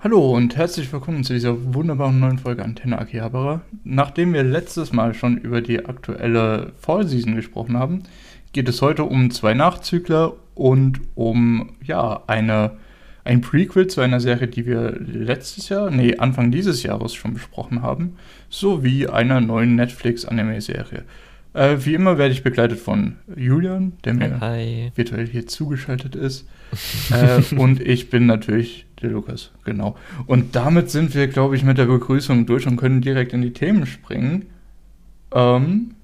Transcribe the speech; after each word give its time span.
Hallo 0.00 0.34
und 0.36 0.56
herzlich 0.56 0.92
willkommen 0.92 1.24
zu 1.24 1.32
dieser 1.32 1.74
wunderbaren 1.74 2.20
neuen 2.20 2.38
Folge 2.38 2.62
Antenne 2.62 2.98
Akihabara. 2.98 3.62
Nachdem 3.82 4.34
wir 4.34 4.42
letztes 4.42 4.92
Mal 4.92 5.14
schon 5.14 5.38
über 5.38 5.62
die 5.62 5.86
aktuelle 5.86 6.74
Fall 6.78 7.08
Season 7.08 7.34
gesprochen 7.34 7.78
haben, 7.78 8.02
geht 8.52 8.68
es 8.68 8.82
heute 8.82 9.04
um 9.04 9.30
zwei 9.30 9.54
Nachzügler 9.54 10.34
und 10.54 11.00
um 11.14 11.70
ja 11.82 12.22
eine 12.26 12.72
ein 13.24 13.40
Prequel 13.40 13.88
zu 13.88 14.02
einer 14.02 14.20
Serie, 14.20 14.46
die 14.46 14.66
wir 14.66 15.00
letztes 15.00 15.70
Jahr, 15.70 15.90
nee, 15.90 16.16
Anfang 16.16 16.52
dieses 16.52 16.82
Jahres 16.82 17.14
schon 17.14 17.34
besprochen 17.34 17.82
haben, 17.82 18.16
sowie 18.50 19.08
einer 19.08 19.40
neuen 19.40 19.74
Netflix-Anime-Serie. 19.74 21.04
Äh, 21.54 21.78
wie 21.80 21.94
immer 21.94 22.18
werde 22.18 22.34
ich 22.34 22.44
begleitet 22.44 22.78
von 22.78 23.16
Julian, 23.34 23.94
der 24.04 24.14
mir 24.14 24.40
Hi. 24.40 24.92
virtuell 24.94 25.26
hier 25.26 25.46
zugeschaltet 25.46 26.14
ist. 26.14 26.46
äh, 27.10 27.54
und 27.56 27.80
ich 27.80 28.10
bin 28.10 28.26
natürlich 28.26 28.85
der 29.02 29.10
Lukas, 29.10 29.50
genau. 29.64 29.96
Und 30.26 30.56
damit 30.56 30.90
sind 30.90 31.14
wir, 31.14 31.28
glaube 31.28 31.56
ich, 31.56 31.62
mit 31.62 31.78
der 31.78 31.86
Begrüßung 31.86 32.46
durch 32.46 32.66
und 32.66 32.76
können 32.76 33.00
direkt 33.00 33.32
in 33.32 33.42
die 33.42 33.52
Themen 33.52 33.86
springen. 33.86 34.46
Ähm, 35.32 35.94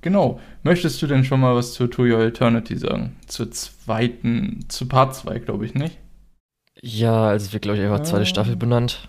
genau. 0.00 0.40
Möchtest 0.62 1.00
du 1.02 1.06
denn 1.06 1.24
schon 1.24 1.40
mal 1.40 1.54
was 1.56 1.72
zu 1.72 1.86
To 1.86 2.02
Your 2.02 2.20
Eternity 2.20 2.76
sagen? 2.76 3.16
Zur 3.26 3.50
zweiten, 3.50 4.64
zu 4.68 4.86
Part 4.86 5.14
2, 5.16 5.38
glaube 5.40 5.66
ich, 5.66 5.74
nicht? 5.74 5.98
Ja, 6.80 7.24
also 7.28 7.52
wird, 7.52 7.62
glaube 7.62 7.78
ich, 7.78 7.84
einfach 7.84 8.02
zweite 8.02 8.22
Ah. 8.22 8.26
Staffel 8.26 8.56
benannt. 8.56 9.08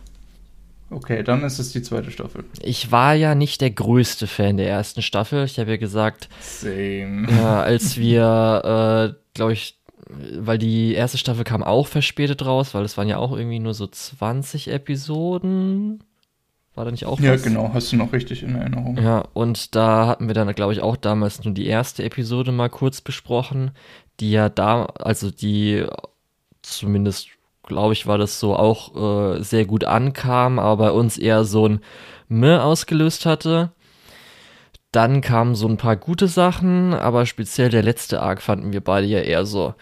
Okay, 0.90 1.22
dann 1.22 1.44
ist 1.44 1.60
es 1.60 1.74
die 1.74 1.82
zweite 1.82 2.12
Staffel. 2.12 2.46
Ich 2.62 2.92
war 2.94 3.14
ja 3.14 3.36
nicht 3.36 3.60
der 3.60 3.72
größte 3.72 4.26
Fan 4.26 4.56
der 4.56 4.70
ersten 4.70 5.02
Staffel. 5.02 5.44
Ich 5.44 5.60
habe 5.60 5.72
ja 5.72 5.78
gesagt, 5.78 6.30
Same. 6.40 7.28
ja, 7.30 7.62
als 7.62 7.98
wir, 7.98 9.14
äh, 9.14 9.20
glaube 9.34 9.52
ich, 9.54 9.77
weil 10.06 10.58
die 10.58 10.94
erste 10.94 11.18
Staffel 11.18 11.44
kam 11.44 11.64
auch 11.64 11.88
verspätet 11.88 12.46
raus, 12.46 12.74
weil 12.74 12.86
es 12.86 12.98
waren 12.98 13.08
ja 13.08 13.18
auch 13.18 13.36
irgendwie 13.36 13.60
nur 13.60 13.74
so 13.74 13.88
20 13.88 14.70
Episoden. 14.70 16.04
War 16.76 16.86
da 16.86 16.92
nicht 16.92 17.06
auch 17.06 17.20
Ja, 17.20 17.34
was? 17.34 17.44
genau, 17.44 17.72
hast 17.74 17.92
du 17.92 17.96
noch 17.96 18.14
richtig 18.14 18.44
in 18.44 18.56
Erinnerung. 18.56 18.98
Ja, 18.98 19.26
und 19.34 19.76
da 19.76 20.06
hatten 20.08 20.28
wir 20.28 20.36
dann, 20.36 20.54
glaube 20.54 20.74
ich, 20.74 20.82
auch 20.82 20.96
damals 20.96 21.44
nur 21.44 21.54
die 21.54 21.66
erste 21.66 22.04
Episode 22.04 22.52
mal 22.52 22.70
kurz 22.70 23.02
besprochen, 23.02 23.72
die 24.20 24.32
ja 24.32 24.50
da, 24.50 24.86
also 25.00 25.32
die 25.32 25.86
zumindest, 26.62 27.30
glaube 27.64 27.94
ich, 27.94 28.06
war 28.08 28.18
das 28.18 28.40
so 28.40 28.56
auch 28.56 29.36
äh, 29.38 29.42
sehr 29.44 29.66
gut 29.66 29.86
ankam, 29.86 30.60
aber 30.60 30.78
bei 30.88 30.92
uns 30.92 31.18
eher 31.18 31.44
so 31.46 31.68
ein 31.68 31.80
Meh 32.28 32.58
ausgelöst 32.58 33.26
hatte. 33.26 33.72
Dann 34.98 35.22
kamen 35.22 35.54
so 35.54 35.68
ein 35.68 35.78
paar 35.78 35.96
gute 35.96 36.28
Sachen, 36.28 36.96
aber 36.96 37.28
speziell 37.28 37.70
der 37.70 37.84
letzte 37.84 38.20
Arc 38.24 38.42
fanden 38.42 38.74
wir 38.74 38.82
beide 38.82 39.06
ja 39.06 39.20
eher 39.20 39.46
so. 39.46 39.76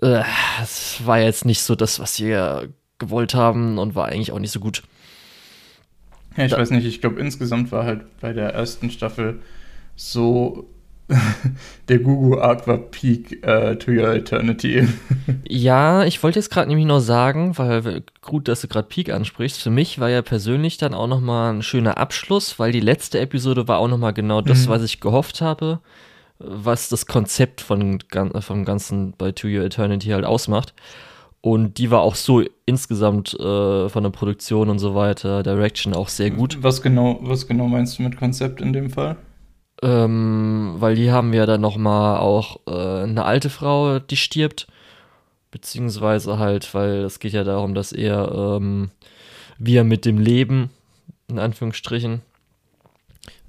Äh, 0.00 0.22
es 0.62 1.04
war 1.04 1.20
jetzt 1.20 1.44
nicht 1.44 1.60
so 1.60 1.74
das, 1.74 2.00
was 2.00 2.18
wir 2.18 2.70
gewollt 2.98 3.34
haben 3.34 3.76
und 3.76 3.94
war 3.94 4.06
eigentlich 4.06 4.32
auch 4.32 4.38
nicht 4.38 4.50
so 4.52 4.58
gut. 4.58 4.84
Ja, 6.38 6.46
ich 6.46 6.52
Da- 6.52 6.56
weiß 6.58 6.70
nicht, 6.70 6.86
ich 6.86 7.02
glaube 7.02 7.20
insgesamt 7.20 7.70
war 7.72 7.84
halt 7.84 8.06
bei 8.22 8.32
der 8.32 8.54
ersten 8.54 8.90
Staffel 8.90 9.42
so 9.96 10.66
der 11.88 11.98
Gugu 11.98 12.36
war 12.36 12.78
Peak 12.78 13.44
äh, 13.46 13.76
to 13.76 13.90
Your 13.90 14.14
Eternity. 14.14 14.86
Ja, 15.50 16.04
ich 16.04 16.22
wollte 16.22 16.38
jetzt 16.38 16.50
gerade 16.50 16.68
nämlich 16.68 16.86
noch 16.86 17.00
sagen, 17.00 17.56
weil 17.56 18.02
gut, 18.22 18.48
dass 18.48 18.60
du 18.60 18.68
gerade 18.68 18.88
Peak 18.88 19.10
ansprichst. 19.10 19.60
Für 19.62 19.70
mich 19.70 19.98
war 19.98 20.08
ja 20.10 20.22
persönlich 20.22 20.76
dann 20.78 20.94
auch 20.94 21.06
noch 21.06 21.20
mal 21.20 21.50
ein 21.52 21.62
schöner 21.62 21.98
Abschluss, 21.98 22.58
weil 22.58 22.72
die 22.72 22.80
letzte 22.80 23.18
Episode 23.20 23.66
war 23.68 23.78
auch 23.78 23.88
noch 23.88 23.98
mal 23.98 24.12
genau 24.12 24.40
das, 24.42 24.66
Mhm. 24.66 24.70
was 24.70 24.82
ich 24.82 25.00
gehofft 25.00 25.40
habe, 25.40 25.80
was 26.38 26.88
das 26.88 27.06
Konzept 27.06 27.60
von 27.60 27.98
vom 28.40 28.64
ganzen 28.64 29.14
bei 29.16 29.32
To 29.32 29.48
Your 29.48 29.64
Eternity 29.64 30.08
halt 30.08 30.24
ausmacht. 30.24 30.74
Und 31.40 31.78
die 31.78 31.90
war 31.90 32.00
auch 32.00 32.14
so 32.16 32.42
insgesamt 32.66 33.32
äh, 33.38 33.88
von 33.88 34.02
der 34.02 34.10
Produktion 34.10 34.68
und 34.70 34.78
so 34.80 34.94
weiter, 34.94 35.42
Direction 35.42 35.94
auch 35.94 36.08
sehr 36.08 36.30
gut. 36.30 36.58
Was 36.62 36.82
genau, 36.82 37.18
was 37.22 37.46
genau 37.46 37.68
meinst 37.68 37.98
du 37.98 38.02
mit 38.02 38.16
Konzept 38.18 38.60
in 38.60 38.72
dem 38.72 38.90
Fall? 38.90 39.16
Ähm, 39.82 40.74
weil 40.78 40.96
die 40.96 41.12
haben 41.12 41.32
ja 41.32 41.46
dann 41.46 41.60
noch 41.60 41.76
mal 41.76 42.18
auch 42.18 42.60
äh, 42.66 43.02
eine 43.04 43.24
alte 43.24 43.48
Frau, 43.50 43.98
die 44.00 44.16
stirbt. 44.16 44.66
Beziehungsweise 45.50 46.38
halt, 46.38 46.74
weil 46.74 47.04
es 47.04 47.20
geht 47.20 47.32
ja 47.32 47.44
darum, 47.44 47.74
dass 47.74 47.92
er, 47.92 48.56
ähm, 48.58 48.90
wie 49.58 49.76
er 49.76 49.84
mit 49.84 50.04
dem 50.04 50.18
Leben, 50.18 50.70
in 51.28 51.38
Anführungsstrichen, 51.38 52.20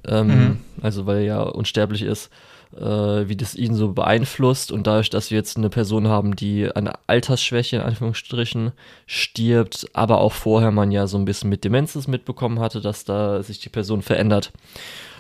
ähm, 0.08 0.28
Mhm. 0.28 0.60
also 0.82 1.06
weil 1.06 1.18
er 1.18 1.24
ja 1.24 1.42
unsterblich 1.42 2.04
ist, 2.04 2.30
äh, 2.78 3.28
wie 3.28 3.36
das 3.36 3.56
ihn 3.56 3.74
so 3.74 3.92
beeinflusst. 3.92 4.72
Und 4.72 4.88
dadurch, 4.88 5.10
dass 5.10 5.32
wir 5.32 5.38
jetzt 5.38 5.58
eine 5.58 5.70
Person 5.70 6.08
haben, 6.08 6.36
die 6.36 6.74
eine 6.74 6.94
Altersschwäche, 7.08 7.78
in 7.78 7.82
Anführungsstrichen, 7.82 8.72
stirbt, 9.06 9.88
aber 9.94 10.20
auch 10.20 10.34
vorher 10.34 10.72
man 10.72 10.92
ja 10.92 11.08
so 11.08 11.18
ein 11.18 11.26
bisschen 11.26 11.50
mit 11.50 11.64
Demenzes 11.64 12.08
mitbekommen 12.08 12.60
hatte, 12.60 12.80
dass 12.82 13.04
da 13.04 13.44
sich 13.44 13.60
die 13.60 13.70
Person 13.70 14.02
verändert. 14.04 14.52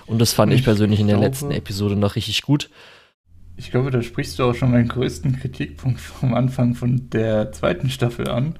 Und 0.09 0.19
das 0.19 0.33
fand 0.33 0.51
ich 0.51 0.59
Ich 0.59 0.65
persönlich 0.65 0.99
in 0.99 1.07
der 1.07 1.17
glaube- 1.17 1.27
letzten 1.27 1.51
Episode 1.51 1.95
noch 1.95 2.15
richtig 2.15 2.41
gut. 2.41 2.69
Ich 3.57 3.71
glaube, 3.71 3.91
da 3.91 4.01
sprichst 4.01 4.39
du 4.39 4.43
auch 4.45 4.55
schon 4.55 4.71
meinen 4.71 4.87
größten 4.87 5.37
Kritikpunkt 5.39 5.99
vom 5.99 6.33
Anfang 6.33 6.75
von 6.75 7.09
der 7.09 7.51
zweiten 7.51 7.89
Staffel 7.89 8.29
an, 8.29 8.55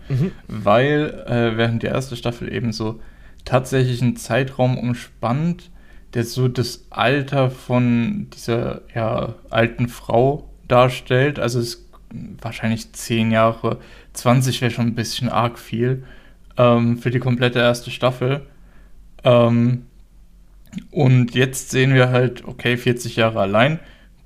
weil 0.47 1.23
äh, 1.25 1.55
während 1.55 1.83
die 1.83 1.87
erste 1.87 2.17
Staffel 2.17 2.53
eben 2.53 2.73
so 2.73 2.99
tatsächlich 3.45 4.01
einen 4.01 4.17
Zeitraum 4.17 4.77
umspannt, 4.77 5.71
der 6.13 6.25
so 6.25 6.49
das 6.49 6.85
Alter 6.89 7.49
von 7.49 8.27
dieser 8.35 8.81
ja, 8.93 9.35
alten 9.49 9.87
Frau 9.87 10.49
darstellt. 10.67 11.39
Also 11.39 11.59
es 11.59 11.75
ist 11.75 11.89
wahrscheinlich 12.41 12.91
10 12.91 13.31
Jahre, 13.31 13.77
20 14.13 14.59
wäre 14.61 14.71
schon 14.71 14.87
ein 14.87 14.95
bisschen 14.95 15.29
arg 15.29 15.57
viel 15.57 16.03
ähm, 16.57 16.97
für 16.97 17.09
die 17.09 17.19
komplette 17.19 17.59
erste 17.59 17.89
Staffel. 17.89 18.41
Ähm, 19.23 19.85
und 20.91 21.35
jetzt 21.35 21.71
sehen 21.71 21.93
wir 21.93 22.09
halt, 22.09 22.45
okay, 22.45 22.77
40 22.77 23.15
Jahre 23.15 23.39
allein, 23.39 23.79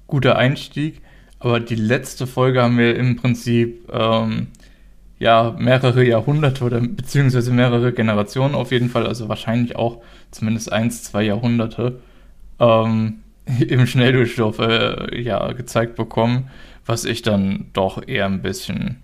guter 0.07 0.37
Einstieg, 0.37 1.01
aber 1.39 1.59
die 1.59 1.75
letzte 1.75 2.27
Folge 2.27 2.61
haben 2.61 2.77
wir 2.77 2.95
im 2.95 3.15
Prinzip 3.15 3.89
ähm, 3.91 4.47
ja 5.19 5.55
mehrere 5.57 6.05
Jahrhunderte 6.05 6.63
oder 6.63 6.79
beziehungsweise 6.79 7.51
mehrere 7.51 7.93
Generationen 7.93 8.55
auf 8.55 8.71
jeden 8.71 8.89
Fall, 8.89 9.07
also 9.07 9.29
wahrscheinlich 9.29 9.75
auch 9.75 10.01
zumindest 10.31 10.71
eins, 10.71 11.03
zwei 11.03 11.23
Jahrhunderte 11.23 11.99
ähm, 12.59 13.19
im 13.67 13.85
Schnelldurchlauf 13.87 14.59
äh, 14.59 15.21
ja, 15.21 15.51
gezeigt 15.53 15.95
bekommen, 15.95 16.49
was 16.85 17.05
ich 17.05 17.21
dann 17.21 17.67
doch 17.73 18.05
eher 18.07 18.25
ein 18.25 18.41
bisschen 18.41 18.97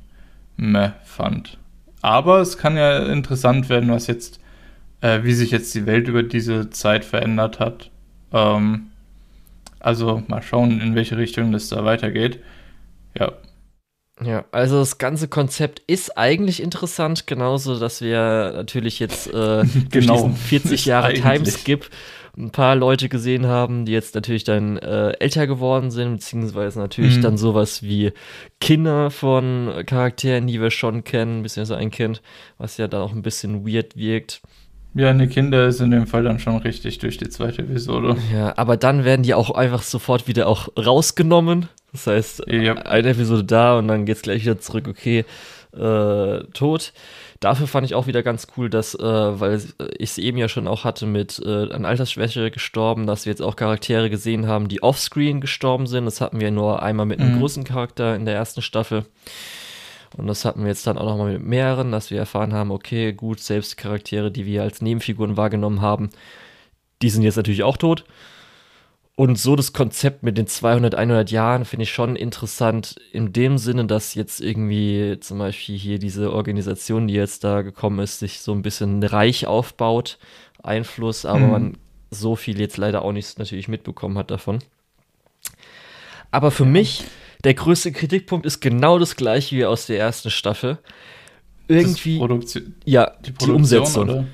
meh 0.58 0.92
fand. 1.04 1.58
Aber 2.02 2.40
es 2.40 2.58
kann 2.58 2.78
ja 2.78 3.06
interessant 3.06 3.70
werden, 3.70 3.90
was 3.90 4.08
jetzt, 4.08 4.39
äh, 5.02 5.24
wie 5.24 5.34
sich 5.34 5.52
jetzt 5.52 5.74
die 5.76 5.86
Welt 5.86 6.08
über 6.08 6.24
diese 6.24 6.70
Zeit 6.70 7.06
verändert 7.06 7.60
hat. 7.60 7.92
Ähm, 8.34 8.92
also 9.80 10.24
mal 10.28 10.42
schauen, 10.44 10.82
in 10.82 10.96
welche 10.96 11.18
Richtung 11.18 11.52
das 11.52 11.70
da 11.70 11.86
weitergeht. 11.86 12.42
Ja, 13.18 13.34
Ja, 14.22 14.44
also 14.52 14.80
das 14.80 14.98
ganze 14.98 15.30
Konzept 15.30 15.80
ist 15.88 16.18
eigentlich 16.18 16.62
interessant, 16.62 17.26
genauso, 17.26 17.80
dass 17.80 18.02
wir 18.02 18.52
natürlich 18.54 19.00
jetzt 19.00 19.28
äh, 19.28 19.64
Genau. 19.92 20.14
diesen 20.14 20.36
40 20.36 20.86
Ist 20.86 20.86
Jahre. 20.86 21.14
Timeskip 21.14 21.90
ein 22.38 22.52
paar 22.52 22.76
Leute 22.76 23.10
gesehen 23.10 23.48
haben, 23.48 23.86
die 23.86 23.92
jetzt 23.94 24.16
natürlich 24.16 24.44
dann 24.44 24.78
äh, 24.78 25.12
älter 25.20 25.48
geworden 25.48 25.90
sind, 25.92 26.16
beziehungsweise 26.16 26.80
natürlich 26.80 27.18
Mhm. 27.18 27.22
dann 27.22 27.38
sowas 27.38 27.82
wie 27.84 28.12
Kinder 28.60 29.10
von 29.12 29.84
Charakteren, 29.86 30.48
die 30.48 30.62
wir 30.62 30.72
schon 30.72 31.04
kennen, 31.06 31.42
beziehungsweise 31.44 31.78
ein 31.80 31.92
Kind, 31.92 32.22
was 32.58 32.78
ja 32.78 32.88
dann 32.90 33.02
auch 33.02 33.14
ein 33.14 33.22
bisschen 33.24 33.66
weird 33.68 33.96
wirkt. 33.98 34.42
Ja, 34.96 35.10
eine 35.10 35.28
Kinder 35.28 35.68
ist 35.68 35.80
in 35.82 35.92
dem 35.92 36.08
Fall 36.08 36.24
dann 36.24 36.40
schon 36.40 36.58
richtig 36.58 36.98
durch 37.00 37.18
die 37.18 37.30
zweite 37.30 37.62
Episode. 37.62 38.18
Ja, 38.34 38.54
aber 38.58 38.76
dann 38.78 39.04
werden 39.06 39.24
die 39.24 39.34
auch 39.34 39.52
einfach 39.52 39.84
sofort 39.84 40.28
wieder 40.28 40.48
auch 40.48 40.70
rausgenommen. 40.78 41.68
Das 41.92 42.08
heißt, 42.08 42.44
Ja. 42.48 42.74
eine 42.76 43.10
Episode 43.10 43.44
da 43.44 43.78
und 43.78 43.88
dann 43.88 44.06
geht's 44.06 44.22
gleich 44.22 44.44
wieder 44.44 44.60
zurück, 44.60 44.88
okay, 44.88 45.26
äh, 45.74 46.40
tot. 46.54 46.94
Dafür 47.40 47.68
fand 47.68 47.86
ich 47.86 47.96
auch 47.96 48.06
wieder 48.08 48.22
ganz 48.22 48.48
cool, 48.58 48.70
dass, 48.70 48.96
äh, 48.96 49.00
weil 49.04 49.56
ich 49.98 50.10
es 50.10 50.18
eben 50.18 50.38
ja 50.38 50.50
schon 50.50 50.68
auch 50.68 50.84
hatte 50.84 51.06
mit 51.06 51.42
äh, 51.46 51.72
an 51.72 51.86
Altersschwäche 51.86 52.52
gestorben, 52.52 53.08
dass 53.08 53.26
wir 53.26 53.32
jetzt 53.32 53.42
auch 53.42 53.56
Charaktere 53.56 54.10
gesehen 54.10 54.46
haben, 54.48 54.68
die 54.68 54.84
offscreen 54.84 55.40
gestorben 55.40 55.88
sind. 55.88 56.06
Das 56.06 56.20
hatten 56.22 56.40
wir 56.42 56.52
nur 56.52 56.82
einmal 56.84 57.06
mit 57.06 57.20
einem 57.20 57.36
Mhm. 57.36 57.40
großen 57.40 57.64
Charakter 57.64 58.16
in 58.16 58.26
der 58.26 58.36
ersten 58.36 58.62
Staffel. 58.62 59.06
Und 60.18 60.28
das 60.28 60.44
hatten 60.46 60.62
wir 60.62 60.70
jetzt 60.70 60.88
dann 60.88 60.98
auch 60.98 61.06
nochmal 61.06 61.34
mit 61.34 61.46
mehreren, 61.46 61.92
dass 61.92 62.12
wir 62.12 62.18
erfahren 62.18 62.54
haben, 62.54 62.72
okay, 62.72 63.14
gut, 63.14 63.40
selbst 63.40 63.78
Charaktere, 63.78 64.32
die 64.32 64.46
wir 64.46 64.64
als 64.64 64.82
Nebenfiguren 64.82 65.38
wahrgenommen 65.38 65.82
haben, 65.82 66.10
die 67.02 67.10
sind 67.10 67.24
jetzt 67.24 67.38
natürlich 67.38 67.64
auch 67.64 67.78
tot. 67.78 68.06
Und 69.16 69.38
so 69.38 69.58
das 69.58 69.74
Konzept 69.74 70.24
mit 70.24 70.38
den 70.38 70.48
200, 70.48 70.96
100 70.96 71.30
Jahren 71.30 71.66
finde 71.66 71.84
ich 71.84 71.92
schon 71.92 72.16
interessant 72.16 72.96
in 73.12 73.34
dem 73.34 73.58
Sinne, 73.58 73.86
dass 73.86 74.16
jetzt 74.16 74.40
irgendwie 74.40 75.18
zum 75.20 75.40
Beispiel 75.40 75.78
hier 75.78 76.00
diese 76.00 76.32
Organisation, 76.32 77.08
die 77.08 77.16
jetzt 77.16 77.44
da 77.44 77.62
gekommen 77.62 78.00
ist, 78.00 78.20
sich 78.20 78.40
so 78.40 78.54
ein 78.54 78.62
bisschen 78.62 79.04
reich 79.04 79.46
aufbaut, 79.46 80.20
Einfluss, 80.64 81.26
aber 81.26 81.46
Mhm. 81.48 81.52
man 81.52 81.78
so 82.12 82.36
viel 82.38 82.60
jetzt 82.62 82.78
leider 82.78 83.02
auch 83.04 83.12
nicht 83.12 83.38
natürlich 83.40 83.68
mitbekommen 83.68 84.18
hat 84.18 84.32
davon. 84.32 84.60
Aber 86.32 86.50
für 86.52 86.66
mich, 86.66 87.04
der 87.44 87.54
größte 87.54 87.92
Kritikpunkt 87.92 88.46
ist 88.46 88.60
genau 88.60 89.00
das 89.00 89.16
gleiche 89.16 89.56
wie 89.56 89.66
aus 89.66 89.86
der 89.86 90.00
ersten 90.00 90.30
Staffel. 90.30 90.78
irgendwie. 91.68 92.18
Produktion, 92.18 92.76
ja, 92.86 93.12
die, 93.26 93.32
die 93.32 93.52
Umsetzung. 93.52 94.10
Oder? 94.10 94.26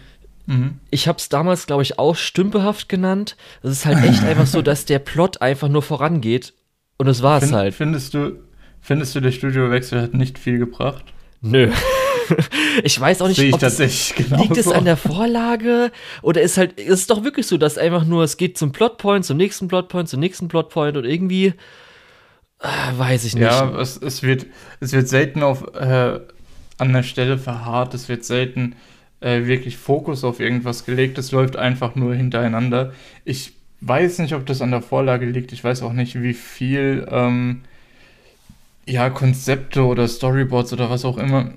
Mhm. 0.48 0.80
Ich 0.90 1.07
habe 1.07 1.18
es 1.18 1.30
damals, 1.30 1.68
glaube 1.68 1.84
ich, 1.84 2.00
auch 2.00 2.16
stümpehaft 2.16 2.90
genannt. 2.90 3.36
Es 3.62 3.72
ist 3.72 3.86
halt 3.86 4.04
echt 4.04 4.24
einfach 4.25 4.48
so, 4.48 4.62
dass 4.62 4.86
der 4.86 5.00
Plot 5.00 5.42
einfach 5.42 5.69
nur 5.69 5.81
vorangeht. 5.81 6.54
Und 6.98 7.07
das 7.07 7.22
war 7.22 7.38
es 7.38 7.46
Find, 7.46 7.56
halt. 7.56 7.74
Findest 7.75 8.13
du, 8.13 8.40
findest 8.81 9.16
du, 9.16 9.19
der 9.19 9.31
Studiowechsel 9.31 10.01
hat 10.01 10.13
nicht 10.13 10.40
viel 10.40 10.58
gebracht? 10.58 11.04
Nö. 11.42 11.72
ich 12.84 13.00
weiß 13.00 13.22
auch 13.22 13.28
nicht, 13.28 13.38
Sehe 13.38 13.50
ich 13.50 13.54
ob 13.54 13.62
es, 13.62 13.78
tatsächlich 13.78 14.16
genau 14.16 14.42
liegt 14.42 14.58
es 14.58 14.66
so. 14.66 14.74
an 14.74 14.86
der 14.86 14.98
Vorlage 14.98 15.92
oder 16.22 16.42
ist 16.42 16.58
halt, 16.58 16.80
es 16.80 17.01
ist 17.01 17.10
doch 17.10 17.24
wirklich 17.24 17.46
so, 17.46 17.58
dass 17.58 17.78
einfach 17.78 18.06
nur, 18.06 18.24
es 18.24 18.38
geht 18.38 18.58
zum 18.58 18.72
Plotpoint, 18.72 19.25
zum 19.25 19.38
nächsten 19.38 19.68
Plotpoint, 19.68 20.10
zum 20.10 20.19
nächsten 20.19 20.48
Plotpoint 20.48 20.98
und 20.98 21.06
irgendwie, 21.06 21.54
äh, 22.66 22.98
weiß 22.98 23.26
ich 23.26 23.36
nicht. 23.36 23.44
Ja, 23.44 23.70
es, 23.80 23.98
es, 23.98 24.24
wird, 24.24 24.46
es 24.80 24.94
wird 24.94 25.08
selten 25.08 25.44
auf, 25.44 25.74
äh, 25.76 26.20
an 26.78 26.94
der 26.94 27.04
Stelle 27.04 27.38
verharrt, 27.38 27.94
es 27.94 28.10
wird 28.10 28.26
selten 28.26 28.76
äh, 29.22 29.46
wirklich 29.46 29.78
Fokus 29.78 30.24
auf 30.24 30.40
irgendwas 30.40 30.86
gelegt, 30.86 31.18
es 31.18 31.32
läuft 31.32 31.56
einfach 31.56 31.96
nur 31.96 32.14
hintereinander. 32.16 32.94
Ich 33.24 33.54
weiß 33.82 34.20
nicht, 34.20 34.34
ob 34.34 34.46
das 34.46 34.62
an 34.62 34.72
der 34.72 34.82
Vorlage 34.82 35.26
liegt, 35.26 35.52
ich 35.52 35.64
weiß 35.64 35.84
auch 35.84 35.94
nicht, 35.94 36.22
wie 36.22 36.34
viel 36.34 37.08
ähm, 37.10 37.62
ja, 38.86 39.10
Konzepte 39.10 39.84
oder 39.86 40.08
Storyboards 40.08 40.74
oder 40.74 40.90
was 40.90 41.06
auch 41.06 41.18
immer 41.18 41.52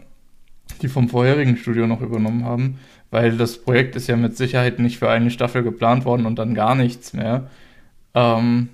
die 0.82 0.88
vom 0.88 1.08
vorherigen 1.08 1.56
Studio 1.56 1.86
noch 1.86 2.00
übernommen 2.00 2.44
haben, 2.44 2.78
weil 3.10 3.36
das 3.36 3.58
Projekt 3.58 3.96
ist 3.96 4.06
ja 4.06 4.16
mit 4.16 4.36
Sicherheit 4.36 4.78
nicht 4.78 4.98
für 4.98 5.10
eine 5.10 5.30
Staffel 5.30 5.62
geplant 5.62 6.04
worden 6.04 6.26
und 6.26 6.38
dann 6.38 6.54
gar 6.54 6.74
nichts 6.74 7.12
mehr. 7.12 7.50
Ähm, 8.14 8.68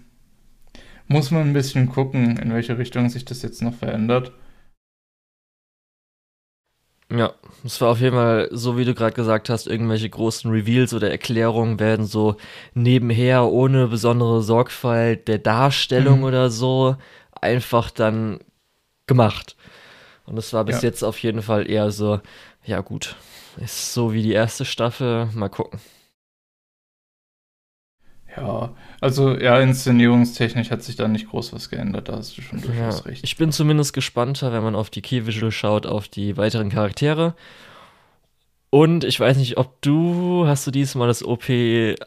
muss 1.06 1.30
man 1.30 1.42
ein 1.42 1.52
bisschen 1.52 1.88
gucken, 1.88 2.36
in 2.38 2.52
welche 2.52 2.78
Richtung 2.78 3.08
sich 3.08 3.24
das 3.24 3.42
jetzt 3.42 3.62
noch 3.62 3.74
verändert. 3.74 4.32
Ja, 7.10 7.34
es 7.64 7.80
war 7.80 7.90
auf 7.90 8.00
jeden 8.00 8.16
Fall, 8.16 8.48
so 8.50 8.78
wie 8.78 8.84
du 8.84 8.94
gerade 8.94 9.14
gesagt 9.14 9.50
hast, 9.50 9.66
irgendwelche 9.66 10.08
großen 10.08 10.50
Reveals 10.50 10.94
oder 10.94 11.10
Erklärungen 11.10 11.78
werden 11.78 12.06
so 12.06 12.36
nebenher 12.72 13.44
ohne 13.46 13.88
besondere 13.88 14.42
Sorgfalt 14.42 15.28
der 15.28 15.38
Darstellung 15.38 16.20
Mhm. 16.20 16.24
oder 16.24 16.50
so 16.50 16.96
einfach 17.40 17.90
dann 17.90 18.40
gemacht. 19.06 19.54
Und 20.24 20.38
es 20.38 20.52
war 20.54 20.64
bis 20.64 20.82
Ja. 20.82 20.88
jetzt 20.88 21.02
auf 21.04 21.18
jeden 21.18 21.42
Fall 21.42 21.70
eher 21.70 21.90
so, 21.90 22.20
ja 22.64 22.80
gut, 22.80 23.16
ist 23.58 23.92
so 23.92 24.12
wie 24.14 24.22
die 24.22 24.32
erste 24.32 24.64
Staffel, 24.64 25.26
mal 25.34 25.50
gucken. 25.50 25.78
Ja, 28.36 28.70
also 29.00 29.36
ja, 29.38 29.60
inszenierungstechnisch 29.60 30.70
hat 30.70 30.82
sich 30.82 30.96
da 30.96 31.06
nicht 31.08 31.28
groß 31.30 31.52
was 31.52 31.70
geändert, 31.70 32.08
da 32.08 32.16
hast 32.16 32.36
du 32.36 32.42
schon 32.42 32.58
Ja, 32.60 32.66
durchaus 32.66 33.06
recht. 33.06 33.22
ich 33.24 33.36
bin 33.36 33.52
zumindest 33.52 33.92
gespannter, 33.92 34.52
wenn 34.52 34.62
man 34.62 34.74
auf 34.74 34.90
die 34.90 35.02
Key 35.02 35.26
Visual 35.26 35.52
schaut, 35.52 35.86
auf 35.86 36.08
die 36.08 36.36
weiteren 36.36 36.68
Charaktere. 36.70 37.34
Und 38.70 39.04
ich 39.04 39.20
weiß 39.20 39.36
nicht, 39.36 39.56
ob 39.56 39.80
du, 39.82 40.48
hast 40.48 40.66
du 40.66 40.72
diesmal 40.72 41.06
das 41.06 41.24
OP 41.24 41.44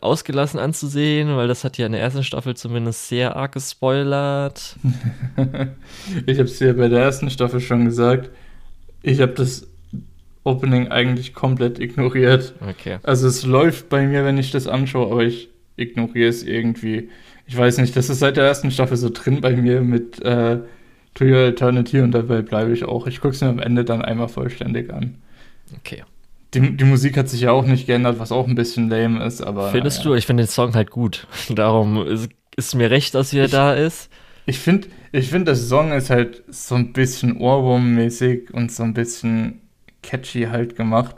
ausgelassen 0.01 0.59
anzusehen, 0.59 1.38
weil 1.38 1.47
das 1.47 1.63
hat 1.63 1.77
ja 1.77 1.85
in 1.85 1.94
der 1.94 2.01
ersten 2.01 2.25
Staffel 2.25 2.57
zumindest 2.57 3.07
sehr 3.07 3.38
arg 3.38 3.53
gespoilert. 3.53 4.75
ich 6.25 6.38
habe 6.38 6.50
es 6.50 6.57
dir 6.57 6.75
bei 6.75 6.89
der 6.89 7.03
ersten 7.03 7.30
Staffel 7.30 7.62
schon 7.62 7.85
gesagt, 7.85 8.31
ich 9.01 9.21
habe 9.21 9.31
das 9.31 9.65
Opening 10.44 10.89
eigentlich 10.89 11.33
komplett 11.33 11.80
ignoriert. 11.80 12.53
Okay. 12.59 12.97
Also 13.03 13.27
es 13.30 13.45
läuft 13.45 13.88
bei 13.88 14.06
mir, 14.06 14.25
wenn 14.25 14.38
ich 14.38 14.51
das 14.51 14.68
anschaue, 14.68 15.09
aber 15.09 15.23
ich 15.23 15.47
ignoriere 15.77 16.29
es 16.29 16.44
irgendwie. 16.44 17.09
Ich 17.45 17.57
weiß 17.57 17.77
nicht, 17.77 17.95
das 17.95 18.09
ist 18.09 18.19
seit 18.19 18.35
der 18.35 18.45
ersten 18.45 18.71
Staffel 18.71 18.97
so 18.97 19.09
drin 19.09 19.39
bei 19.41 19.56
mir 19.56 19.81
mit 19.81 20.21
äh, 20.21 20.59
To 21.13 21.25
Your 21.25 21.47
Eternity 21.47 22.01
und 22.01 22.12
dabei 22.12 22.41
bleibe 22.41 22.74
ich 22.74 22.83
auch. 22.83 23.07
Ich 23.07 23.21
gucke 23.21 23.33
es 23.33 23.41
mir 23.41 23.50
am 23.50 23.59
Ende 23.59 23.85
dann 23.85 24.01
einmal 24.01 24.27
vollständig 24.27 24.94
an. 24.94 25.15
Okay. 25.77 26.03
Die, 26.53 26.77
die 26.77 26.83
Musik 26.83 27.18
hat 27.18 27.29
sich 27.29 27.41
ja 27.41 27.51
auch 27.51 27.65
nicht 27.65 27.88
geändert, 27.88 28.19
was 28.19 28.31
auch 28.31 28.47
ein 28.47 28.56
bisschen 28.56 28.89
lame 28.89 29.24
ist, 29.25 29.41
aber. 29.41 29.71
Findest 29.71 30.00
naja. 30.00 30.09
du? 30.09 30.15
Ich 30.15 30.25
finde 30.25 30.44
den 30.44 30.50
Song 30.50 30.75
halt 30.75 30.91
gut. 30.91 31.27
Darum 31.50 32.06
ist, 32.06 32.30
ist 32.56 32.75
mir 32.75 32.89
recht, 32.91 33.15
dass 33.15 33.33
er 33.33 33.47
da 33.47 33.73
ist. 33.73 34.09
Ich 34.45 34.59
finde, 34.59 34.88
ich 35.12 35.30
find, 35.30 35.47
der 35.47 35.56
Song 35.56 35.91
ist 35.91 36.09
halt 36.09 36.44
so 36.47 36.75
ein 36.75 36.94
bisschen 36.94 37.38
Ohrwurm-mäßig 37.38 38.51
und 38.51 38.71
so 38.71 38.83
ein 38.83 38.94
bisschen 38.94 39.62
catchy 40.03 40.44
halt 40.44 40.75
gemacht. 40.75 41.18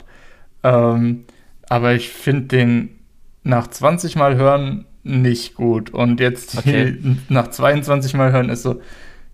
Ähm, 0.62 1.24
aber 1.68 1.94
ich 1.94 2.08
finde 2.08 2.48
den 2.48 2.99
nach 3.42 3.66
20 3.68 4.16
Mal 4.16 4.36
hören 4.36 4.86
nicht 5.02 5.54
gut. 5.54 5.90
Und 5.90 6.20
jetzt 6.20 6.58
Okay. 6.58 6.96
nach 7.28 7.48
22 7.48 8.14
Mal 8.14 8.32
hören 8.32 8.48
ist 8.50 8.62
so, 8.62 8.80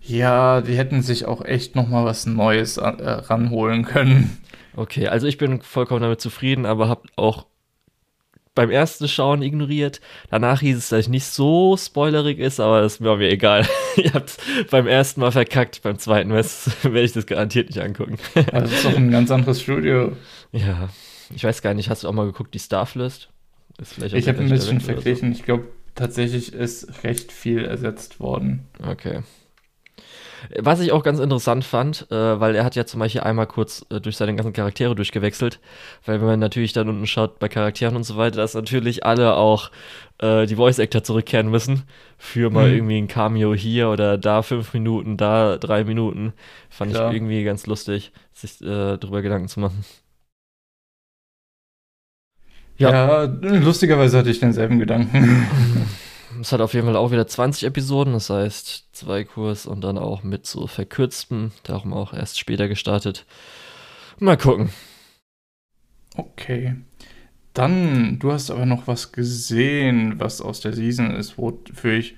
ja, 0.01 0.61
die 0.61 0.77
hätten 0.77 1.01
sich 1.01 1.25
auch 1.25 1.43
echt 1.43 1.75
noch 1.75 1.87
mal 1.89 2.05
was 2.05 2.25
Neues 2.25 2.79
an- 2.79 2.99
äh, 2.99 3.09
ranholen 3.09 3.83
können. 3.83 4.37
Okay, 4.75 5.07
also 5.07 5.27
ich 5.27 5.37
bin 5.37 5.61
vollkommen 5.61 6.01
damit 6.01 6.21
zufrieden, 6.21 6.65
aber 6.65 6.87
hab 6.87 7.03
auch 7.17 7.47
beim 8.55 8.71
ersten 8.71 9.07
Schauen 9.07 9.41
ignoriert. 9.43 10.01
Danach 10.31 10.61
hieß 10.61 10.77
es, 10.77 10.89
dass 10.89 11.01
es 11.01 11.07
nicht 11.09 11.25
so 11.25 11.77
spoilerig 11.77 12.39
ist, 12.39 12.59
aber 12.59 12.81
das 12.81 13.01
war 13.03 13.17
mir 13.17 13.29
egal. 13.29 13.67
Ihr 13.97 14.13
habt 14.13 14.37
beim 14.71 14.87
ersten 14.87 15.21
Mal 15.21 15.31
verkackt, 15.31 15.81
beim 15.83 15.99
zweiten 15.99 16.29
Mal 16.29 16.43
werde 16.83 17.01
ich 17.01 17.11
das 17.13 17.25
garantiert 17.25 17.67
nicht 17.69 17.81
angucken. 17.81 18.17
Also 18.35 18.61
das 18.61 18.71
ist 18.71 18.85
doch 18.85 18.95
ein 18.95 19.11
ganz 19.11 19.29
anderes 19.31 19.61
Studio. 19.61 20.13
ja, 20.53 20.89
ich 21.35 21.43
weiß 21.43 21.61
gar 21.61 21.73
nicht, 21.73 21.89
hast 21.89 22.03
du 22.03 22.07
auch 22.07 22.13
mal 22.13 22.25
geguckt, 22.25 22.53
die 22.53 22.59
Starflist? 22.59 23.29
Ich 23.79 24.27
habe 24.27 24.39
ein 24.39 24.49
bisschen 24.49 24.77
oder 24.77 24.85
so. 24.85 24.93
verglichen. 24.93 25.31
Ich 25.31 25.43
glaube, 25.43 25.67
tatsächlich 25.95 26.53
ist 26.53 27.03
recht 27.03 27.31
viel 27.31 27.63
ersetzt 27.65 28.19
worden. 28.19 28.67
Okay. 28.81 29.21
Was 30.59 30.79
ich 30.81 30.91
auch 30.91 31.01
ganz 31.03 31.19
interessant 31.19 31.65
fand, 31.65 32.05
äh, 32.11 32.39
weil 32.39 32.53
er 32.55 32.63
hat 32.63 32.75
ja 32.75 32.85
zum 32.85 32.99
Beispiel 32.99 33.21
einmal 33.21 33.47
kurz 33.47 33.83
äh, 33.89 33.99
durch 33.99 34.17
seine 34.17 34.35
ganzen 34.35 34.53
Charaktere 34.53 34.93
durchgewechselt, 34.93 35.59
weil 36.05 36.19
wenn 36.21 36.27
man 36.27 36.39
natürlich 36.39 36.73
dann 36.73 36.87
unten 36.89 37.07
schaut 37.07 37.39
bei 37.39 37.49
Charakteren 37.49 37.95
und 37.95 38.03
so 38.03 38.17
weiter, 38.17 38.37
dass 38.37 38.53
natürlich 38.53 39.03
alle 39.03 39.35
auch 39.35 39.71
äh, 40.19 40.45
die 40.45 40.55
Voice 40.55 40.79
Actor 40.79 41.03
zurückkehren 41.03 41.49
müssen 41.49 41.83
für 42.19 42.51
mal 42.51 42.69
Mhm. 42.69 42.75
irgendwie 42.75 42.97
ein 42.99 43.07
Cameo 43.07 43.55
hier 43.55 43.89
oder 43.89 44.19
da 44.19 44.43
fünf 44.43 44.73
Minuten, 44.73 45.17
da 45.17 45.57
drei 45.57 45.83
Minuten. 45.83 46.33
Fand 46.69 46.91
Klar. 46.91 47.09
ich 47.09 47.15
irgendwie 47.17 47.43
ganz 47.43 47.65
lustig, 47.65 48.11
sich 48.33 48.61
äh, 48.61 48.97
darüber 48.97 49.23
Gedanken 49.23 49.47
zu 49.47 49.59
machen. 49.59 49.83
Ja. 52.77 52.91
Ja. 52.91 53.23
lustigerweise 53.41 54.17
hatte 54.17 54.29
ich 54.29 54.39
denselben 54.39 54.79
Gedanken. 54.79 55.47
Es 56.39 56.51
hat 56.51 56.61
auf 56.61 56.75
jeden 56.75 56.85
Fall 56.85 56.95
auch 56.95 57.11
wieder 57.11 57.25
20 57.25 57.63
Episoden, 57.63 58.13
das 58.13 58.29
heißt 58.29 58.89
zwei 58.91 59.23
Kurs 59.23 59.65
und 59.65 59.81
dann 59.81 59.97
auch 59.97 60.21
mit 60.21 60.45
so 60.45 60.67
verkürztem, 60.67 61.51
darum 61.63 61.93
auch 61.93 62.13
erst 62.13 62.37
später 62.39 62.67
gestartet. 62.67 63.25
Mal 64.19 64.37
gucken. 64.37 64.69
Okay. 66.15 66.75
Dann, 67.53 68.19
du 68.19 68.31
hast 68.31 68.51
aber 68.51 68.65
noch 68.65 68.87
was 68.87 69.11
gesehen, 69.11 70.19
was 70.19 70.41
aus 70.41 70.61
der 70.61 70.73
Season 70.73 71.15
ist, 71.15 71.37
wofür 71.39 71.93
ich 71.93 72.15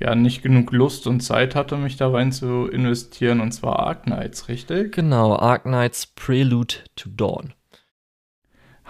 ja 0.00 0.14
nicht 0.14 0.42
genug 0.42 0.72
Lust 0.72 1.06
und 1.06 1.20
Zeit 1.20 1.54
hatte, 1.54 1.76
mich 1.76 1.96
da 1.96 2.10
rein 2.10 2.32
zu 2.32 2.66
investieren, 2.66 3.40
und 3.40 3.52
zwar 3.52 3.78
Arknights, 3.80 4.48
richtig? 4.48 4.92
Genau, 4.92 5.36
Arknights 5.36 6.06
Prelude 6.06 6.74
to 6.96 7.08
Dawn. 7.10 7.52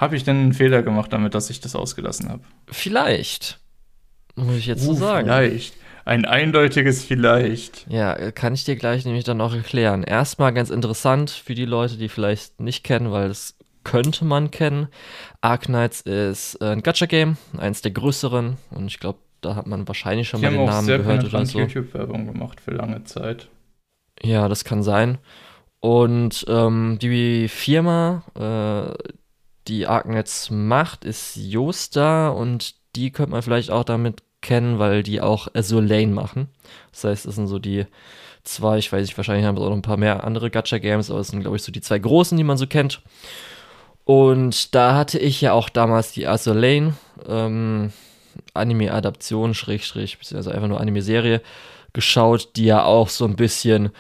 Habe 0.01 0.17
ich 0.17 0.25
denn 0.25 0.37
einen 0.37 0.53
Fehler 0.55 0.83
gemacht 0.83 1.13
damit, 1.13 1.35
dass 1.35 1.51
ich 1.51 1.61
das 1.61 1.77
ausgelassen 1.77 2.31
habe? 2.31 2.43
Vielleicht. 2.69 3.61
Muss 4.35 4.57
ich 4.57 4.67
jetzt 4.67 4.83
so 4.83 4.93
Uh, 4.93 4.95
sagen. 4.95 5.27
Vielleicht. 5.27 5.75
Ein 6.07 6.25
eindeutiges 6.25 7.05
Vielleicht. 7.05 7.87
Ja, 7.91 8.15
äh, 8.15 8.33
kann 8.33 8.55
ich 8.55 8.65
dir 8.65 8.77
gleich 8.77 9.05
nämlich 9.05 9.25
dann 9.25 9.41
auch 9.43 9.55
erklären. 9.55 10.03
Erstmal 10.03 10.55
ganz 10.55 10.71
interessant 10.71 11.31
für 11.31 11.55
die 11.55 11.67
Leute, 11.67 11.99
die 11.99 12.09
vielleicht 12.09 12.59
nicht 12.61 12.83
kennen, 12.83 13.13
weil 13.13 13.29
das 13.29 13.57
könnte 13.85 14.25
man 14.25 14.51
kennen. 14.51 14.89
Arknights 15.43 16.01
ist 16.01 16.55
äh, 16.63 16.73
ein 16.73 16.83
Gacha-Game, 16.83 17.37
eins 17.59 17.83
der 17.83 17.91
größeren 17.91 18.57
und 18.71 18.87
ich 18.87 18.99
glaube, 18.99 19.19
da 19.43 19.55
hat 19.55 19.67
man 19.67 19.87
wahrscheinlich 19.87 20.29
schon 20.29 20.41
Die 20.41 20.47
mal 20.47 20.53
den 20.53 20.65
Namen 20.65 20.87
gehört 20.87 21.25
oder 21.25 21.47
so. 21.47 21.59
YouTube-Werbung 21.61 22.27
gemacht 22.33 22.61
für 22.61 22.73
lange 22.73 23.05
Zeit. 23.05 23.49
Ja, 24.23 24.49
das 24.49 24.65
kann 24.65 24.83
sein. 24.83 25.19
Und 25.81 26.45
ähm, 26.49 26.99
die 27.01 27.49
Firma, 27.49 28.23
äh, 28.35 29.20
die 29.69 29.87
Arknets 29.87 30.51
macht, 30.51 31.05
ist 31.05 31.37
Josta 31.37 32.29
und 32.29 32.75
die 32.97 33.11
könnte 33.11 33.33
man 33.33 33.43
vielleicht 33.43 33.71
auch 33.71 33.85
damit 33.85 34.23
kennen, 34.41 34.79
weil 34.79 35.03
die 35.03 35.21
auch 35.21 35.49
Azure 35.55 35.83
Lane 35.83 36.13
machen. 36.13 36.49
Das 36.93 37.05
heißt, 37.05 37.27
das 37.27 37.35
sind 37.37 37.47
so 37.47 37.59
die 37.59 37.87
zwei, 38.45 38.79
ich 38.79 38.91
weiß 38.91 39.03
nicht, 39.03 39.17
wahrscheinlich 39.17 39.47
haben 39.47 39.57
sie 39.57 39.63
auch 39.63 39.69
noch 39.69 39.77
ein 39.77 39.83
paar 39.83 39.97
mehr 39.97 40.25
andere 40.25 40.51
Gacha-Games, 40.51 41.11
aber 41.11 41.21
es 41.21 41.29
sind, 41.29 41.41
glaube 41.41 41.57
ich, 41.57 41.63
so 41.63 41.73
die 41.73 41.83
zwei 41.83 41.99
großen, 41.99 42.37
die 42.37 42.45
man 42.45 42.57
so 42.57 42.67
kennt. 42.67 43.03
Und 44.05 44.75
da 44.75 44.97
hatte 44.97 45.19
ich 45.19 45.41
ja 45.41 45.53
auch 45.53 45.69
damals 45.69 46.13
die 46.13 46.27
Azure 46.27 46.59
Lane 46.59 46.95
ähm, 47.29 47.93
Anime-Adaption, 48.55 49.55
Schrägstrich, 49.55 50.19
beziehungsweise 50.19 50.55
einfach 50.55 50.69
nur 50.69 50.81
Anime-Serie 50.81 51.43
geschaut, 51.93 52.57
die 52.57 52.65
ja 52.65 52.85
auch 52.85 53.09
so 53.09 53.25
ein 53.25 53.37
bisschen 53.37 53.91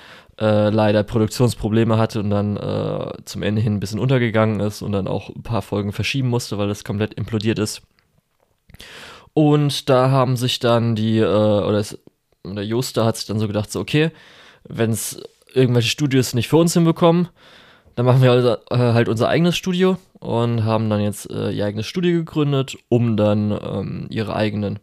äh, 0.41 0.71
leider 0.71 1.03
Produktionsprobleme 1.03 1.99
hatte 1.99 2.21
und 2.21 2.31
dann 2.31 2.57
äh, 2.57 3.13
zum 3.25 3.43
Ende 3.43 3.61
hin 3.61 3.75
ein 3.75 3.81
bisschen 3.81 3.99
untergegangen 3.99 4.61
ist 4.61 4.83
und 4.83 4.93
dann 4.93 5.07
auch 5.07 5.29
ein 5.29 5.43
paar 5.43 5.63
Folgen 5.63 5.93
verschieben 5.93 6.29
musste, 6.29 6.57
weil 6.59 6.69
das 6.69 6.85
komplett 6.85 7.15
implodiert 7.15 7.59
ist. 7.59 7.83
Und 9.35 9.89
da 9.89 10.11
haben 10.11 10.37
sich 10.37 10.59
dann 10.59 10.95
die, 10.95 11.19
äh, 11.19 11.25
oder, 11.25 11.79
es, 11.79 11.99
oder 12.43 12.63
Josta 12.63 13.05
hat 13.05 13.17
sich 13.17 13.27
dann 13.27 13.39
so 13.39 13.47
gedacht, 13.47 13.71
so, 13.71 13.81
okay, 13.81 14.11
wenn 14.65 14.91
es 14.91 15.23
irgendwelche 15.53 15.91
Studios 15.91 16.35
nicht 16.35 16.49
für 16.49 16.57
uns 16.57 16.75
hinbekommen, 16.75 17.29
dann 17.95 18.07
machen 18.07 18.23
wir 18.23 18.33
also, 18.33 18.57
äh, 18.71 18.95
halt 18.95 19.09
unser 19.09 19.29
eigenes 19.29 19.57
Studio 19.57 19.99
und 20.21 20.65
haben 20.65 20.89
dann 20.89 21.01
jetzt 21.01 21.31
äh, 21.31 21.51
ihr 21.51 21.67
eigenes 21.67 21.87
Studio 21.87 22.19
gegründet, 22.19 22.77
um 22.89 23.17
dann 23.17 23.51
ähm, 23.51 24.07
ihre 24.11 24.35
eigenen 24.35 24.79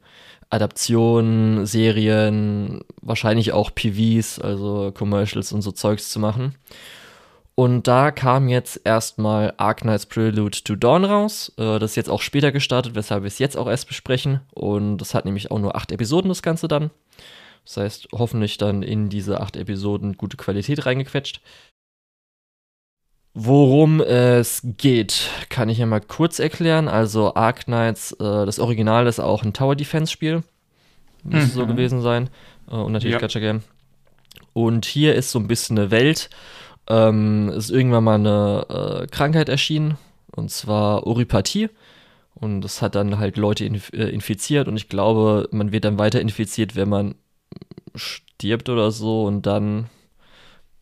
Adaptionen, 0.50 1.66
Serien, 1.66 2.82
wahrscheinlich 3.02 3.52
auch 3.52 3.74
PVs, 3.74 4.40
also 4.40 4.92
Commercials 4.94 5.52
und 5.52 5.62
so 5.62 5.72
Zeugs 5.72 6.10
zu 6.10 6.20
machen. 6.20 6.56
Und 7.60 7.88
da 7.88 8.12
kam 8.12 8.50
jetzt 8.50 8.82
erstmal 8.84 9.54
Arknights 9.58 10.06
Prelude 10.06 10.60
to 10.64 10.76
Dawn 10.76 11.04
raus. 11.04 11.52
Äh, 11.58 11.80
das 11.80 11.92
ist 11.92 11.96
jetzt 11.96 12.10
auch 12.10 12.22
später 12.22 12.52
gestartet, 12.52 12.94
weshalb 12.94 13.24
wir 13.24 13.28
es 13.28 13.40
jetzt 13.40 13.58
auch 13.58 13.68
erst 13.68 13.88
besprechen. 13.88 14.42
Und 14.54 15.00
das 15.00 15.16
hat 15.16 15.26
nämlich 15.26 15.50
auch 15.50 15.58
nur 15.58 15.76
acht 15.76 15.92
Episoden, 15.92 16.30
das 16.30 16.44
Ganze 16.44 16.68
dann. 16.68 16.92
Das 17.66 17.78
heißt, 17.78 18.10
hoffentlich 18.14 18.60
dann 18.60 18.84
in 18.84 19.10
diese 19.10 19.42
acht 19.42 19.58
Episoden 19.58 20.18
gute 20.18 20.38
Qualität 20.38 20.86
reingequetscht. 20.86 21.42
Worum 23.40 24.02
es 24.02 24.64
geht, 24.64 25.30
kann 25.50 25.70
ich 25.70 25.78
ja 25.78 25.86
mal 25.86 26.02
kurz 26.02 26.40
erklären. 26.40 26.88
Also 26.88 27.36
Arknights, 27.36 28.14
äh, 28.14 28.18
das 28.18 28.58
Original 28.58 29.06
ist 29.06 29.20
auch 29.20 29.44
ein 29.44 29.54
Tower 29.54 29.76
Defense 29.76 30.12
Spiel. 30.12 30.42
Müsste 31.24 31.50
mhm. 31.50 31.54
so 31.54 31.68
gewesen 31.68 32.02
sein. 32.02 32.32
Äh, 32.68 32.78
und 32.78 32.94
natürlich 32.94 33.14
ja. 33.14 33.20
Gacha 33.20 33.40
Game. 33.40 33.62
Und 34.54 34.86
hier 34.86 35.14
ist 35.14 35.30
so 35.30 35.38
ein 35.38 35.48
bisschen 35.48 35.78
eine 35.78 35.92
Welt. 35.92 36.32
Ähm, 36.90 37.50
ist 37.50 37.70
irgendwann 37.70 38.06
mal 38.06 38.16
eine 38.16 39.04
äh, 39.04 39.08
Krankheit 39.08 39.50
erschienen. 39.50 40.00
Und 40.36 40.50
zwar 40.50 41.06
Oripathie. 41.06 41.70
Und 42.34 42.62
das 42.62 42.82
hat 42.82 42.96
dann 42.96 43.20
halt 43.20 43.38
Leute 43.38 43.66
inf 43.66 43.94
äh, 43.94 44.10
infiziert. 44.10 44.68
Und 44.68 44.78
ich 44.78 44.90
glaube, 44.90 45.48
man 45.52 45.72
wird 45.72 45.86
dann 45.86 46.00
weiter 46.00 46.20
infiziert, 46.20 46.76
wenn 46.76 46.90
man 46.90 47.14
stirbt 47.94 48.68
oder 48.70 48.90
so. 48.90 49.26
Und 49.26 49.46
dann 49.46 49.92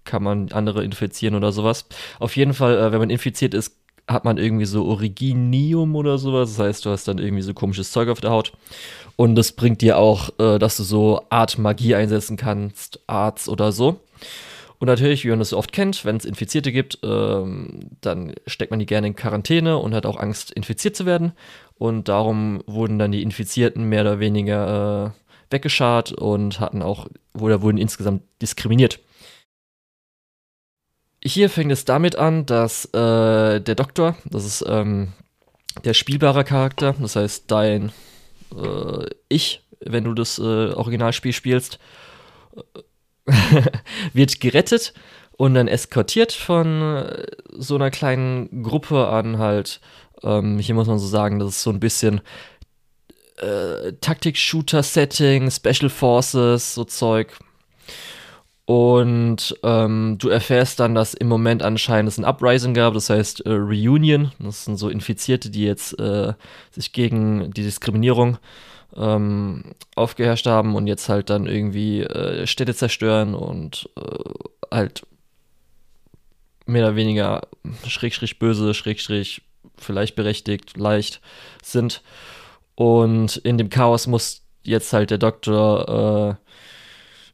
kann 0.06 0.24
man 0.24 0.52
andere 0.52 0.84
infizieren 0.84 1.36
oder 1.36 1.52
sowas. 1.52 1.88
Auf 2.20 2.36
jeden 2.36 2.54
Fall, 2.54 2.78
äh, 2.78 2.92
wenn 2.92 3.00
man 3.00 3.10
infiziert 3.10 3.54
ist, 3.54 3.78
hat 4.08 4.24
man 4.24 4.38
irgendwie 4.38 4.66
so 4.66 4.86
Originium 4.86 5.96
oder 5.96 6.18
sowas. 6.18 6.56
Das 6.56 6.66
heißt, 6.66 6.86
du 6.86 6.92
hast 6.92 7.08
dann 7.08 7.18
irgendwie 7.18 7.42
so 7.42 7.54
komisches 7.54 7.92
Zeug 7.92 8.10
auf 8.10 8.22
der 8.22 8.32
Haut. 8.32 8.54
Und 9.16 9.36
das 9.36 9.54
bringt 9.54 9.82
dir 9.82 9.98
auch, 9.98 10.30
äh, 10.40 10.60
dass 10.60 10.78
du 10.78 10.84
so 10.84 11.22
Art 11.30 11.58
Magie 11.58 11.96
einsetzen 11.96 12.38
kannst, 12.38 13.00
Arts 13.08 13.50
oder 13.50 13.72
so. 13.72 14.02
Und 14.78 14.88
natürlich, 14.88 15.24
wie 15.24 15.30
man 15.30 15.40
das 15.40 15.50
so 15.50 15.58
oft 15.58 15.72
kennt, 15.72 16.04
wenn 16.04 16.18
es 16.18 16.26
Infizierte 16.26 16.72
gibt, 16.72 17.00
ähm, 17.02 17.92
dann 18.02 18.34
steckt 18.46 18.72
man 18.72 18.80
die 18.80 18.86
gerne 18.86 19.08
in 19.08 19.16
Quarantäne 19.16 19.78
und 19.78 19.94
hat 19.94 20.06
auch 20.06 20.18
Angst, 20.20 20.52
infiziert 20.52 20.96
zu 20.96 21.06
werden. 21.06 21.32
Und 21.78 22.10
darum 22.10 22.62
wurden 22.68 23.00
dann 23.00 23.12
die 23.12 23.24
Infizierten 23.24 23.86
mehr 23.86 24.02
oder 24.02 24.20
weniger 24.20 25.14
äh, 25.16 25.54
weggeschart 25.54 26.12
und 26.12 26.60
hatten 26.60 26.82
auch, 26.82 27.08
oder 27.34 27.62
wurden 27.62 27.78
insgesamt 27.78 28.24
diskriminiert. 28.42 29.00
Hier 31.26 31.50
fängt 31.50 31.72
es 31.72 31.86
damit 31.86 32.18
an, 32.18 32.46
dass 32.46 32.86
äh, 32.94 33.60
der 33.60 33.74
Doktor, 33.74 34.16
das 34.26 34.46
ist 34.46 34.64
ähm, 34.68 35.14
der 35.84 35.96
spielbare 35.96 36.44
Charakter, 36.44 36.94
das 37.00 37.16
heißt 37.16 37.46
dein 37.50 37.92
äh, 38.56 39.08
Ich, 39.28 39.64
wenn 39.80 40.04
du 40.04 40.14
das 40.14 40.38
äh, 40.38 40.42
Originalspiel 40.42 41.34
spielst, 41.34 41.80
wird 44.14 44.40
gerettet 44.40 44.94
und 45.32 45.56
dann 45.56 45.68
eskortiert 45.68 46.32
von 46.32 46.82
äh, 46.82 47.26
so 47.58 47.74
einer 47.74 47.90
kleinen 47.90 48.62
Gruppe 48.62 49.08
an 49.08 49.40
halt, 49.40 49.82
ähm, 50.22 50.60
hier 50.60 50.76
muss 50.76 50.88
man 50.88 51.00
so 51.00 51.08
sagen, 51.08 51.40
das 51.40 51.50
ist 51.50 51.64
so 51.64 51.72
ein 51.72 51.80
bisschen 51.80 52.22
äh, 53.38 53.94
Taktik-Shooter-Setting, 54.00 55.50
Special 55.50 55.90
Forces, 55.90 56.76
so 56.76 56.84
Zeug. 56.84 57.36
Und 58.66 59.56
ähm, 59.62 60.18
du 60.18 60.30
erfährst 60.30 60.80
dann, 60.80 60.96
dass 60.96 61.14
im 61.14 61.28
Moment 61.28 61.62
anscheinend 61.62 62.12
es 62.12 62.18
ein 62.18 62.26
Uprising 62.26 62.74
gab, 62.74 62.96
das 62.96 63.12
heißt 63.12 63.46
äh, 63.46 63.52
Reunion. 63.52 64.32
Das 64.40 64.66
sind 64.66 64.78
so 64.78 64.90
Infizierte, 64.90 65.52
die 65.52 65.66
jetzt 65.66 66.00
äh, 66.00 66.34
sich 66.72 66.92
gegen 66.92 67.52
die 67.52 67.62
Diskriminierung 67.62 68.40
ähm, 68.96 69.76
aufgeherrscht 69.96 70.48
haben 70.48 70.76
und 70.76 70.88
jetzt 70.88 71.10
halt 71.10 71.30
dann 71.30 71.46
irgendwie 71.46 72.02
äh, 72.02 72.48
Städte 72.48 72.74
zerstören 72.74 73.36
und 73.36 73.88
äh, 73.98 74.76
halt 74.76 75.06
mehr 76.66 76.88
oder 76.88 76.96
weniger 76.96 77.42
schrägstrich 77.86 78.40
böse, 78.40 78.74
schrägstrich 78.74 79.44
vielleicht 79.78 80.16
berechtigt, 80.16 80.78
leicht 80.78 81.22
sind. 81.62 82.02
Und 82.74 83.38
in 83.38 83.60
dem 83.60 83.70
Chaos 83.70 84.08
muss 84.08 84.42
jetzt 84.64 84.92
halt 84.92 85.12
der 85.12 85.18
Doktor 85.20 86.40
äh, 86.40 86.45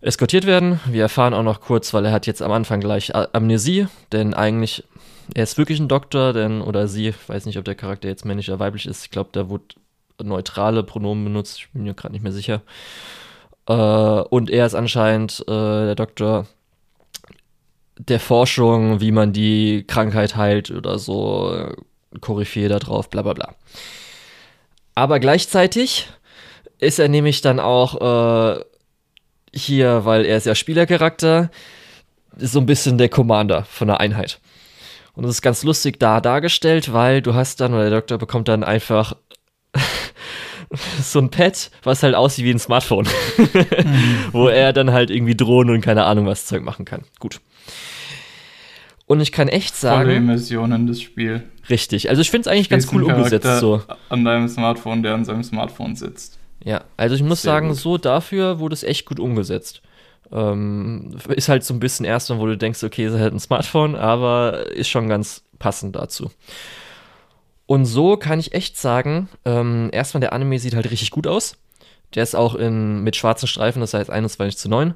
eskortiert 0.01 0.45
werden. 0.45 0.79
Wir 0.85 1.03
erfahren 1.03 1.33
auch 1.33 1.43
noch 1.43 1.61
kurz, 1.61 1.93
weil 1.93 2.05
er 2.05 2.11
hat 2.11 2.27
jetzt 2.27 2.41
am 2.41 2.51
Anfang 2.51 2.79
gleich 2.79 3.15
Amnesie, 3.15 3.87
denn 4.11 4.33
eigentlich, 4.33 4.83
er 5.33 5.43
ist 5.43 5.57
wirklich 5.57 5.79
ein 5.79 5.87
Doktor, 5.87 6.33
denn, 6.33 6.61
oder 6.61 6.87
sie, 6.87 7.09
ich 7.09 7.29
weiß 7.29 7.45
nicht, 7.45 7.57
ob 7.57 7.65
der 7.65 7.75
Charakter 7.75 8.07
jetzt 8.07 8.25
männlich 8.25 8.49
oder 8.49 8.59
weiblich 8.59 8.87
ist, 8.87 9.05
ich 9.05 9.11
glaube, 9.11 9.29
da 9.31 9.49
wurde 9.49 9.65
neutrale 10.21 10.83
Pronomen 10.83 11.23
benutzt, 11.23 11.59
ich 11.59 11.69
bin 11.71 11.83
mir 11.83 11.93
gerade 11.93 12.13
nicht 12.13 12.23
mehr 12.23 12.31
sicher. 12.31 12.61
Äh, 13.67 13.73
und 13.73 14.49
er 14.49 14.65
ist 14.65 14.75
anscheinend 14.75 15.41
äh, 15.47 15.85
der 15.85 15.95
Doktor 15.95 16.47
der 17.97 18.19
Forschung, 18.19 18.99
wie 18.99 19.11
man 19.11 19.31
die 19.31 19.83
Krankheit 19.85 20.35
heilt 20.35 20.71
oder 20.71 20.97
so, 20.97 21.69
Koryphäe 22.19 22.67
da 22.67 22.79
drauf, 22.79 23.09
bla 23.09 23.21
bla 23.21 23.33
bla. 23.33 23.55
Aber 24.95 25.19
gleichzeitig 25.19 26.09
ist 26.79 26.99
er 26.99 27.09
nämlich 27.09 27.41
dann 27.41 27.59
auch 27.59 28.57
äh, 28.57 28.63
hier, 29.53 30.05
weil 30.05 30.25
er 30.25 30.37
ist 30.37 30.45
ja 30.45 30.55
Spielercharakter, 30.55 31.49
ist 32.37 32.53
so 32.53 32.59
ein 32.59 32.65
bisschen 32.65 32.97
der 32.97 33.09
Commander 33.09 33.65
von 33.65 33.87
der 33.87 33.99
Einheit. 33.99 34.39
Und 35.13 35.23
das 35.23 35.31
ist 35.31 35.41
ganz 35.41 35.63
lustig 35.63 35.99
da 35.99 36.21
dargestellt, 36.21 36.93
weil 36.93 37.21
du 37.21 37.33
hast 37.33 37.59
dann, 37.59 37.73
oder 37.73 37.89
der 37.89 37.99
Doktor 37.99 38.17
bekommt 38.17 38.47
dann 38.47 38.63
einfach 38.63 39.15
so 41.01 41.19
ein 41.19 41.29
Pad, 41.29 41.69
was 41.83 42.03
halt 42.03 42.15
aussieht 42.15 42.45
wie 42.45 42.51
ein 42.51 42.59
Smartphone. 42.59 43.07
mhm. 43.37 43.47
Wo 44.31 44.47
er 44.47 44.73
dann 44.73 44.91
halt 44.91 45.09
irgendwie 45.09 45.35
Drohnen 45.35 45.75
und 45.75 45.81
keine 45.81 46.05
Ahnung 46.05 46.25
was 46.25 46.45
Zeug 46.45 46.63
machen 46.63 46.85
kann. 46.85 47.03
Gut. 47.19 47.41
Und 49.05 49.19
ich 49.19 49.33
kann 49.33 49.49
echt 49.49 49.75
sagen. 49.75 50.05
Volle 50.05 50.15
Immersion 50.15 50.71
in 50.71 50.87
das 50.87 51.01
Spiel. 51.01 51.43
Richtig. 51.69 52.09
Also 52.09 52.21
ich 52.21 52.31
finde 52.31 52.47
es 52.49 52.53
eigentlich 52.53 52.69
ganz 52.69 52.87
cool 52.93 53.03
umgesetzt 53.03 53.59
so. 53.59 53.81
An 54.07 54.23
deinem 54.23 54.47
Smartphone, 54.47 55.03
der 55.03 55.13
an 55.13 55.25
seinem 55.25 55.43
Smartphone 55.43 55.95
sitzt. 55.97 56.39
Ja, 56.63 56.83
also 56.97 57.15
ich 57.15 57.23
muss 57.23 57.41
Sehr 57.41 57.53
sagen, 57.53 57.69
gut. 57.69 57.77
so 57.77 57.97
dafür 57.97 58.59
wurde 58.59 58.73
es 58.73 58.83
echt 58.83 59.05
gut 59.05 59.19
umgesetzt. 59.19 59.81
Ähm, 60.31 61.17
ist 61.29 61.49
halt 61.49 61.63
so 61.63 61.73
ein 61.73 61.79
bisschen 61.79 62.05
erst, 62.05 62.29
wo 62.29 62.45
du 62.45 62.57
denkst, 62.57 62.83
okay, 62.83 63.05
ist 63.05 63.13
halt 63.13 63.33
ein 63.33 63.39
Smartphone, 63.39 63.95
aber 63.95 64.71
ist 64.71 64.89
schon 64.89 65.09
ganz 65.09 65.43
passend 65.59 65.95
dazu. 65.95 66.31
Und 67.65 67.85
so 67.85 68.17
kann 68.17 68.39
ich 68.39 68.53
echt 68.53 68.77
sagen, 68.77 69.29
ähm, 69.45 69.89
erstmal 69.91 70.21
der 70.21 70.33
Anime 70.33 70.59
sieht 70.59 70.75
halt 70.75 70.89
richtig 70.91 71.11
gut 71.11 71.27
aus. 71.27 71.57
Der 72.15 72.23
ist 72.23 72.35
auch 72.35 72.55
in, 72.55 73.03
mit 73.03 73.15
schwarzen 73.15 73.47
Streifen, 73.47 73.79
das 73.79 73.93
heißt 73.93 74.09
21 74.09 74.57
zu 74.57 74.69
9. 74.69 74.93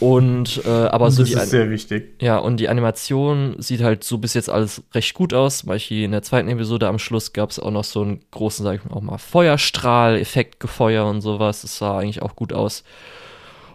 Und 0.00 0.62
äh, 0.64 0.68
aber 0.68 1.06
das 1.06 1.16
so 1.16 1.24
die 1.24 1.32
ist 1.32 1.50
sehr 1.50 1.70
wichtig. 1.70 2.20
Ja, 2.20 2.38
und 2.38 2.58
die 2.58 2.68
Animation 2.68 3.56
sieht 3.58 3.82
halt 3.82 4.04
so 4.04 4.18
bis 4.18 4.34
jetzt 4.34 4.50
alles 4.50 4.82
recht 4.92 5.14
gut 5.14 5.32
aus. 5.32 5.58
Zum 5.58 5.68
Beispiel 5.68 6.04
in 6.04 6.12
der 6.12 6.22
zweiten 6.22 6.48
Episode 6.48 6.88
am 6.88 6.98
Schluss 6.98 7.32
gab 7.32 7.50
es 7.50 7.58
auch 7.58 7.70
noch 7.70 7.84
so 7.84 8.02
einen 8.02 8.20
großen, 8.30 8.64
sag 8.64 8.76
ich 8.76 8.84
mal, 8.84 8.96
auch 8.96 9.02
mal 9.02 9.18
Feuerstrahl, 9.18 10.18
Effektgefeuer 10.18 11.06
und 11.06 11.20
sowas. 11.20 11.62
Das 11.62 11.78
sah 11.78 11.98
eigentlich 11.98 12.22
auch 12.22 12.36
gut 12.36 12.52
aus. 12.52 12.82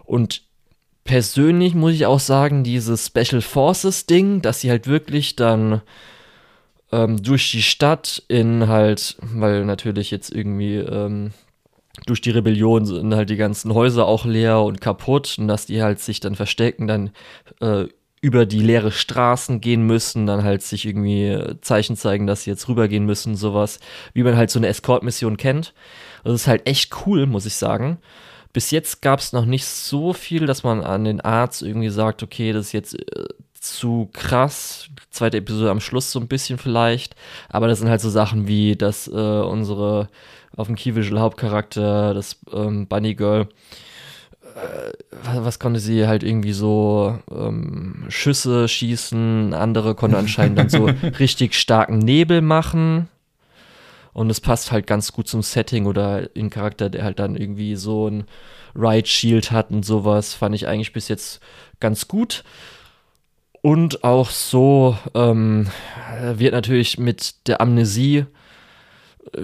Und 0.04 0.42
persönlich 1.04 1.74
muss 1.74 1.94
ich 1.94 2.06
auch 2.06 2.20
sagen, 2.20 2.64
dieses 2.64 3.06
Special 3.06 3.40
Forces 3.40 4.06
Ding, 4.06 4.42
dass 4.42 4.60
sie 4.60 4.70
halt 4.70 4.86
wirklich 4.86 5.36
dann 5.36 5.80
ähm, 6.92 7.22
durch 7.22 7.50
die 7.50 7.62
Stadt 7.62 8.22
in 8.28 8.68
halt, 8.68 9.16
weil 9.20 9.64
natürlich 9.64 10.10
jetzt 10.10 10.30
irgendwie 10.30 10.76
ähm, 10.76 11.32
durch 12.06 12.20
die 12.20 12.30
Rebellion 12.30 12.86
sind 12.86 13.14
halt 13.14 13.30
die 13.30 13.36
ganzen 13.36 13.74
Häuser 13.74 14.06
auch 14.06 14.24
leer 14.24 14.60
und 14.60 14.80
kaputt 14.80 15.36
und 15.38 15.48
dass 15.48 15.66
die 15.66 15.82
halt 15.82 16.00
sich 16.00 16.20
dann 16.20 16.34
verstecken, 16.34 16.86
dann 16.86 17.10
äh, 17.60 17.86
über 18.22 18.46
die 18.46 18.60
leere 18.60 18.92
Straßen 18.92 19.60
gehen 19.60 19.82
müssen, 19.86 20.26
dann 20.26 20.44
halt 20.44 20.62
sich 20.62 20.86
irgendwie 20.86 21.26
äh, 21.26 21.60
Zeichen 21.62 21.96
zeigen, 21.96 22.26
dass 22.26 22.44
sie 22.44 22.50
jetzt 22.50 22.68
rübergehen 22.68 23.06
müssen, 23.06 23.34
sowas, 23.34 23.80
wie 24.12 24.22
man 24.22 24.36
halt 24.36 24.50
so 24.50 24.58
eine 24.58 24.68
Escort-Mission 24.68 25.36
kennt. 25.36 25.72
Das 26.22 26.34
ist 26.34 26.46
halt 26.46 26.66
echt 26.66 27.06
cool, 27.06 27.26
muss 27.26 27.46
ich 27.46 27.54
sagen. 27.54 27.98
Bis 28.52 28.70
jetzt 28.70 29.00
gab 29.00 29.20
es 29.20 29.32
noch 29.32 29.46
nicht 29.46 29.64
so 29.64 30.12
viel, 30.12 30.46
dass 30.46 30.64
man 30.64 30.82
an 30.82 31.04
den 31.04 31.20
Arzt 31.20 31.62
irgendwie 31.62 31.88
sagt, 31.88 32.22
okay, 32.22 32.52
das 32.52 32.66
ist 32.66 32.72
jetzt 32.72 32.94
äh, 32.94 33.28
zu 33.54 34.10
krass. 34.12 34.88
Zweite 35.10 35.38
Episode 35.38 35.70
am 35.70 35.80
Schluss 35.80 36.12
so 36.12 36.20
ein 36.20 36.28
bisschen 36.28 36.58
vielleicht. 36.58 37.14
Aber 37.48 37.68
das 37.68 37.78
sind 37.78 37.88
halt 37.88 38.00
so 38.00 38.10
Sachen 38.10 38.48
wie, 38.48 38.76
dass 38.76 39.06
äh, 39.08 39.10
unsere 39.10 40.08
auf 40.56 40.66
dem 40.66 40.76
Key 40.76 40.94
Visual 40.94 41.20
Hauptcharakter, 41.20 42.14
das 42.14 42.36
ähm, 42.52 42.86
Bunny 42.86 43.14
Girl, 43.14 43.48
äh, 44.42 44.92
was, 45.22 45.44
was, 45.44 45.58
konnte 45.58 45.80
sie 45.80 46.06
halt 46.06 46.22
irgendwie 46.22 46.52
so 46.52 47.18
ähm, 47.30 48.04
Schüsse 48.08 48.68
schießen, 48.68 49.54
andere 49.54 49.94
konnte 49.94 50.18
anscheinend 50.18 50.58
dann 50.58 50.68
so 50.68 50.86
richtig 51.18 51.54
starken 51.54 51.98
Nebel 51.98 52.40
machen. 52.40 53.08
Und 54.12 54.28
es 54.28 54.40
passt 54.40 54.72
halt 54.72 54.86
ganz 54.88 55.12
gut 55.12 55.28
zum 55.28 55.42
Setting 55.42 55.86
oder 55.86 56.34
in 56.34 56.50
Charakter, 56.50 56.90
der 56.90 57.04
halt 57.04 57.20
dann 57.20 57.36
irgendwie 57.36 57.76
so 57.76 58.08
ein 58.08 58.24
Ride 58.74 59.06
Shield 59.06 59.52
hat 59.52 59.70
und 59.70 59.84
sowas, 59.84 60.34
fand 60.34 60.54
ich 60.54 60.66
eigentlich 60.66 60.92
bis 60.92 61.08
jetzt 61.08 61.40
ganz 61.78 62.08
gut. 62.08 62.44
Und 63.62 64.04
auch 64.04 64.30
so 64.30 64.96
ähm, 65.14 65.68
wird 66.34 66.54
natürlich 66.54 66.98
mit 66.98 67.46
der 67.46 67.60
Amnesie 67.60 68.26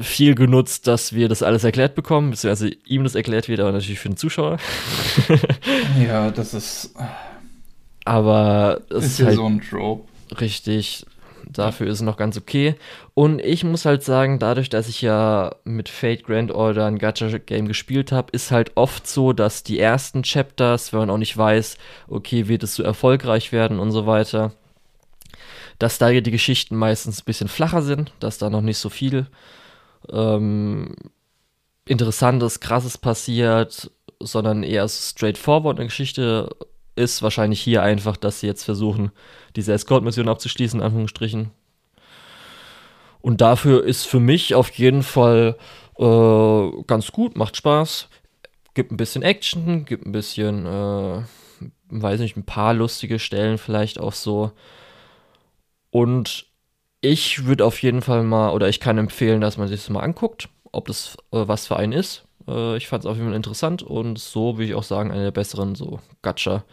viel 0.01 0.35
genutzt, 0.35 0.87
dass 0.87 1.13
wir 1.13 1.29
das 1.29 1.43
alles 1.43 1.65
erklärt 1.65 1.95
bekommen, 1.95 2.31
beziehungsweise 2.31 2.71
ihm 2.87 3.05
das 3.05 3.15
erklärt 3.15 3.49
wird, 3.49 3.61
aber 3.61 3.73
natürlich 3.73 3.99
für 3.99 4.09
den 4.09 4.17
Zuschauer. 4.17 4.59
ja, 6.07 6.31
das 6.31 6.55
ist. 6.55 6.95
Aber 8.09 8.83
es 8.89 8.99
ist, 8.99 9.05
ist 9.05 9.19
ja 9.19 9.27
halt 9.27 9.35
so 9.35 9.47
ein 9.47 9.61
Trope. 9.61 10.09
Richtig. 10.41 11.05
Dafür 11.45 11.89
ist 11.89 11.95
es 11.95 12.03
noch 12.03 12.17
ganz 12.17 12.37
okay. 12.37 12.77
Und 13.15 13.41
ich 13.41 13.65
muss 13.65 13.85
halt 13.85 14.05
sagen, 14.05 14.39
dadurch, 14.39 14.69
dass 14.69 14.89
ich 14.89 15.03
ja 15.03 15.57
mit 15.65 15.89
Fate 15.89 16.23
Grand 16.23 16.53
Order 16.53 16.87
ein 16.87 16.99
Gacha-Game 16.99 17.67
gespielt 17.67 18.13
habe, 18.13 18.31
ist 18.31 18.53
halt 18.53 18.77
oft 18.77 19.09
so, 19.09 19.33
dass 19.33 19.65
die 19.65 19.81
ersten 19.81 20.23
Chapters, 20.23 20.93
wenn 20.93 21.01
man 21.01 21.11
auch 21.11 21.19
nicht 21.19 21.37
weiß, 21.37 21.79
okay, 22.07 22.47
wird 22.47 22.63
es 22.63 22.77
so 22.77 22.85
erfolgreich 22.85 23.51
werden 23.51 23.81
und 23.81 23.91
so 23.91 24.07
weiter, 24.07 24.53
dass 25.81 25.99
da 25.99 26.13
die 26.13 26.31
Geschichten 26.31 26.77
meistens 26.77 27.23
ein 27.23 27.27
bisschen 27.27 27.49
flacher 27.49 27.83
sind, 27.83 28.13
dass 28.21 28.39
da 28.39 28.51
noch 28.51 28.63
nicht 28.63 28.79
so 28.79 28.89
viel 28.89 29.27
ähm, 30.13 30.95
Interessantes, 31.87 32.61
Krasses 32.61 32.99
passiert, 32.99 33.91
sondern 34.21 34.63
eher 34.63 34.89
straightforward 34.89 35.79
eine 35.79 35.87
Geschichte 35.87 36.51
ist. 36.97 37.23
Wahrscheinlich 37.23 37.61
hier 37.61 37.83
einfach, 37.83 38.17
dass 38.17 38.41
sie 38.41 38.47
jetzt 38.47 38.65
versuchen, 38.65 39.13
diese 39.55 39.73
Escort-Mission 39.73 40.29
abzuschließen, 40.29 40.81
in 40.81 40.85
Anführungsstrichen. 40.87 41.51
Und 43.21 43.41
dafür 43.41 43.85
ist 43.85 44.07
für 44.07 44.21
mich 44.21 44.55
auf 44.55 44.71
jeden 44.73 45.03
Fall 45.03 45.57
äh, 45.99 46.71
ganz 46.87 47.13
gut, 47.13 47.37
macht 47.37 47.57
Spaß, 47.57 48.09
gibt 48.75 48.93
ein 48.93 48.97
bisschen 48.97 49.23
Action, 49.23 49.85
gibt 49.85 50.07
ein 50.07 50.13
bisschen, 50.13 50.67
äh, 50.67 51.23
weiß 51.89 52.21
nicht, 52.21 52.37
ein 52.37 52.45
paar 52.45 52.75
lustige 52.75 53.19
Stellen 53.19 53.59
vielleicht 53.59 53.99
auch 53.99 54.13
so. 54.13 54.53
Und 55.91 56.46
ich 57.07 57.47
würde 57.47 57.65
auf 57.65 57.83
jeden 57.83 58.03
Fall 58.03 58.23
mal, 58.23 58.51
oder 58.51 58.69
ich 58.69 58.81
kann 58.81 58.99
empfehlen, 58.99 59.41
dass 59.41 59.57
man 59.57 59.69
sich 59.69 59.81
das 59.81 59.91
mal 59.91 60.01
anguckt, 60.01 60.49
ob 60.73 60.87
das 60.89 61.17
äh, 61.33 61.47
was 61.49 61.67
für 61.67 61.77
einen 61.77 61.93
ist. 61.93 62.25
Äh, 62.49 62.77
ich 62.77 62.89
fand 62.89 63.05
es 63.05 63.07
auf 63.07 63.17
jeden 63.17 63.29
Fall 63.29 63.37
interessant 63.37 63.83
und 63.83 64.19
so 64.19 64.57
würde 64.57 64.65
ich 64.65 64.75
auch 64.75 64.83
sagen, 64.83 65.11
eine 65.11 65.23
der 65.23 65.31
besseren 65.31 65.75
so 65.75 66.01
Gacha 66.23 66.65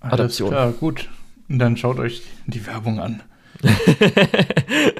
Adaption. 0.00 0.50
Klar, 0.50 0.72
gut. 0.72 1.08
Und 1.48 1.58
dann 1.58 1.76
schaut 1.76 1.98
euch 1.98 2.22
die 2.46 2.66
Werbung 2.66 3.00
an. 3.00 3.22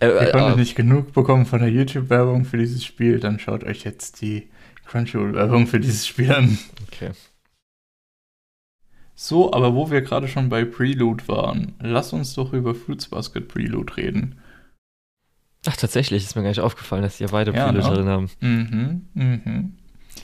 Äh, 0.00 0.06
Ihr 0.06 0.30
konntet 0.30 0.54
äh, 0.54 0.60
nicht 0.60 0.76
genug 0.76 1.12
bekommen 1.12 1.44
von 1.44 1.60
der 1.60 1.68
YouTube-Werbung 1.68 2.46
für 2.46 2.56
dieses 2.56 2.82
Spiel, 2.86 3.20
dann 3.20 3.38
schaut 3.38 3.64
euch 3.64 3.84
jetzt 3.84 4.22
die 4.22 4.48
Crunchyroll-Werbung 4.86 5.66
für 5.66 5.78
dieses 5.78 6.06
Spiel 6.06 6.32
an. 6.32 6.58
Okay. 6.86 7.10
So, 9.14 9.52
aber 9.52 9.74
wo 9.74 9.90
wir 9.90 10.02
gerade 10.02 10.26
schon 10.28 10.48
bei 10.48 10.64
Prelude 10.64 11.26
waren, 11.28 11.74
lass 11.80 12.12
uns 12.12 12.34
doch 12.34 12.52
über 12.52 12.74
Fruits 12.74 13.08
Basket 13.08 13.46
Prelude 13.46 13.96
reden. 13.96 14.40
Ach, 15.66 15.76
tatsächlich, 15.76 16.24
ist 16.24 16.36
mir 16.36 16.42
gar 16.42 16.48
nicht 16.50 16.60
aufgefallen, 16.60 17.02
dass 17.02 17.18
die 17.18 17.24
ja 17.24 17.30
beide 17.30 17.52
ja, 17.52 17.66
Prelude 17.68 17.88
ne? 17.88 17.94
drin 17.94 18.08
haben. 18.08 18.30
Mhm, 18.40 19.06
mhm. 19.14 19.72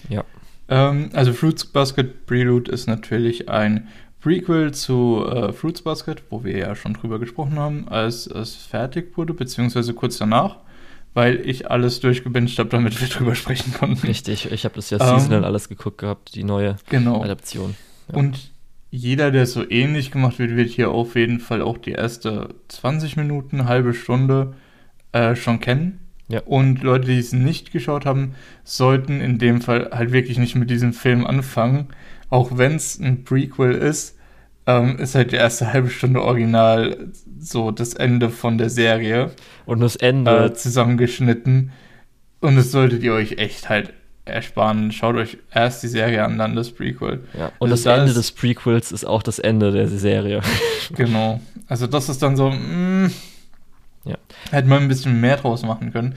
Ja. 0.09 0.25
Ähm, 0.69 1.11
also 1.13 1.33
Fruits 1.33 1.65
Basket 1.67 2.27
Prelude 2.27 2.71
ist 2.71 2.87
natürlich 2.87 3.49
ein 3.49 3.89
Prequel 4.21 4.73
zu 4.73 5.25
äh, 5.27 5.53
Fruits 5.53 5.83
Basket, 5.83 6.23
wo 6.29 6.45
wir 6.45 6.59
ja 6.59 6.75
schon 6.75 6.95
drüber 6.95 7.19
gesprochen 7.19 7.59
haben, 7.59 7.89
als 7.89 8.27
es 8.27 8.55
fertig 8.55 9.17
wurde, 9.17 9.33
beziehungsweise 9.33 9.95
kurz 9.95 10.19
danach, 10.19 10.57
weil 11.15 11.41
ich 11.49 11.71
alles 11.71 12.01
durchgebinged 12.01 12.59
habe, 12.59 12.69
damit 12.69 13.01
wir 13.01 13.09
drüber 13.09 13.35
sprechen 13.35 13.73
konnten. 13.73 14.07
Richtig, 14.07 14.51
ich 14.51 14.65
habe 14.65 14.75
das 14.75 14.91
ja 14.91 14.99
seasonal 14.99 15.39
ähm, 15.39 15.45
alles 15.45 15.69
geguckt 15.69 15.99
gehabt, 15.99 16.35
die 16.35 16.45
neue 16.45 16.77
genau. 16.89 17.23
Adaption. 17.23 17.77
Ja. 18.09 18.19
Und 18.19 18.51
jeder, 18.91 19.31
der 19.31 19.47
so 19.47 19.69
ähnlich 19.69 20.11
gemacht 20.11 20.39
wird, 20.39 20.57
wird 20.57 20.69
hier 20.69 20.91
auf 20.91 21.15
jeden 21.15 21.39
Fall 21.39 21.63
auch 21.63 21.79
die 21.79 21.93
erste 21.93 22.55
20 22.69 23.17
Minuten, 23.17 23.67
halbe 23.67 23.95
Stunde 23.95 24.55
äh, 25.13 25.37
schon 25.37 25.61
kennen. 25.61 26.01
Ja. 26.29 26.43
Und 26.45 26.83
Leute, 26.83 27.07
die 27.07 27.19
es 27.19 27.33
nicht 27.33 27.73
geschaut 27.73 28.07
haben, 28.07 28.35
sollten 28.65 29.21
in 29.21 29.39
dem 29.39 29.61
Fall 29.61 29.91
halt 29.93 30.13
wirklich 30.13 30.39
nicht 30.39 30.55
mit 30.55 30.71
diesem 30.71 30.93
Film 30.93 31.27
anfangen, 31.27 31.89
auch 32.29 32.57
wenn 32.57 32.77
es 32.77 32.99
ein 33.01 33.25
Prequel 33.25 33.73
ist, 33.73 34.17
ähm, 34.67 34.99
ist 34.99 35.15
halt 35.15 35.33
die 35.33 35.37
erste 35.37 35.73
halbe 35.73 35.91
Stunde 35.91 36.23
original 36.23 37.11
so 37.39 37.71
das 37.71 37.95
Ende 37.95 38.31
von 38.31 38.59
der 38.59 38.71
Serie. 38.71 39.31
Und 39.67 39.81
das 39.81 39.97
Ende. 39.97 40.47
Äh, 40.47 40.55
zusammengeschnitten. 40.55 41.73
Und 42.41 42.57
das 42.57 42.71
solltet 42.71 43.03
ihr 43.03 43.13
euch 43.13 43.39
echt 43.39 43.69
halt 43.69 43.93
ersparen. 44.31 44.93
Schaut 44.93 45.17
euch 45.17 45.39
erst 45.53 45.83
die 45.83 45.89
Serie 45.89 46.25
an, 46.25 46.39
dann 46.39 46.57
das 46.57 46.71
Prequel. 46.71 47.25
Ja, 47.37 47.53
und 47.59 47.71
also 47.71 47.85
das, 47.85 47.99
Ende 47.99 48.15
des 48.15 48.33
Prequels 48.33 48.93
ist 48.93 49.05
auch 49.05 49.23
das 49.23 49.39
Ende 49.39 49.73
der 49.73 49.89
Serie. 49.89 50.41
genau. 50.95 51.41
Also 51.69 51.87
das 51.87 52.09
ist 52.09 52.23
dann 52.23 52.37
so, 52.37 52.51
mh, 52.51 52.57
mm, 52.57 53.13
ja. 54.05 54.17
hätte 54.51 54.69
man 54.69 54.83
ein 54.83 54.89
bisschen 54.89 55.21
mehr 55.21 55.37
draus 55.37 55.63
machen 55.63 55.93
können. 55.93 56.15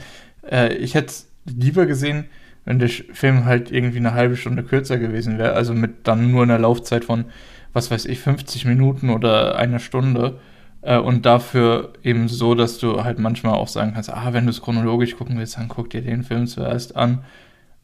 Äh, 0.49 0.75
ich 0.75 0.95
hätte 0.95 1.13
lieber 1.45 1.85
gesehen, 1.85 2.25
wenn 2.65 2.79
der 2.79 2.89
Film 2.89 3.45
halt 3.45 3.71
irgendwie 3.71 3.97
eine 3.97 4.13
halbe 4.13 4.37
Stunde 4.37 4.63
kürzer 4.63 4.97
gewesen 4.97 5.37
wäre, 5.37 5.53
also 5.53 5.73
mit 5.73 6.07
dann 6.07 6.31
nur 6.31 6.43
einer 6.43 6.59
Laufzeit 6.59 7.05
von, 7.05 7.25
was 7.73 7.91
weiß 7.91 8.05
ich, 8.05 8.19
50 8.19 8.65
Minuten 8.65 9.09
oder 9.09 9.57
einer 9.57 9.79
Stunde. 9.79 10.39
Äh, 10.81 10.97
und 10.97 11.25
dafür 11.25 11.93
eben 12.03 12.27
so, 12.27 12.55
dass 12.55 12.77
du 12.77 13.03
halt 13.03 13.19
manchmal 13.19 13.55
auch 13.55 13.67
sagen 13.67 13.93
kannst, 13.93 14.11
ah, 14.11 14.29
wenn 14.31 14.45
du 14.45 14.51
es 14.51 14.61
chronologisch 14.61 15.15
gucken 15.17 15.37
willst, 15.37 15.57
dann 15.57 15.67
guck 15.67 15.89
dir 15.89 16.01
den 16.01 16.23
Film 16.23 16.45
zuerst 16.47 16.95
an. 16.95 17.23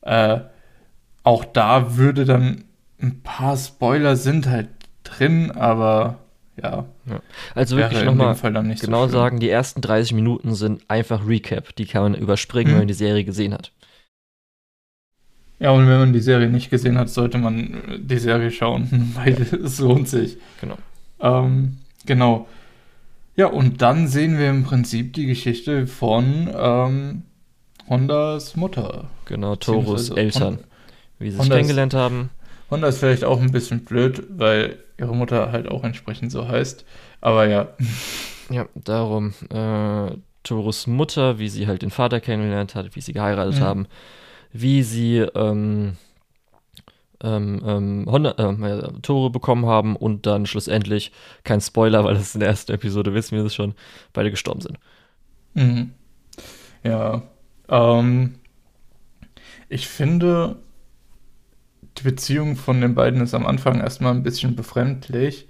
Äh, 0.02 0.40
auch 1.24 1.46
da 1.46 1.98
würde 1.98 2.26
dann 2.26 2.64
ein 3.02 3.22
paar 3.22 3.58
Spoiler 3.58 4.16
sind 4.16 4.48
halt 4.48 4.70
drin, 5.04 5.52
aber 5.52 6.18
ja. 6.62 6.86
ja. 7.06 7.22
Also 7.56 7.78
wirklich 7.78 8.04
nochmal 8.04 8.36
genau 8.80 9.08
so 9.08 9.14
sagen, 9.14 9.40
die 9.40 9.50
ersten 9.50 9.82
30 9.82 10.14
Minuten 10.14 10.54
sind 10.56 10.84
einfach 10.88 11.28
Recap. 11.28 11.76
Die 11.76 11.86
kann 11.86 12.04
man 12.04 12.16
überspringen, 12.16 12.68
hm. 12.68 12.74
wenn 12.74 12.82
man 12.82 12.88
die 12.88 12.94
Serie 12.94 13.24
gesehen 13.24 13.54
hat. 13.54 13.72
Ja, 15.60 15.72
und 15.72 15.88
wenn 15.88 16.00
man 16.00 16.14
die 16.14 16.22
Serie 16.22 16.50
nicht 16.50 16.70
gesehen 16.70 16.98
hat, 16.98 17.10
sollte 17.10 17.38
man 17.38 17.82
die 18.00 18.18
Serie 18.18 18.52
schauen, 18.52 19.12
weil 19.16 19.34
es 19.42 19.80
lohnt 19.80 20.08
sich. 20.08 20.38
Genau. 20.62 20.78
Ähm, 21.20 21.78
genau. 22.06 22.48
Ja, 23.36 23.48
und 23.48 23.82
dann 23.82 24.08
sehen 24.08 24.38
wir 24.38 24.50
im 24.50 24.64
Prinzip 24.64 25.14
die 25.14 25.26
Geschichte 25.26 25.88
von 25.88 26.50
ähm, 26.54 27.24
Hondas 27.90 28.56
Mutter. 28.56 29.10
Genau, 29.26 29.56
Toros 29.56 30.10
Eltern, 30.12 30.58
Hon 30.58 30.64
wie 31.20 31.32
sie 31.32 31.38
sich 31.38 31.50
kennengelernt 31.50 31.94
haben. 31.94 32.30
Honda 32.72 32.88
ist 32.88 33.00
vielleicht 33.00 33.24
auch 33.24 33.42
ein 33.42 33.52
bisschen 33.52 33.84
blöd, 33.84 34.24
weil 34.30 34.78
ihre 34.98 35.16
Mutter 35.16 35.52
halt 35.52 35.68
auch 35.68 35.84
entsprechend 35.84 36.32
so 36.32 36.48
heißt. 36.48 36.86
Aber 37.22 37.48
ja. 37.48 37.70
Ja, 38.52 38.66
darum. 38.74 39.36
Äh, 39.52 40.18
Toros 40.42 40.88
Mutter, 40.88 41.38
wie 41.38 41.50
sie 41.50 41.68
halt 41.68 41.84
den 41.84 41.92
Vater 41.92 42.20
kennengelernt 42.20 42.74
hat, 42.74 42.96
wie 42.96 43.02
sie 43.02 43.14
geheiratet 43.14 43.60
mhm. 43.60 43.64
haben 43.64 43.88
wie 44.52 44.84
sie 44.84 45.18
ähm, 45.18 45.98
ähm, 47.22 47.62
ähm, 47.66 48.06
Honda, 48.08 48.32
äh, 48.32 49.02
Tore 49.02 49.30
bekommen 49.30 49.66
haben 49.66 49.96
und 49.96 50.26
dann 50.26 50.46
schlussendlich, 50.46 51.12
kein 51.44 51.62
Spoiler, 51.62 52.04
weil 52.04 52.16
das 52.16 52.34
in 52.34 52.40
der 52.40 52.50
ersten 52.50 52.72
Episode 52.72 53.14
wissen 53.14 53.36
wir 53.36 53.44
das 53.44 53.54
schon, 53.54 53.76
beide 54.14 54.32
gestorben 54.32 54.62
sind. 54.62 54.78
Mhm. 55.54 55.92
Ja. 56.84 57.24
Ähm, 57.70 58.36
ich 59.70 59.88
finde, 59.88 60.58
die 61.98 62.04
Beziehung 62.04 62.56
von 62.56 62.82
den 62.82 62.96
beiden 62.96 63.22
ist 63.22 63.34
am 63.34 63.46
Anfang 63.46 63.80
erstmal 63.80 64.14
ein 64.14 64.24
bisschen 64.24 64.56
befremdlich. 64.56 65.48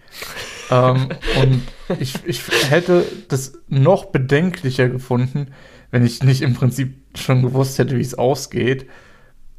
ähm, 0.72 1.10
und 1.42 1.62
ich, 2.00 2.16
ich 2.26 2.42
hätte 2.70 3.06
das 3.28 3.54
noch 3.68 4.06
bedenklicher 4.06 4.90
gefunden, 4.90 5.54
wenn 5.92 6.06
ich 6.06 6.24
nicht 6.24 6.42
im 6.42 6.54
Prinzip 6.54 6.96
schon 7.16 7.42
gewusst 7.42 7.80
hätte, 7.80 7.98
wie 7.98 8.02
es 8.02 8.18
ausgeht. 8.18 8.88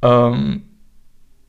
Ähm, 0.03 0.65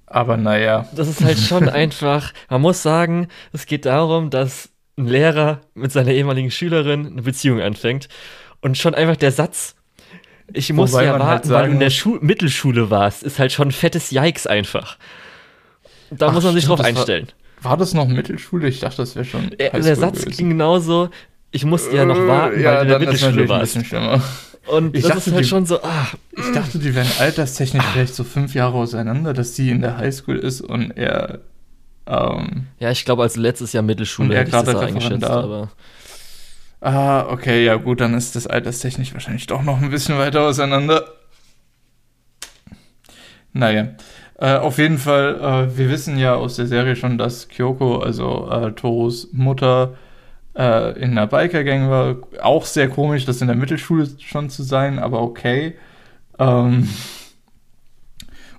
aber 0.05 0.37
naja. 0.37 0.87
Das 0.95 1.07
ist 1.07 1.23
halt 1.23 1.39
schon 1.39 1.69
einfach. 1.69 2.33
Man 2.49 2.61
muss 2.61 2.83
sagen, 2.83 3.27
es 3.53 3.65
geht 3.65 3.85
darum, 3.85 4.29
dass 4.29 4.69
ein 4.97 5.07
Lehrer 5.07 5.61
mit 5.73 5.91
seiner 5.91 6.11
ehemaligen 6.11 6.51
Schülerin 6.51 7.07
eine 7.07 7.21
Beziehung 7.21 7.61
anfängt. 7.61 8.09
Und 8.61 8.77
schon 8.77 8.93
einfach 8.93 9.15
der 9.15 9.31
Satz, 9.31 9.75
ich 10.53 10.71
muss 10.73 10.91
ja 10.93 10.99
halt 10.99 11.19
warten, 11.19 11.23
halt 11.23 11.49
weil 11.49 11.67
du 11.67 11.73
in 11.73 11.79
der 11.79 11.89
Schu 11.89 12.17
Mittelschule 12.21 12.89
warst, 12.89 13.23
ist 13.23 13.39
halt 13.39 13.51
schon 13.51 13.69
ein 13.69 13.71
fettes 13.71 14.11
Yikes 14.11 14.47
einfach. 14.47 14.97
Da 16.09 16.27
Ach, 16.27 16.33
muss 16.33 16.43
man 16.43 16.53
sich 16.53 16.63
stimmt, 16.63 16.79
drauf 16.79 16.85
einstellen. 16.85 17.27
War, 17.61 17.71
war, 17.71 17.77
das 17.77 17.93
noch 17.93 18.07
Mittelschule? 18.07 18.67
Ich 18.67 18.79
dachte, 18.79 18.97
das 18.97 19.15
wäre 19.15 19.25
schon. 19.25 19.51
Der, 19.51 19.71
der 19.71 19.95
Satz 19.95 20.25
ging 20.25 20.49
genauso, 20.49 21.09
ich 21.51 21.65
musste 21.65 21.95
ja 21.95 22.05
noch 22.05 22.17
äh, 22.17 22.27
warten, 22.27 22.61
ja, 22.61 22.71
weil 22.71 22.75
du 22.77 22.81
in 22.81 22.87
der 22.89 22.99
Mittelschule 22.99 23.49
warst. 23.49 23.75
Ein 23.75 23.81
bisschen 23.81 23.85
schlimmer. 23.85 24.23
Und 24.67 24.95
ich 24.95 25.03
das 25.03 25.09
dachte, 25.09 25.29
ist 25.29 25.33
halt 25.33 25.45
die, 25.45 25.49
schon 25.49 25.65
so, 25.65 25.81
ah. 25.81 26.07
Ich 26.37 26.51
dachte, 26.53 26.79
die 26.79 26.93
wären 26.93 27.07
alterstechnisch 27.19 27.83
ah. 27.83 27.89
vielleicht 27.93 28.15
so 28.15 28.23
fünf 28.23 28.53
Jahre 28.53 28.77
auseinander, 28.77 29.33
dass 29.33 29.55
sie 29.55 29.69
in 29.69 29.81
der 29.81 29.97
Highschool 29.97 30.37
ist 30.37 30.61
und 30.61 30.91
er. 30.91 31.39
Ähm, 32.07 32.67
ja, 32.79 32.91
ich 32.91 33.05
glaube, 33.05 33.23
als 33.23 33.35
letztes 33.35 33.73
Jahr 33.73 33.83
Mittelschule 33.83 34.35
hätte 34.35 34.55
ich 34.55 34.63
das 34.63 34.75
eingeschätzt, 34.75 35.23
aber. 35.23 35.71
Ah, 36.81 37.27
okay, 37.29 37.63
ja 37.63 37.75
gut, 37.75 38.01
dann 38.01 38.15
ist 38.15 38.35
das 38.35 38.47
alterstechnisch 38.47 39.13
wahrscheinlich 39.13 39.45
doch 39.45 39.61
noch 39.61 39.81
ein 39.81 39.91
bisschen 39.91 40.17
weiter 40.17 40.41
auseinander. 40.41 41.05
Naja. 43.53 43.89
Äh, 44.39 44.55
auf 44.55 44.79
jeden 44.79 44.97
Fall, 44.97 45.35
äh, 45.69 45.77
wir 45.77 45.89
wissen 45.89 46.17
ja 46.17 46.33
aus 46.33 46.55
der 46.55 46.65
Serie 46.65 46.95
schon, 46.95 47.19
dass 47.19 47.47
Kyoko, 47.47 47.99
also 47.99 48.49
äh, 48.49 48.71
Toros 48.71 49.29
Mutter, 49.31 49.95
äh, 50.55 50.99
in 50.99 51.11
einer 51.11 51.27
Biker-Gang 51.27 51.89
war. 51.89 52.17
Auch 52.41 52.65
sehr 52.65 52.89
komisch, 52.89 53.25
das 53.25 53.41
in 53.41 53.47
der 53.47 53.55
Mittelschule 53.55 54.09
schon 54.19 54.49
zu 54.49 54.63
sein, 54.63 54.97
aber 54.97 55.21
okay. 55.21 55.75
Ähm, 56.39 56.89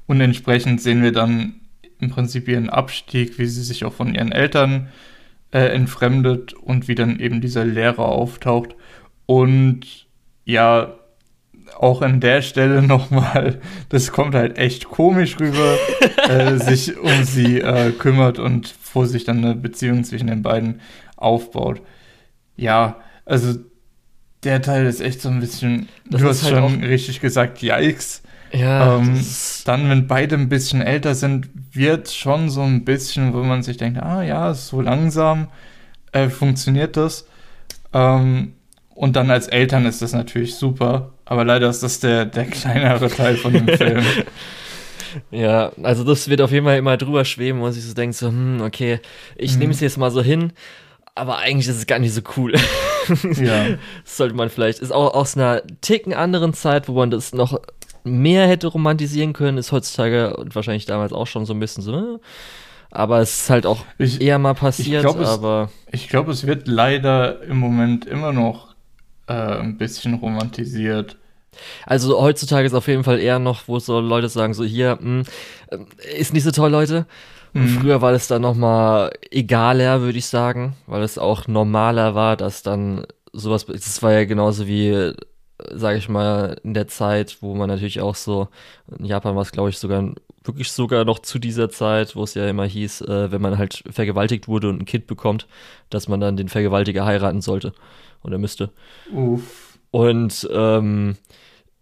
und 0.07 0.21
entsprechend 0.21 0.81
sehen 0.81 1.03
wir 1.03 1.13
dann 1.13 1.55
im 1.99 2.11
Prinzip 2.11 2.47
ihren 2.47 2.71
Abstieg, 2.71 3.39
wie 3.39 3.47
sie 3.47 3.63
sich 3.63 3.85
auch 3.85 3.93
von 3.93 4.15
ihren 4.15 4.31
Eltern 4.31 4.89
äh, 5.53 5.67
entfremdet 5.67 6.55
und 6.55 6.89
wie 6.89 6.95
dann 6.95 7.21
eben 7.21 7.41
dieser 7.41 7.65
Lehrer 7.65 8.07
auftaucht. 8.07 8.75
Und 9.27 10.07
ja, 10.45 10.95
auch 11.79 12.03
an 12.03 12.21
der 12.21 12.43
Stelle 12.43 12.83
nochmal, 12.87 13.61
das 13.89 14.13
kommt 14.13 14.35
halt 14.35 14.59
echt 14.59 14.87
komisch 14.87 15.39
rüber, 15.39 15.77
äh, 16.29 16.57
sich 16.59 16.99
um 16.99 17.25
sie 17.25 17.61
äh, 17.61 17.93
kümmert 17.93 18.39
und 18.39 18.69
vor 18.69 19.07
sich 19.07 19.25
dann 19.25 19.39
eine 19.39 19.55
Beziehung 19.55 20.05
zwischen 20.05 20.27
den 20.27 20.43
beiden 20.43 20.81
aufbaut. 21.17 21.81
Ja, 22.57 22.97
also 23.25 23.55
der 24.45 24.61
Teil 24.61 24.87
ist 24.87 25.01
echt 25.01 25.21
so 25.21 25.29
ein 25.29 25.41
bisschen, 25.41 25.89
das 26.09 26.21
du 26.21 26.29
hast 26.29 26.43
halt 26.43 26.57
schon 26.57 26.83
richtig 26.83 27.21
gesagt, 27.21 27.63
yikes. 27.63 28.23
Ja. 28.53 28.97
Ähm, 28.97 29.25
dann, 29.65 29.89
wenn 29.89 30.07
beide 30.07 30.35
ein 30.37 30.49
bisschen 30.49 30.83
älter 30.83 31.15
sind, 31.15 31.49
wird 31.73 32.11
schon 32.11 32.51
so 32.51 32.63
ein 32.63 32.85
bisschen, 32.85 33.33
wo 33.33 33.43
man 33.43 33.63
sich 33.63 33.79
denkt, 33.79 34.03
ah 34.03 34.23
ja, 34.23 34.53
so 34.53 34.81
langsam 34.81 35.49
äh, 36.13 36.29
funktioniert 36.29 36.97
das. 36.97 37.27
Ähm, 37.93 38.53
und 38.95 39.17
dann 39.17 39.31
als 39.31 39.49
Eltern 39.49 39.87
ist 39.87 40.03
das 40.03 40.13
natürlich 40.13 40.55
super, 40.55 41.13
aber 41.25 41.45
leider 41.45 41.69
ist 41.69 41.83
das 41.83 42.01
der, 42.01 42.27
der 42.27 42.45
kleinere 42.45 43.09
Teil 43.09 43.37
von 43.37 43.53
dem 43.53 43.69
Film. 43.69 44.05
Ja, 45.31 45.73
also 45.83 46.05
das 46.05 46.29
wird 46.31 46.41
auf 46.41 46.53
jeden 46.53 46.65
Fall 46.65 46.79
immer 46.79 46.97
drüber 46.97 47.27
schweben, 47.27 47.61
wo 47.61 47.69
ich 47.69 47.85
so 47.85 47.93
denke, 47.93 48.17
so, 48.17 48.29
hm, 48.29 48.63
okay, 48.63 48.99
ich 49.37 49.53
mhm. 49.53 49.59
nehme 49.59 49.73
es 49.75 49.81
jetzt 49.81 49.99
mal 49.99 50.11
so 50.11 50.23
hin, 50.23 50.53
aber 51.15 51.39
eigentlich 51.39 51.69
ist 51.69 51.77
es 51.77 51.87
gar 51.87 51.99
nicht 51.99 52.15
so 52.15 52.23
cool. 52.37 52.55
ja. 53.39 53.67
Das 54.05 54.17
sollte 54.17 54.35
man 54.35 54.49
vielleicht, 54.49 54.79
ist 54.79 54.93
auch 54.93 55.13
aus 55.13 55.37
einer 55.37 55.63
ticken 55.81 56.15
anderen 56.15 56.55
Zeit, 56.55 56.89
wo 56.89 56.93
man 56.93 57.11
das 57.11 57.35
noch 57.35 57.61
mehr 58.05 58.49
hätte 58.49 58.67
romantisieren 58.69 59.33
können, 59.33 59.59
ist 59.59 59.73
heutzutage 59.73 60.37
und 60.37 60.55
wahrscheinlich 60.55 60.87
damals 60.87 61.13
auch 61.13 61.27
schon 61.27 61.47
so 61.47 61.55
ein 61.55 61.61
bisschen 61.61 61.83
so, 61.83 61.93
ne? 61.93 62.21
aber 62.93 63.21
es 63.21 63.43
ist 63.43 63.51
halt 63.51 63.67
auch 63.67 63.85
ich, 63.99 64.21
eher 64.21 64.39
mal 64.39 64.55
passiert, 64.55 65.05
ich 65.05 65.11
glaub, 65.11 65.27
aber. 65.27 65.71
Es, 65.87 66.03
ich 66.03 66.09
glaube, 66.09 66.31
es 66.31 66.47
wird 66.47 66.69
leider 66.69 67.43
im 67.43 67.57
Moment 67.57 68.05
immer 68.05 68.33
noch 68.33 68.75
äh, 69.27 69.33
ein 69.33 69.79
bisschen 69.79 70.15
romantisiert. 70.15 71.17
Also 71.87 72.21
heutzutage 72.21 72.67
ist 72.67 72.75
auf 72.75 72.89
jeden 72.89 73.05
Fall 73.05 73.19
eher 73.19 73.39
noch, 73.39 73.67
wo 73.67 73.79
so 73.79 74.01
Leute 74.01 74.29
sagen, 74.29 74.55
so 74.55 74.65
hier, 74.65 74.99
mh, 75.01 75.25
hm, 75.71 75.87
ist 76.19 76.33
nicht 76.33 76.45
so 76.45 76.51
toll, 76.51 76.71
Leute. 76.71 77.07
Und 77.55 77.63
mhm. 77.63 77.81
früher 77.81 78.01
war 78.01 78.13
das 78.13 78.29
dann 78.29 78.43
nochmal 78.43 79.11
egaler, 79.31 80.01
würde 80.01 80.19
ich 80.19 80.27
sagen, 80.27 80.75
weil 80.87 81.03
es 81.03 81.19
auch 81.19 81.49
normaler 81.49 82.15
war, 82.15 82.37
dass 82.37 82.63
dann 82.63 83.07
sowas, 83.33 83.67
das 83.67 84.03
war 84.03 84.13
ja 84.13 84.25
genauso 84.25 84.67
wie, 84.67 85.13
sage 85.71 85.99
ich 85.99 86.09
mal, 86.09 86.59
in 86.65 86.75
der 86.75 86.89
Zeit, 86.89 87.39
wo 87.41 87.55
man 87.55 87.69
natürlich 87.69 88.01
auch 88.01 88.15
so, 88.15 88.49
in 88.99 89.05
Japan 89.05 89.35
war 89.35 89.43
es 89.43 89.53
glaube 89.53 89.71
ich 89.71 89.79
sogar, 89.79 90.13
wirklich 90.45 90.73
sogar 90.73 91.05
noch 91.05 91.21
zu 91.21 91.39
dieser 91.39 91.71
Zeit, 91.71 92.17
wo 92.17 92.25
es 92.25 92.35
ja 92.35 92.49
immer 92.49 92.65
hieß, 92.65 93.03
äh, 93.03 93.33
wenn 93.33 93.43
man 93.43 93.59
halt 93.59 93.85
vergewaltigt 93.91 94.49
wurde 94.49 94.69
und 94.69 94.81
ein 94.83 94.85
Kind 94.85 95.07
bekommt, 95.07 95.47
dass 95.91 96.09
man 96.09 96.21
dann 96.21 96.37
den 96.37 96.49
Vergewaltiger 96.49 97.05
heiraten 97.05 97.41
sollte 97.41 97.73
oder 98.23 98.39
müsste. 98.39 98.71
Uff. 99.13 99.79
Und 99.91 100.49
ähm, 100.53 101.17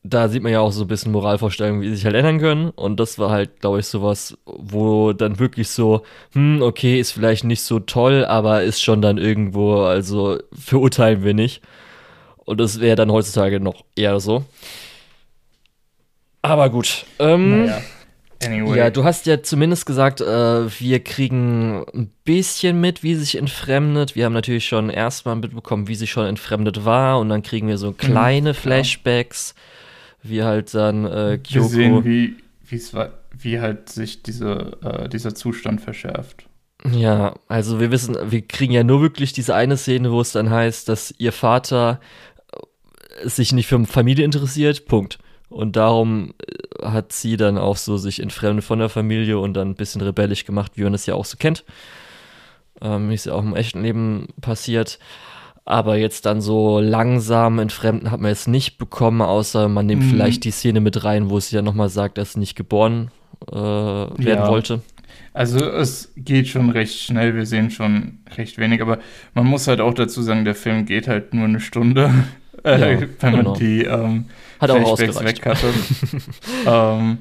da 0.02 0.28
sieht 0.28 0.42
man 0.42 0.52
ja 0.52 0.60
auch 0.60 0.72
so 0.72 0.84
ein 0.84 0.88
bisschen 0.88 1.12
Moralvorstellungen, 1.12 1.82
wie 1.82 1.88
sie 1.88 1.96
sich 1.96 2.04
halt 2.04 2.14
ändern 2.16 2.38
können. 2.38 2.70
Und 2.70 2.98
das 2.98 3.18
war 3.18 3.30
halt, 3.30 3.60
glaube 3.60 3.80
ich, 3.80 3.86
sowas, 3.86 4.36
wo 4.46 5.12
dann 5.12 5.38
wirklich 5.38 5.68
so, 5.68 6.02
hm, 6.32 6.62
okay, 6.62 6.98
ist 6.98 7.12
vielleicht 7.12 7.44
nicht 7.44 7.62
so 7.62 7.80
toll, 7.80 8.24
aber 8.24 8.62
ist 8.62 8.82
schon 8.82 9.02
dann 9.02 9.18
irgendwo, 9.18 9.82
also 9.82 10.38
verurteilen 10.52 11.22
wir 11.22 11.34
nicht. 11.34 11.62
Und 12.50 12.58
das 12.58 12.80
wäre 12.80 12.96
dann 12.96 13.10
heutzutage 13.10 13.60
noch 13.60 13.84
eher 13.96 14.20
so. 14.20 14.44
Aber 16.42 16.70
gut. 16.70 17.04
Ähm, 17.18 17.66
naja. 17.66 17.80
Anyway. 18.42 18.78
Ja, 18.78 18.88
du 18.88 19.04
hast 19.04 19.26
ja 19.26 19.42
zumindest 19.42 19.84
gesagt, 19.84 20.22
äh, 20.22 20.80
wir 20.80 21.00
kriegen 21.04 21.84
ein 21.94 22.10
bisschen 22.24 22.80
mit, 22.80 23.02
wie 23.02 23.14
sich 23.14 23.36
entfremdet. 23.36 24.16
Wir 24.16 24.24
haben 24.24 24.32
natürlich 24.32 24.66
schon 24.66 24.88
erstmal 24.88 25.36
mitbekommen, 25.36 25.88
wie 25.88 25.94
sie 25.94 26.06
schon 26.06 26.26
entfremdet 26.26 26.86
war. 26.86 27.18
Und 27.20 27.28
dann 27.28 27.42
kriegen 27.42 27.68
wir 27.68 27.76
so 27.76 27.90
mhm, 27.90 27.96
kleine 27.98 28.50
mhm, 28.50 28.54
Flashbacks. 28.54 29.54
Ja 29.54 29.62
wie 30.22 30.42
halt 30.42 30.74
dann 30.74 31.04
äh, 31.04 31.38
Kyoko. 31.38 31.64
Wir 31.64 31.68
sehen, 31.68 32.04
wie, 32.04 32.36
wie 33.38 33.60
halt 33.60 33.88
sich 33.88 34.22
diese, 34.22 34.78
äh, 34.82 35.08
dieser 35.08 35.34
Zustand 35.34 35.80
verschärft. 35.80 36.46
Ja, 36.90 37.34
also 37.46 37.78
wir 37.78 37.90
wissen, 37.90 38.16
wir 38.30 38.40
kriegen 38.40 38.72
ja 38.72 38.82
nur 38.82 39.02
wirklich 39.02 39.34
diese 39.34 39.54
eine 39.54 39.76
Szene, 39.76 40.10
wo 40.12 40.20
es 40.22 40.32
dann 40.32 40.48
heißt, 40.48 40.88
dass 40.88 41.14
ihr 41.18 41.32
Vater 41.32 42.00
sich 43.24 43.52
nicht 43.52 43.66
für 43.66 43.84
Familie 43.86 44.24
interessiert, 44.24 44.86
Punkt. 44.86 45.18
Und 45.48 45.76
darum 45.76 46.32
äh, 46.38 46.86
hat 46.86 47.12
sie 47.12 47.36
dann 47.36 47.58
auch 47.58 47.76
so 47.76 47.96
sich 47.96 48.20
entfremdet 48.20 48.64
von 48.64 48.78
der 48.78 48.88
Familie 48.88 49.38
und 49.38 49.54
dann 49.54 49.70
ein 49.70 49.74
bisschen 49.74 50.00
rebellisch 50.00 50.44
gemacht, 50.44 50.72
wie 50.76 50.84
man 50.84 50.92
das 50.92 51.06
ja 51.06 51.14
auch 51.14 51.24
so 51.24 51.36
kennt. 51.36 51.64
Ähm, 52.80 53.10
ist 53.10 53.26
ja 53.26 53.34
auch 53.34 53.42
im 53.42 53.56
echten 53.56 53.82
Leben 53.82 54.28
passiert. 54.40 54.98
Aber 55.64 55.96
jetzt 55.96 56.26
dann 56.26 56.40
so 56.40 56.80
langsam 56.80 57.58
entfremden 57.58 58.10
hat 58.10 58.20
man 58.20 58.30
jetzt 58.30 58.48
nicht 58.48 58.78
bekommen, 58.78 59.20
außer 59.20 59.68
man 59.68 59.86
nimmt 59.86 60.04
mhm. 60.04 60.10
vielleicht 60.10 60.44
die 60.44 60.50
Szene 60.50 60.80
mit 60.80 61.04
rein, 61.04 61.30
wo 61.30 61.38
sie 61.38 61.54
ja 61.54 61.62
nochmal 61.62 61.90
sagt, 61.90 62.18
dass 62.18 62.32
sie 62.32 62.40
nicht 62.40 62.56
geboren 62.56 63.10
äh, 63.50 63.54
werden 63.54 64.18
ja. 64.18 64.48
wollte. 64.48 64.80
Also 65.32 65.64
es 65.64 66.12
geht 66.16 66.48
schon 66.48 66.70
recht 66.70 66.98
schnell, 66.98 67.36
wir 67.36 67.46
sehen 67.46 67.70
schon 67.70 68.18
recht 68.36 68.58
wenig, 68.58 68.82
aber 68.82 68.98
man 69.34 69.46
muss 69.46 69.68
halt 69.68 69.80
auch 69.80 69.94
dazu 69.94 70.22
sagen, 70.22 70.44
der 70.44 70.56
Film 70.56 70.86
geht 70.86 71.06
halt 71.06 71.34
nur 71.34 71.44
eine 71.44 71.60
Stunde, 71.60 72.12
äh, 72.64 72.94
ja, 72.94 73.00
wenn 73.20 73.32
man 73.32 73.44
genau. 73.44 73.56
die 73.56 73.84
ähm, 73.84 74.26
Hat 74.60 74.70
auch 74.70 74.96
Flashbacks 74.96 75.24
weg 75.24 75.46
hatte. 75.46 75.72
ähm, 76.66 77.18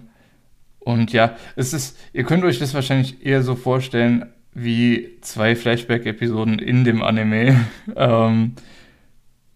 und 0.79 1.13
ja, 1.13 1.35
es 1.55 1.73
ist, 1.73 1.97
ihr 2.13 2.23
könnt 2.23 2.43
euch 2.43 2.59
das 2.59 2.73
wahrscheinlich 2.73 3.25
eher 3.25 3.43
so 3.43 3.55
vorstellen, 3.55 4.25
wie 4.53 5.17
zwei 5.21 5.55
Flashback-Episoden 5.55 6.59
in 6.59 6.83
dem 6.83 7.03
Anime, 7.03 7.65
ähm, 7.95 8.53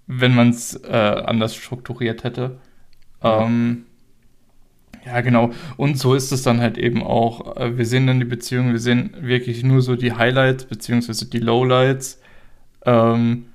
wenn 0.08 0.36
man 0.36 0.50
es 0.50 0.76
äh, 0.84 0.92
anders 0.92 1.56
strukturiert 1.56 2.24
hätte. 2.24 2.60
Ja. 3.24 3.46
Ähm, 3.46 3.86
ja, 5.06 5.22
genau. 5.22 5.52
Und 5.76 5.98
so 5.98 6.14
ist 6.14 6.32
es 6.32 6.44
dann 6.44 6.62
halt 6.62 6.78
eben 6.78 7.04
auch. 7.04 7.58
Äh, 7.58 7.78
wir 7.78 7.86
sehen 7.86 8.08
dann 8.08 8.20
die 8.20 8.26
Beziehung, 8.26 8.72
wir 8.72 8.80
sehen 8.80 9.16
wirklich 9.20 9.64
nur 9.64 9.82
so 9.82 9.96
die 9.96 10.14
Highlights 10.14 10.66
beziehungsweise 10.66 11.30
die 11.30 11.40
Lowlights. 11.40 12.22
Ähm, 12.86 13.48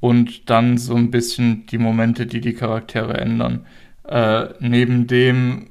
und 0.00 0.48
dann 0.50 0.78
so 0.78 0.94
ein 0.94 1.10
bisschen 1.10 1.66
die 1.66 1.78
Momente, 1.78 2.26
die 2.26 2.40
die 2.40 2.54
Charaktere 2.54 3.18
ändern. 3.18 3.66
Äh, 4.08 4.48
neben 4.60 5.06
dem, 5.06 5.70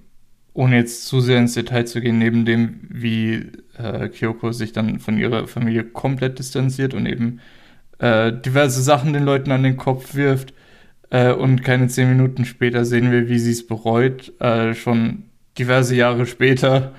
ohne 0.53 0.77
jetzt 0.77 1.07
zu 1.07 1.21
sehr 1.21 1.39
ins 1.39 1.53
Detail 1.53 1.85
zu 1.85 2.01
gehen, 2.01 2.19
neben 2.19 2.45
dem, 2.45 2.81
wie 2.89 3.51
äh, 3.77 4.09
Kyoko 4.09 4.51
sich 4.51 4.73
dann 4.73 4.99
von 4.99 5.17
ihrer 5.17 5.47
Familie 5.47 5.83
komplett 5.83 6.39
distanziert 6.39 6.93
und 6.93 7.05
eben 7.05 7.39
äh, 7.99 8.33
diverse 8.33 8.81
Sachen 8.81 9.13
den 9.13 9.23
Leuten 9.23 9.51
an 9.51 9.63
den 9.63 9.77
Kopf 9.77 10.15
wirft. 10.15 10.53
Äh, 11.09 11.31
und 11.31 11.63
keine 11.63 11.87
zehn 11.87 12.09
Minuten 12.09 12.45
später 12.45 12.85
sehen 12.85 13.11
wir, 13.11 13.29
wie 13.29 13.39
sie 13.39 13.51
es 13.51 13.65
bereut, 13.65 14.33
äh, 14.41 14.73
schon 14.73 15.23
diverse 15.57 15.95
Jahre 15.95 16.25
später. 16.25 16.93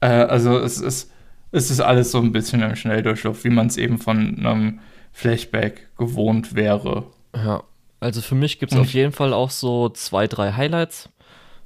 Äh, 0.00 0.06
also 0.06 0.58
es 0.58 0.80
ist, 0.80 1.12
es 1.52 1.70
ist 1.70 1.80
alles 1.80 2.12
so 2.12 2.18
ein 2.20 2.32
bisschen 2.32 2.62
im 2.62 2.76
Schnelldurchlauf, 2.76 3.44
wie 3.44 3.50
man 3.50 3.66
es 3.66 3.76
eben 3.76 3.98
von 3.98 4.38
einem 4.38 4.78
Flashback 5.12 5.88
gewohnt 5.96 6.54
wäre. 6.54 7.04
Ja, 7.34 7.62
also 8.00 8.20
für 8.20 8.34
mich 8.34 8.58
gibt 8.58 8.72
es 8.72 8.78
auf 8.78 8.92
jeden 8.92 9.12
Fall 9.12 9.32
auch 9.32 9.50
so 9.50 9.88
zwei, 9.90 10.26
drei 10.26 10.52
Highlights. 10.52 11.10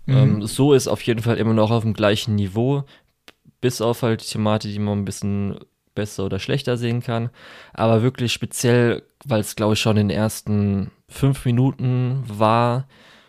Mhm. 0.06 0.16
Ähm, 0.16 0.42
so 0.46 0.72
ist 0.74 0.88
auf 0.88 1.02
jeden 1.02 1.22
Fall 1.22 1.36
immer 1.36 1.54
noch 1.54 1.70
auf 1.70 1.82
dem 1.82 1.94
gleichen 1.94 2.34
Niveau 2.34 2.84
bis 3.64 3.80
auf 3.80 4.02
halt 4.02 4.22
die 4.22 4.30
Thematik, 4.30 4.72
die 4.72 4.78
man 4.78 4.98
ein 4.98 5.04
bisschen 5.06 5.58
besser 5.94 6.26
oder 6.26 6.38
schlechter 6.38 6.76
sehen 6.76 7.02
kann. 7.02 7.30
Aber 7.72 8.02
wirklich 8.02 8.30
speziell, 8.30 9.02
weil 9.24 9.40
es, 9.40 9.56
glaube 9.56 9.72
ich, 9.72 9.80
schon 9.80 9.96
in 9.96 10.08
den 10.08 10.18
ersten 10.18 10.90
fünf 11.08 11.46
Minuten 11.46 12.24
war. 12.26 12.86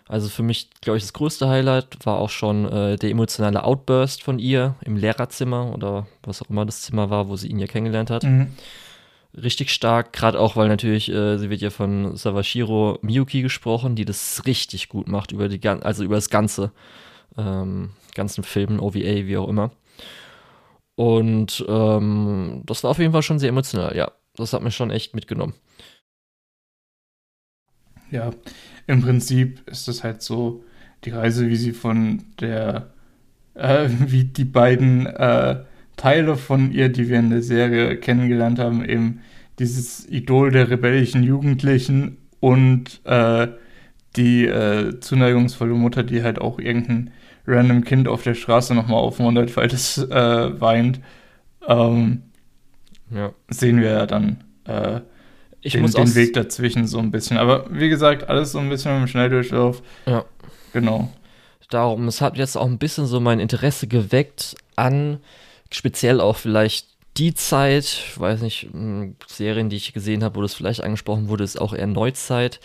Also 0.09 0.27
für 0.27 0.43
mich, 0.43 0.69
glaube 0.81 0.97
ich, 0.97 1.03
das 1.03 1.13
größte 1.13 1.47
Highlight 1.47 2.05
war 2.05 2.17
auch 2.17 2.29
schon 2.29 2.65
äh, 2.65 2.97
der 2.97 3.11
emotionale 3.11 3.63
Outburst 3.63 4.23
von 4.23 4.37
ihr 4.37 4.75
im 4.83 4.97
Lehrerzimmer 4.97 5.73
oder 5.73 6.05
was 6.21 6.41
auch 6.41 6.49
immer 6.49 6.65
das 6.65 6.81
Zimmer 6.81 7.09
war, 7.09 7.29
wo 7.29 7.37
sie 7.37 7.47
ihn 7.47 7.59
ja 7.59 7.67
kennengelernt 7.67 8.09
hat. 8.09 8.23
Mhm. 8.23 8.51
Richtig 9.35 9.71
stark, 9.71 10.13
gerade 10.13 10.39
auch, 10.39 10.55
weil 10.55 10.69
natürlich, 10.69 11.11
äh, 11.11 11.37
sie 11.37 11.49
wird 11.49 11.61
ja 11.61 11.69
von 11.69 12.15
Sawashiro 12.15 12.99
Miyuki 13.01 13.41
gesprochen, 13.41 13.95
die 13.95 14.05
das 14.05 14.45
richtig 14.45 14.87
gut 14.87 15.07
macht 15.09 15.33
über 15.33 15.49
die 15.49 15.67
also 15.67 16.03
über 16.03 16.15
das 16.15 16.29
ganze 16.29 16.71
ähm, 17.37 17.91
ganzen 18.13 18.43
Film, 18.43 18.79
OVA, 18.79 18.97
wie 19.25 19.37
auch 19.37 19.49
immer. 19.49 19.71
Und 20.95 21.65
ähm, 21.67 22.63
das 22.65 22.83
war 22.83 22.91
auf 22.91 22.99
jeden 22.99 23.11
Fall 23.11 23.23
schon 23.23 23.39
sehr 23.39 23.49
emotional, 23.49 23.95
ja. 23.95 24.11
Das 24.35 24.53
hat 24.53 24.63
mich 24.63 24.75
schon 24.75 24.91
echt 24.91 25.13
mitgenommen. 25.13 25.53
Ja, 28.11 28.31
im 28.87 29.01
Prinzip 29.01 29.67
ist 29.67 29.87
es 29.87 30.03
halt 30.03 30.21
so, 30.21 30.63
die 31.03 31.09
Reise, 31.09 31.49
wie 31.49 31.55
sie 31.55 31.73
von 31.73 32.23
der 32.39 32.93
äh, 33.55 33.89
wie 34.07 34.23
die 34.25 34.45
beiden 34.45 35.05
äh, 35.07 35.63
Teile 35.97 36.35
von 36.35 36.71
ihr, 36.71 36.89
die 36.89 37.09
wir 37.09 37.19
in 37.19 37.29
der 37.29 37.41
Serie 37.41 37.97
kennengelernt 37.97 38.59
haben, 38.59 38.83
eben 38.83 39.21
dieses 39.59 40.07
Idol 40.09 40.51
der 40.51 40.69
rebellischen 40.69 41.23
Jugendlichen 41.23 42.17
und 42.39 43.01
äh, 43.05 43.47
die 44.15 44.45
äh, 44.45 44.99
zuneigungsvolle 44.99 45.73
Mutter, 45.73 46.03
die 46.03 46.23
halt 46.23 46.39
auch 46.39 46.59
irgendein 46.59 47.11
random 47.47 47.83
Kind 47.83 48.07
auf 48.07 48.23
der 48.23 48.33
Straße 48.33 48.73
nochmal 48.73 48.99
aufmuntert, 48.99 49.55
weil 49.55 49.67
das 49.67 49.97
äh, 49.97 50.61
weint, 50.61 50.99
ähm, 51.67 52.23
ja. 53.11 53.31
sehen 53.49 53.79
wir 53.79 53.91
ja 53.91 54.05
dann 54.05 54.43
äh, 54.65 55.01
ich 55.61 55.73
den, 55.73 55.85
den 55.85 56.15
Weg 56.15 56.33
dazwischen 56.33 56.85
so 56.87 56.99
ein 56.99 57.11
bisschen. 57.11 57.37
Aber 57.37 57.65
wie 57.71 57.89
gesagt, 57.89 58.29
alles 58.29 58.51
so 58.51 58.59
ein 58.59 58.69
bisschen 58.69 59.01
im 59.01 59.07
Schnelldurchlauf. 59.07 59.81
Ja. 60.05 60.25
Genau. 60.73 61.09
Darum, 61.69 62.07
es 62.07 62.21
hat 62.21 62.37
jetzt 62.37 62.55
auch 62.55 62.67
ein 62.67 62.77
bisschen 62.77 63.07
so 63.07 63.19
mein 63.19 63.39
Interesse 63.39 63.87
geweckt 63.87 64.55
an 64.75 65.19
speziell 65.71 66.21
auch 66.21 66.37
vielleicht 66.37 66.87
die 67.17 67.33
Zeit, 67.33 68.03
weiß 68.17 68.41
nicht, 68.41 68.67
Serien, 69.27 69.69
die 69.69 69.77
ich 69.77 69.93
gesehen 69.93 70.23
habe, 70.23 70.35
wo 70.35 70.41
das 70.41 70.53
vielleicht 70.53 70.83
angesprochen 70.83 71.29
wurde, 71.29 71.43
ist 71.43 71.59
auch 71.59 71.73
eher 71.73 71.87
Neuzeit, 71.87 72.59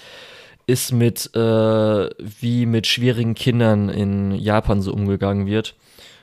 ist 0.67 0.93
mit, 0.93 1.35
äh, 1.35 2.11
wie 2.19 2.67
mit 2.67 2.87
schwierigen 2.87 3.35
Kindern 3.35 3.89
in 3.89 4.33
Japan 4.33 4.83
so 4.83 4.93
umgegangen 4.93 5.47
wird. 5.47 5.77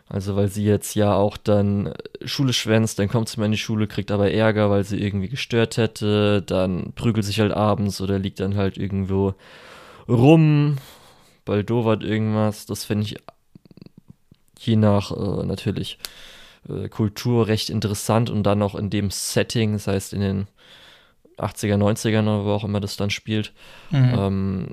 Also 0.10 0.38
weil 0.38 0.48
sie 0.48 0.63
jetzt 0.63 0.96
ja 0.96 1.13
auch 1.16 1.36
dann 1.36 1.94
Schule 2.24 2.54
schwänzt, 2.54 2.98
dann 2.98 3.10
kommt 3.10 3.28
sie 3.28 3.40
mal 3.40 3.48
in 3.48 3.52
die 3.52 3.58
Schule, 3.58 3.88
kriegt 3.88 4.10
aber 4.10 4.32
Ärger, 4.32 4.70
weil 4.70 4.86
sie 4.86 5.02
irgendwie 5.02 5.28
gestört 5.28 5.76
hätte, 5.76 6.42
dann 6.42 6.94
prügelt 6.94 7.26
sich 7.26 7.42
halt 7.42 7.52
abends 7.52 8.00
oder 8.00 8.18
liegt 8.18 8.40
dann 8.40 8.56
halt 8.56 8.78
irgendwo 8.78 9.34
rum, 10.08 10.78
baldowert 11.44 12.04
irgendwas. 12.04 12.66
Das 12.66 12.86
finde 12.86 13.06
ich 13.06 13.18
je 14.60 14.78
nach 14.78 15.12
äh, 15.12 15.46
natürlich 15.46 15.98
äh, 16.70 16.90
Kultur 16.90 17.48
recht 17.48 17.70
interessant 17.70 18.30
und 18.30 18.44
dann 18.44 18.62
auch 18.62 18.76
in 18.76 18.90
dem 18.90 19.10
Setting, 19.12 19.74
das 19.74 19.88
heißt 19.88 20.14
in 20.14 20.22
den 20.22 20.48
80er, 21.38 21.76
90ern 21.76 22.24
oder 22.24 22.46
wo 22.46 22.52
auch 22.52 22.64
immer 22.64 22.80
das 22.80 22.98
dann 22.98 23.10
spielt. 23.10 23.54
Mhm. 23.92 24.16
Ähm, 24.18 24.68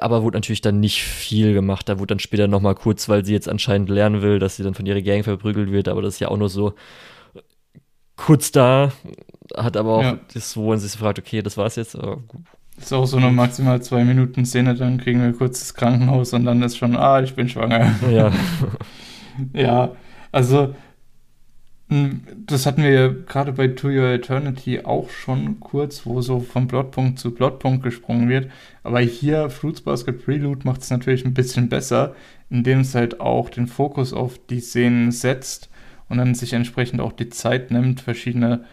aber 0.00 0.22
wurde 0.22 0.36
natürlich 0.36 0.60
dann 0.60 0.80
nicht 0.80 1.02
viel 1.02 1.52
gemacht. 1.52 1.88
Da 1.88 1.98
wurde 1.98 2.14
dann 2.14 2.18
später 2.18 2.48
nochmal 2.48 2.74
kurz, 2.74 3.08
weil 3.08 3.24
sie 3.24 3.32
jetzt 3.32 3.48
anscheinend 3.48 3.88
lernen 3.88 4.22
will, 4.22 4.38
dass 4.38 4.56
sie 4.56 4.62
dann 4.62 4.74
von 4.74 4.86
ihrer 4.86 5.02
Gang 5.02 5.24
verprügelt 5.24 5.70
wird, 5.70 5.88
aber 5.88 6.02
das 6.02 6.14
ist 6.14 6.20
ja 6.20 6.28
auch 6.28 6.36
nur 6.36 6.48
so 6.48 6.74
kurz 8.16 8.52
da, 8.52 8.92
hat 9.56 9.76
aber 9.76 9.96
auch 9.96 10.02
ja. 10.02 10.18
das, 10.32 10.56
wo 10.56 10.68
man 10.68 10.78
sich 10.78 10.92
fragt, 10.92 11.18
okay, 11.18 11.42
das 11.42 11.56
war's 11.56 11.76
jetzt. 11.76 11.94
Das 11.94 12.86
ist 12.86 12.92
auch 12.92 13.06
so 13.06 13.16
eine 13.16 13.30
maximal 13.30 13.82
zwei 13.82 14.04
Minuten 14.04 14.44
Szene, 14.46 14.74
dann 14.74 14.98
kriegen 14.98 15.22
wir 15.22 15.32
kurz 15.32 15.60
das 15.60 15.74
Krankenhaus 15.74 16.32
und 16.32 16.44
dann 16.44 16.62
ist 16.62 16.76
schon, 16.76 16.96
ah, 16.96 17.20
ich 17.20 17.34
bin 17.34 17.48
schwanger. 17.48 17.94
Ja. 18.10 18.32
ja, 19.52 19.92
also 20.32 20.74
das 21.88 22.64
hatten 22.64 22.82
wir 22.82 22.90
ja 22.90 23.08
gerade 23.08 23.52
bei 23.52 23.68
To 23.68 23.88
Your 23.88 24.08
Eternity 24.08 24.80
auch 24.84 25.10
schon 25.10 25.60
kurz, 25.60 26.06
wo 26.06 26.22
so 26.22 26.40
von 26.40 26.66
Plotpunkt 26.66 27.18
zu 27.18 27.32
Plotpunkt 27.32 27.82
gesprungen 27.82 28.28
wird. 28.28 28.50
Aber 28.82 29.00
hier 29.00 29.50
Fruits 29.50 29.82
Basket 29.82 30.24
Prelude 30.24 30.66
macht 30.66 30.80
es 30.82 30.90
natürlich 30.90 31.24
ein 31.24 31.34
bisschen 31.34 31.68
besser, 31.68 32.14
indem 32.48 32.80
es 32.80 32.94
halt 32.94 33.20
auch 33.20 33.50
den 33.50 33.66
Fokus 33.66 34.12
auf 34.14 34.38
die 34.48 34.60
Szenen 34.60 35.12
setzt 35.12 35.68
und 36.08 36.18
dann 36.18 36.34
sich 36.34 36.54
entsprechend 36.54 37.00
auch 37.00 37.12
die 37.12 37.28
Zeit 37.28 37.70
nimmt, 37.70 38.00
verschiedene 38.00 38.64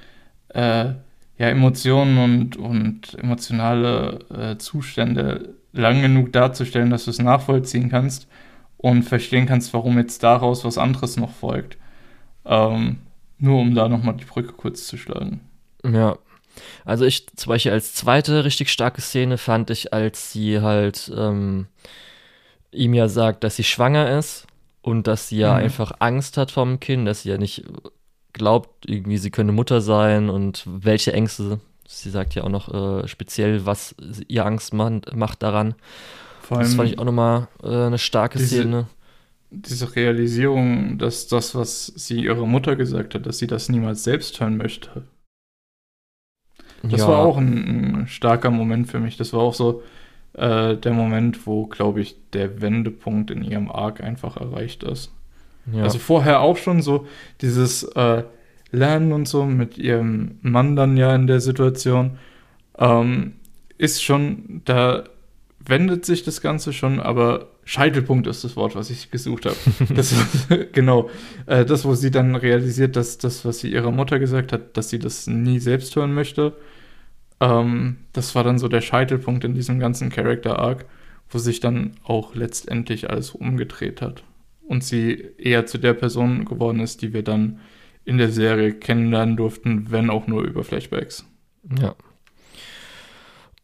äh, 0.49 0.93
ja, 1.37 1.49
Emotionen 1.49 2.17
und, 2.17 2.55
und 2.55 3.17
emotionale 3.19 4.19
äh, 4.29 4.57
Zustände 4.57 5.55
lang 5.73 6.01
genug 6.01 6.31
darzustellen, 6.33 6.89
dass 6.89 7.05
du 7.05 7.11
es 7.11 7.19
nachvollziehen 7.19 7.89
kannst 7.89 8.27
und 8.77 9.03
verstehen 9.03 9.45
kannst, 9.45 9.73
warum 9.73 9.97
jetzt 9.97 10.23
daraus 10.23 10.63
was 10.65 10.77
anderes 10.77 11.17
noch 11.17 11.31
folgt. 11.31 11.77
Ähm, 12.45 12.97
nur 13.37 13.59
um 13.59 13.73
da 13.75 13.89
nochmal 13.89 14.15
die 14.15 14.25
Brücke 14.25 14.53
kurz 14.53 14.87
zu 14.87 14.97
schlagen. 14.97 15.41
Ja. 15.83 16.17
Also 16.85 17.05
ich 17.05 17.27
zum 17.35 17.49
Beispiel 17.49 17.71
als 17.71 17.93
zweite 17.93 18.43
richtig 18.43 18.71
starke 18.71 19.01
Szene 19.01 19.37
fand 19.37 19.69
ich, 19.69 19.93
als 19.93 20.31
sie 20.31 20.61
halt 20.61 21.11
ähm, 21.15 21.67
ihm 22.71 22.93
ja 22.93 23.07
sagt, 23.07 23.43
dass 23.43 23.55
sie 23.55 23.63
schwanger 23.63 24.17
ist 24.17 24.47
und 24.81 25.07
dass 25.07 25.29
sie 25.29 25.37
ja 25.37 25.53
mhm. 25.53 25.63
einfach 25.63 25.93
Angst 25.99 26.37
hat 26.37 26.51
vom 26.51 26.79
Kind, 26.79 27.07
dass 27.07 27.23
sie 27.23 27.29
ja 27.29 27.37
nicht 27.37 27.63
glaubt, 28.33 28.85
irgendwie 28.85 29.17
sie 29.17 29.31
könne 29.31 29.51
Mutter 29.51 29.81
sein 29.81 30.29
und 30.29 30.63
welche 30.65 31.13
Ängste. 31.13 31.59
Sie 31.87 32.09
sagt 32.09 32.35
ja 32.35 32.43
auch 32.43 32.49
noch 32.49 33.03
äh, 33.03 33.07
speziell, 33.07 33.65
was 33.65 33.95
ihr 34.27 34.45
Angst 34.45 34.73
macht, 34.73 35.15
macht 35.15 35.43
daran. 35.43 35.75
Vor 36.41 36.57
allem 36.57 36.67
das 36.67 36.75
fand 36.75 36.89
ich 36.89 36.99
auch 36.99 37.05
nochmal 37.05 37.47
äh, 37.63 37.67
eine 37.67 37.97
starke 37.97 38.37
diese, 38.37 38.61
Szene 38.61 38.87
diese 39.51 39.95
Realisierung, 39.95 40.97
dass 40.97 41.27
das, 41.27 41.53
was 41.55 41.87
sie 41.87 42.23
ihrer 42.23 42.45
Mutter 42.45 42.75
gesagt 42.75 43.15
hat, 43.15 43.25
dass 43.25 43.37
sie 43.37 43.47
das 43.47 43.69
niemals 43.69 44.03
selbst 44.03 44.39
hören 44.39 44.57
möchte. 44.57 45.03
Das 46.83 47.01
ja. 47.01 47.07
war 47.07 47.19
auch 47.19 47.37
ein, 47.37 48.01
ein, 48.01 48.07
starker 48.07 48.49
Moment 48.49 48.89
für 48.89 48.99
mich. 48.99 49.17
Das 49.17 49.33
war 49.33 49.41
auch 49.41 49.53
so 49.53 49.83
äh, 50.33 50.75
der 50.77 50.93
Moment, 50.93 51.45
wo, 51.45 51.67
glaube 51.67 52.01
ich, 52.01 52.15
der 52.33 52.61
Wendepunkt 52.61 53.29
in 53.29 53.43
ihrem 53.43 53.69
Arc 53.69 54.01
einfach 54.01 54.37
erreicht 54.37 54.83
ist. 54.83 55.11
Ja. 55.71 55.83
Also 55.83 55.99
vorher 55.99 56.41
auch 56.41 56.57
schon 56.57 56.81
so 56.81 57.05
dieses 57.41 57.83
äh, 57.83 58.23
Lernen 58.71 59.11
und 59.11 59.27
so 59.27 59.45
mit 59.45 59.77
ihrem 59.77 60.39
Mann 60.41 60.75
dann 60.75 60.97
ja 60.97 61.13
in 61.13 61.27
der 61.27 61.41
Situation 61.41 62.17
ähm, 62.79 63.33
ist 63.77 64.01
schon, 64.01 64.61
da 64.65 65.03
wendet 65.59 66.05
sich 66.05 66.23
das 66.23 66.41
Ganze 66.41 66.73
schon, 66.73 66.99
aber 66.99 67.47
Scheitelpunkt 67.71 68.27
ist 68.27 68.43
das 68.43 68.57
Wort, 68.57 68.75
was 68.75 68.89
ich 68.89 69.11
gesucht 69.11 69.45
habe. 69.45 69.55
Das, 69.95 70.13
genau. 70.73 71.09
Äh, 71.45 71.63
das, 71.63 71.85
wo 71.85 71.95
sie 71.95 72.11
dann 72.11 72.35
realisiert, 72.35 72.97
dass 72.97 73.17
das, 73.17 73.45
was 73.45 73.59
sie 73.59 73.71
ihrer 73.71 73.91
Mutter 73.91 74.19
gesagt 74.19 74.51
hat, 74.51 74.75
dass 74.75 74.89
sie 74.89 74.99
das 74.99 75.25
nie 75.25 75.57
selbst 75.59 75.95
hören 75.95 76.13
möchte. 76.13 76.51
Ähm, 77.39 77.95
das 78.11 78.35
war 78.35 78.43
dann 78.43 78.59
so 78.59 78.67
der 78.67 78.81
Scheitelpunkt 78.81 79.45
in 79.45 79.53
diesem 79.53 79.79
ganzen 79.79 80.09
Character 80.09 80.59
Arc, 80.59 80.83
wo 81.29 81.37
sich 81.37 81.61
dann 81.61 81.93
auch 82.03 82.35
letztendlich 82.35 83.09
alles 83.09 83.31
umgedreht 83.31 84.01
hat. 84.01 84.25
Und 84.67 84.83
sie 84.83 85.29
eher 85.37 85.65
zu 85.65 85.77
der 85.77 85.93
Person 85.93 86.43
geworden 86.43 86.81
ist, 86.81 87.01
die 87.01 87.13
wir 87.13 87.23
dann 87.23 87.61
in 88.03 88.17
der 88.17 88.33
Serie 88.33 88.73
kennenlernen 88.73 89.37
durften, 89.37 89.91
wenn 89.91 90.09
auch 90.09 90.27
nur 90.27 90.43
über 90.43 90.65
Flashbacks. 90.65 91.25
Ja. 91.79 91.95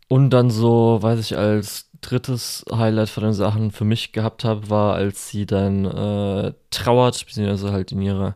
Und 0.07 0.29
dann 0.29 0.49
so, 0.49 0.99
weiß 1.01 1.19
ich, 1.19 1.37
als 1.37 1.86
drittes 2.09 2.65
Highlight 2.71 3.09
von 3.09 3.23
den 3.23 3.33
Sachen 3.33 3.71
für 3.71 3.85
mich 3.85 4.11
gehabt 4.11 4.43
habe, 4.43 4.69
war, 4.69 4.95
als 4.95 5.29
sie 5.29 5.45
dann 5.45 5.85
äh, 5.85 6.53
trauert, 6.69 7.25
beziehungsweise 7.25 7.71
halt 7.71 7.91
in 7.91 8.01
ihrer 8.01 8.35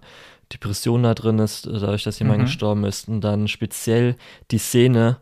Depression 0.51 1.03
da 1.03 1.13
drin 1.13 1.39
ist, 1.39 1.65
äh, 1.67 1.79
dadurch, 1.79 2.03
dass 2.03 2.19
jemand 2.19 2.39
mhm. 2.39 2.45
gestorben 2.45 2.83
ist. 2.83 3.07
Und 3.07 3.21
dann 3.21 3.47
speziell 3.47 4.15
die 4.51 4.57
Szene, 4.57 5.17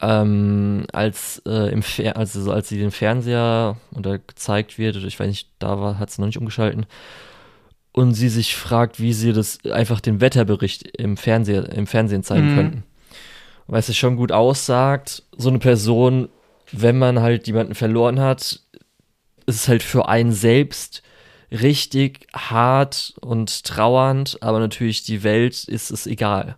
ähm, 0.00 0.86
als, 0.92 1.42
äh, 1.46 1.72
im 1.72 1.82
Fer 1.82 2.16
also 2.16 2.52
als 2.52 2.68
sie 2.68 2.78
den 2.78 2.90
Fernseher 2.90 3.76
oder 3.94 4.18
gezeigt 4.18 4.78
wird, 4.78 4.96
oder 4.96 5.06
ich 5.06 5.18
weiß 5.18 5.28
nicht, 5.28 5.48
da 5.58 5.80
war, 5.80 5.98
hat 5.98 6.10
sie 6.10 6.20
noch 6.20 6.26
nicht 6.26 6.38
umgeschalten, 6.38 6.86
und 7.92 8.12
sie 8.12 8.28
sich 8.28 8.56
fragt, 8.56 9.00
wie 9.00 9.14
sie 9.14 9.32
das 9.32 9.58
einfach 9.64 10.00
den 10.00 10.20
Wetterbericht 10.20 10.86
im, 10.98 11.16
Fernseher, 11.16 11.72
im 11.72 11.86
Fernsehen 11.86 12.22
zeigen 12.22 12.52
mhm. 12.52 12.54
könnten. 12.54 12.84
Weil 13.68 13.80
es 13.80 13.96
schon 13.96 14.16
gut 14.16 14.32
aussagt, 14.32 15.22
so 15.36 15.48
eine 15.48 15.58
Person 15.58 16.28
wenn 16.72 16.98
man 16.98 17.20
halt 17.20 17.46
jemanden 17.46 17.74
verloren 17.74 18.20
hat, 18.20 18.60
ist 19.46 19.56
es 19.56 19.68
halt 19.68 19.82
für 19.82 20.08
einen 20.08 20.32
selbst 20.32 21.02
richtig 21.50 22.26
hart 22.34 23.14
und 23.20 23.64
trauernd, 23.64 24.38
aber 24.40 24.58
natürlich 24.58 25.04
die 25.04 25.22
Welt 25.22 25.64
ist 25.64 25.90
es 25.90 26.06
egal. 26.06 26.56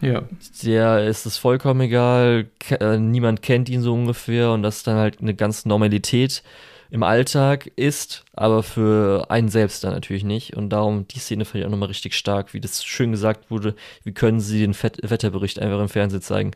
Ja. 0.00 0.24
Der 0.64 1.06
ist 1.06 1.26
es 1.26 1.38
vollkommen 1.38 1.82
egal, 1.82 2.50
äh, 2.70 2.98
niemand 2.98 3.40
kennt 3.40 3.68
ihn 3.68 3.82
so 3.82 3.94
ungefähr 3.94 4.50
und 4.50 4.62
das 4.62 4.82
dann 4.82 4.96
halt 4.96 5.20
eine 5.20 5.34
ganz 5.34 5.64
Normalität 5.64 6.42
im 6.90 7.02
Alltag 7.04 7.70
ist, 7.76 8.24
aber 8.34 8.62
für 8.62 9.30
einen 9.30 9.48
selbst 9.48 9.82
dann 9.82 9.92
natürlich 9.92 10.24
nicht. 10.24 10.56
Und 10.56 10.70
darum, 10.70 11.08
die 11.08 11.20
Szene 11.20 11.46
fand 11.46 11.60
ich 11.60 11.66
auch 11.66 11.70
nochmal 11.70 11.88
richtig 11.88 12.14
stark, 12.14 12.52
wie 12.52 12.60
das 12.60 12.84
schön 12.84 13.12
gesagt 13.12 13.50
wurde, 13.50 13.74
wie 14.04 14.12
können 14.12 14.40
sie 14.40 14.60
den 14.60 14.74
Wetterbericht 14.74 15.58
einfach 15.58 15.80
im 15.80 15.88
Fernsehen 15.88 16.20
zeigen. 16.20 16.50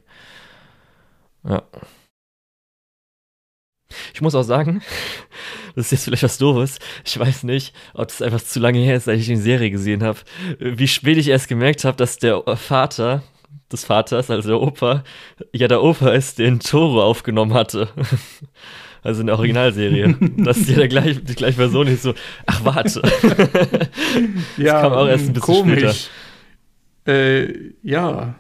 Ja. 1.49 1.63
Ich 4.15 4.21
muss 4.21 4.35
auch 4.35 4.43
sagen, 4.43 4.83
das 5.75 5.87
ist 5.87 5.93
jetzt 5.93 6.05
vielleicht 6.05 6.23
was 6.23 6.39
Doofes. 6.39 6.79
Ich 7.05 7.19
weiß 7.19 7.45
nicht, 7.45 7.75
ob 7.95 8.09
das 8.09 8.23
einfach 8.23 8.43
zu 8.43 8.61
lange 8.61 8.81
her 8.81 8.97
ist, 8.97 9.05
seit 9.05 9.19
ich 9.19 9.27
die 9.27 9.37
Serie 9.37 9.71
gesehen 9.71 10.03
habe. 10.03 10.19
Wie 10.59 10.89
spät 10.89 11.19
ich 11.19 11.29
erst 11.29 11.49
gemerkt 11.49 11.85
habe, 11.85 11.97
dass 11.97 12.19
der 12.19 12.43
Vater 12.57 13.23
des 13.73 13.85
Vaters, 13.85 14.31
also 14.31 14.49
der 14.49 14.61
Opa, 14.61 15.03
ja 15.53 15.69
der 15.69 15.83
Opa 15.83 16.11
ist, 16.11 16.39
den 16.39 16.61
Toro 16.61 17.03
aufgenommen 17.03 17.55
hatte. 17.55 17.89
Also 19.03 19.21
in 19.21 19.29
der 19.29 19.37
Originalserie. 19.37 20.17
Das 20.39 20.57
ist 20.57 20.69
ja 20.69 20.79
der 20.79 20.89
gleich, 20.89 21.23
die 21.23 21.37
gleiche 21.37 21.59
Person, 21.59 21.87
die 21.87 21.95
so, 21.95 22.13
ach 22.45 22.65
warte. 22.65 23.03
ja, 24.57 24.73
das 24.73 24.83
kam 24.83 24.93
auch 24.95 25.07
erst 25.07 25.27
ein 25.29 25.33
bisschen 25.33 25.43
komisch. 25.43 26.09
später. 27.05 27.13
Äh, 27.13 27.73
ja. 27.85 28.35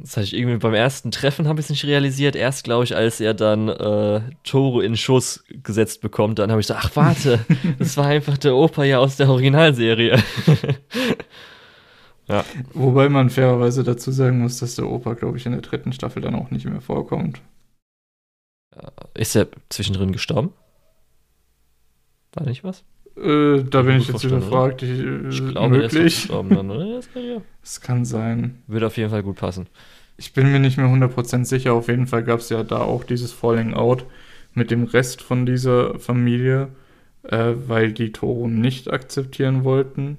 Das 0.00 0.16
hatte 0.16 0.26
ich 0.26 0.34
irgendwie 0.36 0.58
beim 0.58 0.74
ersten 0.74 1.10
Treffen 1.10 1.48
habe 1.48 1.58
ich 1.58 1.66
es 1.66 1.70
nicht 1.70 1.84
realisiert. 1.84 2.36
Erst 2.36 2.62
glaube 2.62 2.84
ich, 2.84 2.94
als 2.94 3.20
er 3.20 3.34
dann 3.34 3.68
äh, 3.68 4.20
Toro 4.44 4.80
in 4.80 4.96
Schoß 4.96 5.44
gesetzt 5.48 6.00
bekommt, 6.00 6.38
dann 6.38 6.52
habe 6.52 6.60
ich 6.60 6.68
so, 6.68 6.74
ach 6.74 6.94
warte, 6.94 7.40
das 7.80 7.96
war 7.96 8.06
einfach 8.06 8.38
der 8.38 8.54
Opa 8.54 8.84
ja 8.84 8.98
aus 8.98 9.16
der 9.16 9.28
Originalserie. 9.28 10.22
ja. 12.28 12.44
Wobei 12.74 13.08
man 13.08 13.28
fairerweise 13.28 13.82
dazu 13.82 14.12
sagen 14.12 14.38
muss, 14.38 14.58
dass 14.58 14.76
der 14.76 14.88
Opa, 14.88 15.14
glaube 15.14 15.36
ich, 15.36 15.46
in 15.46 15.52
der 15.52 15.62
dritten 15.62 15.92
Staffel 15.92 16.22
dann 16.22 16.36
auch 16.36 16.52
nicht 16.52 16.64
mehr 16.64 16.80
vorkommt. 16.80 17.40
Ist 19.14 19.34
er 19.34 19.48
zwischendrin 19.68 20.12
gestorben? 20.12 20.52
War 22.34 22.46
nicht 22.46 22.62
was? 22.62 22.84
Äh, 23.22 23.64
da 23.64 23.82
bin 23.82 23.96
ich 23.96 24.08
jetzt 24.08 24.24
überfragt. 24.24 24.82
Ich, 24.82 24.90
ich 24.90 25.40
äh, 25.40 25.52
glaube, 25.52 25.76
möglich. 25.76 26.28
Dann, 26.28 26.48
das, 26.48 27.12
kann 27.12 27.24
ja. 27.24 27.42
das 27.60 27.80
kann 27.80 28.04
sein. 28.04 28.62
Würde 28.66 28.86
auf 28.86 28.96
jeden 28.96 29.10
Fall 29.10 29.22
gut 29.22 29.36
passen. 29.36 29.66
Ich 30.16 30.32
bin 30.32 30.50
mir 30.50 30.58
nicht 30.58 30.76
mehr 30.76 30.86
100% 30.86 31.44
sicher. 31.44 31.74
Auf 31.74 31.88
jeden 31.88 32.06
Fall 32.06 32.24
gab 32.24 32.40
es 32.40 32.48
ja 32.48 32.62
da 32.62 32.78
auch 32.78 33.04
dieses 33.04 33.32
Falling 33.32 33.74
Out 33.74 34.04
mit 34.54 34.70
dem 34.70 34.84
Rest 34.84 35.22
von 35.22 35.46
dieser 35.46 35.98
Familie, 35.98 36.68
äh, 37.22 37.54
weil 37.66 37.92
die 37.92 38.12
Toro 38.12 38.48
nicht 38.48 38.90
akzeptieren 38.90 39.64
wollten, 39.64 40.18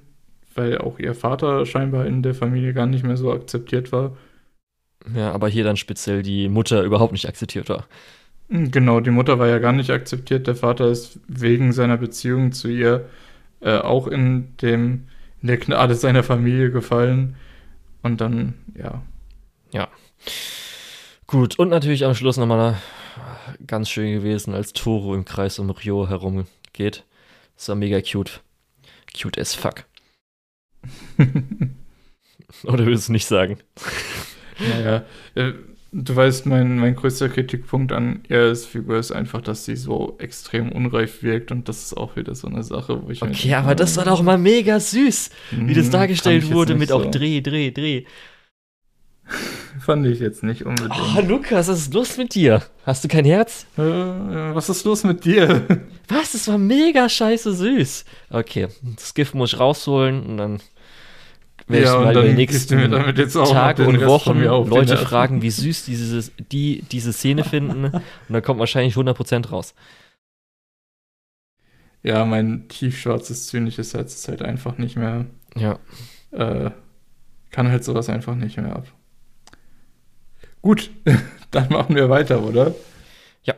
weil 0.56 0.78
auch 0.78 1.00
ihr 1.00 1.16
Vater 1.16 1.66
scheinbar 1.66 2.06
in 2.06 2.24
der 2.24 2.36
Familie 2.36 2.74
gar 2.74 2.86
nicht 2.86 3.04
mehr 3.04 3.18
so 3.18 3.32
akzeptiert 3.32 3.92
war. 3.92 4.16
Ja, 5.16 5.32
aber 5.32 5.48
hier 5.48 5.64
dann 5.64 5.78
speziell 5.78 6.24
die 6.24 6.50
Mutter 6.50 6.84
überhaupt 6.84 7.14
nicht 7.14 7.28
akzeptiert 7.28 7.70
war. 7.70 7.86
Genau, 8.50 9.00
die 9.00 9.12
Mutter 9.12 9.38
war 9.38 9.48
ja 9.48 9.60
gar 9.60 9.74
nicht 9.74 9.92
akzeptiert. 9.92 10.48
Der 10.48 10.56
Vater 10.56 10.90
ist 10.90 11.20
wegen 11.28 11.72
seiner 11.72 11.98
Beziehung 11.98 12.52
zu 12.52 12.68
ihr 12.68 13.08
äh, 13.62 13.78
auch 13.78 14.08
in 14.08 14.58
dem 14.58 15.08
in 15.42 15.48
der 15.48 15.58
Gnade 15.58 15.96
seiner 15.96 16.24
Familie 16.24 16.72
gefallen. 16.72 17.36
Und 18.02 18.22
dann, 18.22 18.56
ja. 18.76 19.02
Ja. 19.72 19.88
Gut, 21.28 21.60
und 21.60 21.70
natürlich 21.70 22.06
am 22.06 22.16
Schluss 22.16 22.38
nochmal 22.38 22.78
ganz 23.66 23.90
schön 23.90 24.14
gewesen, 24.14 24.54
als 24.54 24.74
Toro 24.74 25.16
im 25.16 25.26
Kreis 25.26 25.60
um 25.60 25.70
Rio 25.70 26.10
herumgeht. 26.10 27.06
Das 27.56 27.70
war 27.70 27.76
mega 27.76 28.02
cute. 28.02 28.42
Cute 29.20 29.40
as 29.40 29.54
fuck. 29.54 29.86
Oder 32.64 32.86
willst 32.86 33.10
du 33.10 33.12
nicht 33.12 33.28
sagen? 33.28 33.60
Naja, 34.60 35.06
äh, 35.36 35.54
Du 35.92 36.16
weißt, 36.16 36.46
mein, 36.46 36.78
mein 36.78 36.96
größter 36.96 37.30
Kritikpunkt 37.30 37.92
an 37.92 38.22
Eris 38.30 38.66
Figur 38.66 38.98
ist 38.98 39.12
einfach, 39.12 39.42
dass 39.42 39.66
sie 39.66 39.76
so 39.76 40.18
extrem 40.20 40.72
unreif 40.72 41.24
wirkt 41.24 41.52
und 41.52 41.68
das 41.68 41.82
ist 41.82 41.98
auch 41.98 42.16
wieder 42.16 42.36
so 42.36 42.48
eine 42.48 42.62
Sache, 42.62 43.02
wo 43.04 43.10
ich. 43.10 43.24
Okay, 43.24 43.56
aber 43.56 43.74
das 43.74 43.98
war 43.98 44.06
doch 44.06 44.22
mal 44.22 44.38
mega 44.38 44.80
süß, 44.80 45.32
wie 45.52 45.74
das 45.74 45.86
hm, 45.86 45.92
dargestellt 45.92 46.52
wurde 46.52 46.76
mit 46.76 46.90
so. 46.90 46.96
auch 46.96 47.06
Dreh, 47.10 47.42
Dreh, 47.42 47.72
Dreh. 47.72 48.04
Fand 49.80 50.06
ich 50.06 50.20
jetzt 50.20 50.44
nicht 50.44 50.64
unbedingt. 50.64 50.94
Oh, 51.18 51.22
Lukas, 51.22 51.68
was 51.68 51.80
ist 51.80 51.94
los 51.94 52.18
mit 52.18 52.36
dir? 52.36 52.62
Hast 52.86 53.04
du 53.04 53.08
kein 53.08 53.26
Herz? 53.26 53.66
Äh, 53.78 53.82
was 53.82 54.70
ist 54.70 54.86
los 54.86 55.04
mit 55.04 55.26
dir? 55.26 55.66
Was? 56.08 56.34
Das 56.34 56.48
war 56.48 56.58
mega 56.58 57.10
scheiße 57.10 57.54
süß. 57.54 58.06
Okay, 58.30 58.68
das 58.96 59.14
Gift 59.16 59.34
muss 59.34 59.54
ich 59.54 59.60
rausholen 59.60 60.24
und 60.24 60.38
dann 60.38 60.60
werde 61.70 61.86
ja, 61.86 62.00
ich 62.00 62.06
mal 62.06 62.12
über 62.12 62.34
nächsten 62.34 62.92
Tage 63.32 63.88
und 63.88 64.06
Wochen 64.06 64.42
Leute 64.42 64.98
fragen, 64.98 65.42
wie 65.42 65.52
süß 65.52 65.86
dieses, 65.86 66.32
die 66.52 66.84
diese 66.92 67.14
Szene 67.14 67.44
finden. 67.44 67.86
und 67.86 68.04
dann 68.28 68.42
kommt 68.42 68.60
wahrscheinlich 68.60 68.96
100% 68.96 69.50
raus. 69.50 69.76
Ja, 72.02 72.26
mein 72.26 72.68
tiefschwarzes, 72.70 73.48
zynisches 73.48 73.94
Herz 73.94 74.16
ist 74.16 74.28
halt 74.28 74.42
einfach 74.42 74.78
nicht 74.78 74.96
mehr. 74.96 75.26
Ja. 75.56 75.80
Äh, 76.32 76.72
kann 77.52 77.70
halt 77.70 77.84
sowas 77.84 78.10
einfach 78.10 78.36
nicht 78.36 78.58
mehr 78.58 78.76
ab. 78.76 78.88
Gut, 80.62 80.92
dann 81.52 81.70
machen 81.70 81.96
wir 81.96 82.10
weiter, 82.10 82.44
oder? 82.44 82.74
Ja. 83.44 83.56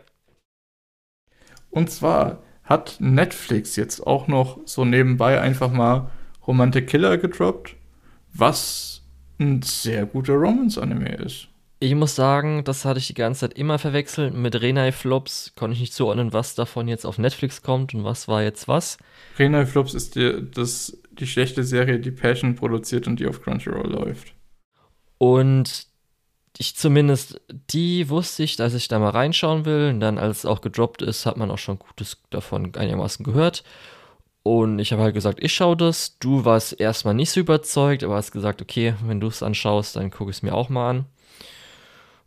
Und 1.69 1.91
zwar 1.91 2.41
hat 2.63 2.97
Netflix 2.99 3.75
jetzt 3.75 4.05
auch 4.05 4.27
noch 4.27 4.59
so 4.65 4.85
nebenbei 4.85 5.39
einfach 5.39 5.71
mal 5.71 6.09
Romantic 6.47 6.87
Killer 6.87 7.17
gedroppt 7.17 7.75
was 8.33 9.01
ein 9.39 9.61
sehr 9.61 10.05
guter 10.05 10.33
Romance-Anime 10.33 11.15
ist. 11.15 11.47
Ich 11.83 11.95
muss 11.95 12.15
sagen, 12.15 12.63
das 12.63 12.85
hatte 12.85 12.99
ich 12.99 13.07
die 13.07 13.15
ganze 13.15 13.41
Zeit 13.41 13.57
immer 13.57 13.79
verwechselt. 13.79 14.35
Mit 14.35 14.61
Renai 14.61 14.91
Flops 14.91 15.53
konnte 15.55 15.73
ich 15.73 15.79
nicht 15.79 15.93
zuordnen, 15.93 16.31
was 16.31 16.53
davon 16.53 16.87
jetzt 16.87 17.05
auf 17.05 17.17
Netflix 17.17 17.63
kommt 17.63 17.95
und 17.95 18.03
was 18.03 18.27
war 18.27 18.43
jetzt 18.43 18.67
was. 18.67 18.99
Renai 19.39 19.65
Flops 19.65 19.95
ist 19.95 20.15
die, 20.15 20.47
das, 20.53 21.01
die 21.11 21.25
schlechte 21.25 21.63
Serie, 21.63 21.99
die 21.99 22.11
Passion 22.11 22.53
produziert 22.53 23.07
und 23.07 23.19
die 23.19 23.25
auf 23.25 23.41
Crunchyroll 23.41 23.89
läuft. 23.89 24.35
Und 25.17 25.87
ich 26.57 26.75
zumindest, 26.75 27.41
die 27.71 28.09
wusste 28.09 28.43
ich, 28.43 28.57
dass 28.57 28.75
ich 28.75 28.87
da 28.87 28.99
mal 28.99 29.09
reinschauen 29.09 29.65
will. 29.65 29.89
Und 29.89 30.01
dann, 30.01 30.19
als 30.19 30.39
es 30.39 30.45
auch 30.45 30.61
gedroppt 30.61 31.01
ist, 31.01 31.25
hat 31.25 31.37
man 31.37 31.49
auch 31.49 31.57
schon 31.57 31.79
Gutes 31.79 32.21
davon 32.29 32.75
einigermaßen 32.75 33.25
gehört. 33.25 33.63
Und 34.43 34.79
ich 34.79 34.91
habe 34.91 35.03
halt 35.03 35.13
gesagt, 35.13 35.39
ich 35.41 35.53
schaue 35.53 35.77
das. 35.77 36.17
Du 36.17 36.45
warst 36.45 36.79
erstmal 36.79 37.13
nicht 37.13 37.29
so 37.29 37.39
überzeugt, 37.39 38.03
aber 38.03 38.15
hast 38.15 38.31
gesagt, 38.31 38.61
okay, 38.61 38.95
wenn 39.05 39.19
du 39.19 39.27
es 39.27 39.43
anschaust, 39.43 39.95
dann 39.95 40.09
gucke 40.09 40.31
ich 40.31 40.37
es 40.37 40.43
mir 40.43 40.53
auch 40.53 40.69
mal 40.69 40.89
an. 40.89 41.05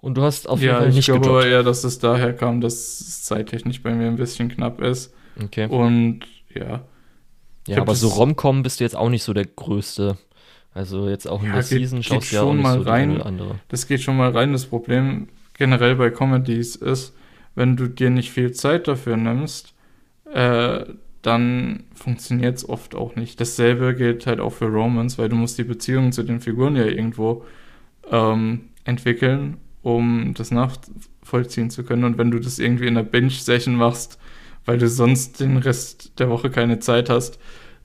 Und 0.00 0.14
du 0.14 0.22
hast 0.22 0.48
auf 0.48 0.60
jeden 0.60 0.74
ja, 0.74 0.78
Fall 0.78 0.88
nicht 0.90 1.08
Ja, 1.08 1.14
ich 1.14 1.20
glaube 1.22 1.38
aber 1.38 1.46
eher, 1.46 1.62
dass 1.62 1.82
es 1.82 1.98
daher 1.98 2.34
kam, 2.34 2.60
dass 2.60 2.74
es 3.00 3.24
zeittechnisch 3.24 3.82
bei 3.82 3.94
mir 3.94 4.06
ein 4.06 4.16
bisschen 4.16 4.48
knapp 4.48 4.80
ist. 4.80 5.14
Okay. 5.42 5.66
Und 5.66 6.20
ja. 6.54 6.82
Ja, 7.66 7.80
aber 7.80 7.94
so 7.94 8.08
Romcom 8.08 8.62
bist 8.62 8.78
du 8.78 8.84
jetzt 8.84 8.96
auch 8.96 9.08
nicht 9.08 9.22
so 9.22 9.32
der 9.32 9.46
Größte. 9.46 10.18
Also 10.74 11.08
jetzt 11.08 11.26
auch 11.26 11.40
in 11.42 11.48
ja, 11.48 11.54
der 11.54 11.62
geht, 11.62 11.78
Season 11.78 12.02
schaust 12.02 12.30
du 12.30 12.36
ja 12.36 12.42
auch 12.42 12.52
nicht 12.52 12.62
mal 12.62 12.82
so 12.82 12.88
rein. 12.88 13.22
andere. 13.22 13.60
Das 13.68 13.86
geht 13.86 14.02
schon 14.02 14.16
mal 14.16 14.30
rein. 14.30 14.52
Das 14.52 14.66
Problem 14.66 15.28
generell 15.54 15.96
bei 15.96 16.10
Comedies 16.10 16.76
ist, 16.76 17.14
wenn 17.54 17.76
du 17.76 17.88
dir 17.88 18.10
nicht 18.10 18.30
viel 18.30 18.52
Zeit 18.52 18.86
dafür 18.88 19.16
nimmst, 19.16 19.72
äh, 20.32 20.84
dann 21.24 21.84
funktioniert 21.94 22.58
es 22.58 22.68
oft 22.68 22.94
auch 22.94 23.16
nicht. 23.16 23.40
Dasselbe 23.40 23.94
gilt 23.94 24.26
halt 24.26 24.40
auch 24.40 24.52
für 24.52 24.66
Romans, 24.66 25.16
weil 25.16 25.30
du 25.30 25.36
musst 25.36 25.56
die 25.56 25.64
Beziehung 25.64 26.12
zu 26.12 26.22
den 26.22 26.40
Figuren 26.40 26.76
ja 26.76 26.84
irgendwo 26.84 27.44
ähm, 28.10 28.66
entwickeln, 28.84 29.56
um 29.82 30.34
das 30.34 30.50
nachvollziehen 30.50 31.70
zu 31.70 31.82
können. 31.82 32.04
Und 32.04 32.18
wenn 32.18 32.30
du 32.30 32.38
das 32.38 32.58
irgendwie 32.58 32.86
in 32.86 32.94
der 32.94 33.04
Binge-Session 33.04 33.74
machst, 33.74 34.18
weil 34.66 34.76
du 34.76 34.86
sonst 34.86 35.40
den 35.40 35.56
Rest 35.56 36.18
der 36.18 36.28
Woche 36.28 36.50
keine 36.50 36.78
Zeit 36.78 37.08
hast, 37.08 37.38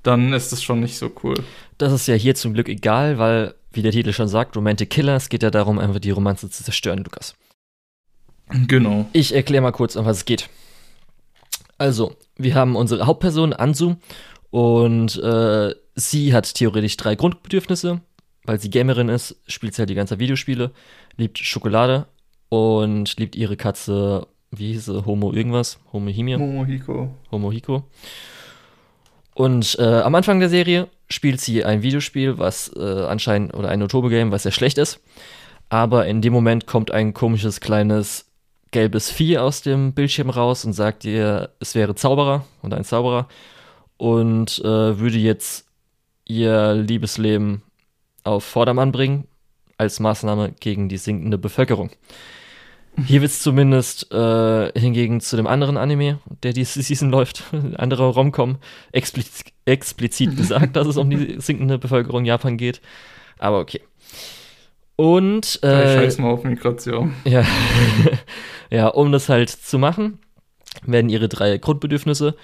dann 0.04 0.34
ist 0.34 0.52
das 0.52 0.62
schon 0.62 0.82
nicht 0.82 0.98
so 0.98 1.10
cool. 1.24 1.36
Das 1.78 1.94
ist 1.94 2.08
ja 2.08 2.16
hier 2.16 2.36
zum 2.36 2.54
Glück 2.54 2.68
egal, 2.68 3.20
weil, 3.20 3.56
wie 3.72 3.82
der 3.82 3.94
Titel 3.94 4.12
schon 4.12 4.28
sagt, 4.28 4.58
Romantic 4.58 4.90
Killer, 4.90 5.16
es 5.16 5.30
geht 5.30 5.44
ja 5.44 5.50
darum, 5.50 5.80
einfach 5.80 6.00
die 6.00 6.12
Romanze 6.12 6.50
zu 6.50 6.62
zerstören, 6.62 7.06
Lukas. 7.06 7.36
Genau. 8.68 9.06
Ich 9.14 9.34
erkläre 9.34 9.62
mal 9.62 9.72
kurz, 9.72 9.96
um 9.96 10.06
was 10.06 10.18
es 10.18 10.26
geht. 10.26 10.50
Also, 11.78 12.18
wir 12.40 12.56
haben 12.56 12.76
unsere 12.76 13.06
Hauptperson, 13.06 13.54
Ansu, 13.54 13.96
und 14.50 15.22
äh, 15.22 15.76
sie 15.96 16.34
hat 16.34 16.54
theoretisch 16.56 16.98
drei 16.98 17.16
Grundbedürfnisse. 17.16 18.02
Weil 18.46 18.60
sie 18.60 18.72
Gamerin 18.72 19.10
ist, 19.10 19.36
spielt 19.48 19.76
sie 19.76 19.82
halt 19.82 19.90
die 19.90 19.96
ganze 19.96 20.18
Videospiele, 20.18 20.72
liebt 21.18 21.38
Schokolade 21.38 22.08
und 22.48 23.18
liebt 23.20 23.36
ihre 23.36 23.58
Katze, 23.58 24.28
wie 24.50 24.72
hieß 24.74 24.86
sie, 24.86 25.06
Homo 25.06 25.32
irgendwas? 25.34 25.80
Homo 25.94 26.10
Himia? 26.10 26.40
Homo 26.40 26.66
Hiko. 26.66 27.14
Homo 27.32 27.52
Hiko. 27.52 27.84
Und 29.36 29.78
äh, 29.80 29.84
am 29.84 30.16
Anfang 30.16 30.40
der 30.40 30.50
Serie 30.50 30.88
spielt 31.10 31.40
sie 31.42 31.64
ein 31.64 31.84
Videospiel, 31.84 32.40
was 32.40 32.72
äh, 32.76 32.80
anscheinend, 32.80 33.54
oder 33.54 33.70
ein 33.70 33.84
Otobegame, 33.84 34.32
was 34.32 34.44
sehr 34.44 34.52
schlecht 34.52 34.78
ist. 34.78 35.00
Aber 35.68 36.08
in 36.08 36.22
dem 36.22 36.34
Moment 36.34 36.66
kommt 36.66 36.92
ein 36.92 37.14
komisches 37.14 37.60
kleines 37.60 38.29
gelbes 38.72 39.10
Vieh 39.10 39.38
aus 39.38 39.62
dem 39.62 39.94
Bildschirm 39.94 40.30
raus 40.30 40.66
und 40.66 40.74
sagt 40.74 41.06
ihr, 41.06 41.50
es 41.60 41.76
wäre 41.76 41.96
Zauberer 41.96 42.46
und 42.62 42.74
ein 42.74 42.84
Zauberer 42.84 43.28
und 43.98 44.60
äh, 44.60 45.00
würde 45.00 45.18
jetzt 45.18 45.66
ihr 46.26 46.74
Liebesleben 46.74 47.64
auf 48.24 48.44
Vordermann 48.44 48.92
bringen 48.92 49.28
als 49.78 50.00
Maßnahme 50.00 50.54
gegen 50.60 50.90
die 50.90 50.98
sinkende 50.98 51.38
Bevölkerung. 51.38 51.90
Hier 53.06 53.22
wird 53.22 53.32
es 53.32 53.42
zumindest 53.42 54.12
äh, 54.12 54.78
hingegen 54.78 55.22
zu 55.22 55.38
dem 55.38 55.48
anderen 55.48 55.78
Anime, 55.78 56.20
der 56.44 56.54
diese 56.54 56.82
Season 56.82 57.10
läuft, 57.10 57.44
anderer 57.78 58.14
Romcom, 58.14 58.58
expliz 58.92 59.44
explizit 59.66 60.36
gesagt, 60.36 60.76
dass 60.76 60.88
es 60.88 60.98
um 60.98 61.10
die 61.10 61.36
sinkende 61.40 61.78
Bevölkerung 61.78 62.26
Japan 62.26 62.58
geht. 62.58 62.82
Aber 63.38 63.60
okay. 63.60 63.82
Und. 64.96 65.64
Äh, 65.64 65.96
Scheiß 65.96 66.18
mal 66.18 66.32
auf 66.32 66.44
Migration. 66.44 67.14
Ja. 67.24 67.46
ja, 68.70 68.88
um 68.88 69.12
das 69.12 69.30
halt 69.30 69.50
zu 69.50 69.80
machen, 69.80 70.20
werden 70.84 71.10
ihre 71.10 71.30
drei 71.30 71.58
Grundbedürfnisse 71.58 72.36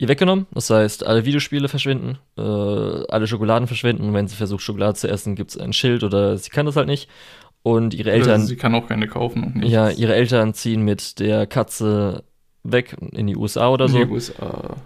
ihr 0.00 0.08
weggenommen. 0.08 0.46
Das 0.52 0.70
heißt, 0.70 1.06
alle 1.06 1.24
Videospiele 1.26 1.68
verschwinden, 1.68 2.18
äh, 2.38 2.40
alle 2.40 3.26
Schokoladen 3.26 3.68
verschwinden. 3.68 4.08
Und 4.08 4.14
wenn 4.14 4.28
sie 4.28 4.36
versucht, 4.36 4.62
Schokolade 4.62 4.94
zu 4.94 5.08
essen, 5.08 5.34
gibt 5.34 5.50
es 5.50 5.58
ein 5.58 5.74
Schild 5.74 6.02
oder 6.02 6.38
sie 6.38 6.50
kann 6.50 6.66
das 6.66 6.76
halt 6.76 6.86
nicht. 6.88 7.08
Und 7.62 7.92
ihre 7.92 8.10
Eltern. 8.10 8.40
Oder 8.40 8.46
sie 8.46 8.56
kann 8.56 8.74
auch 8.74 8.88
keine 8.88 9.06
kaufen 9.06 9.44
und 9.44 9.56
nichts. 9.56 9.70
Ja, 9.70 9.90
ihre 9.90 10.14
Eltern 10.14 10.54
ziehen 10.54 10.82
mit 10.82 11.18
der 11.18 11.46
Katze 11.46 12.24
weg 12.62 12.96
in 13.12 13.26
die 13.26 13.36
USA 13.36 13.68
oder 13.68 13.88
so. 13.88 13.98
In 13.98 14.08
die 14.08 14.14
USA. 14.14 14.76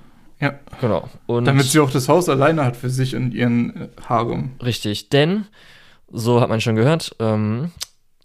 Ja. 0.41 0.59
Genau. 0.81 1.09
Und 1.27 1.45
Damit 1.45 1.67
sie 1.67 1.79
auch 1.79 1.91
das 1.91 2.09
Haus 2.09 2.29
alleine 2.29 2.65
hat 2.65 2.77
für 2.77 2.91
sich 2.91 3.15
und 3.15 3.33
ihren 3.33 3.91
Harem. 4.09 4.51
Richtig, 4.63 5.09
denn 5.11 5.47
So 6.11 6.41
hat 6.41 6.49
man 6.49 6.61
schon 6.61 6.75
gehört. 6.75 7.15
Ähm, 7.21 7.71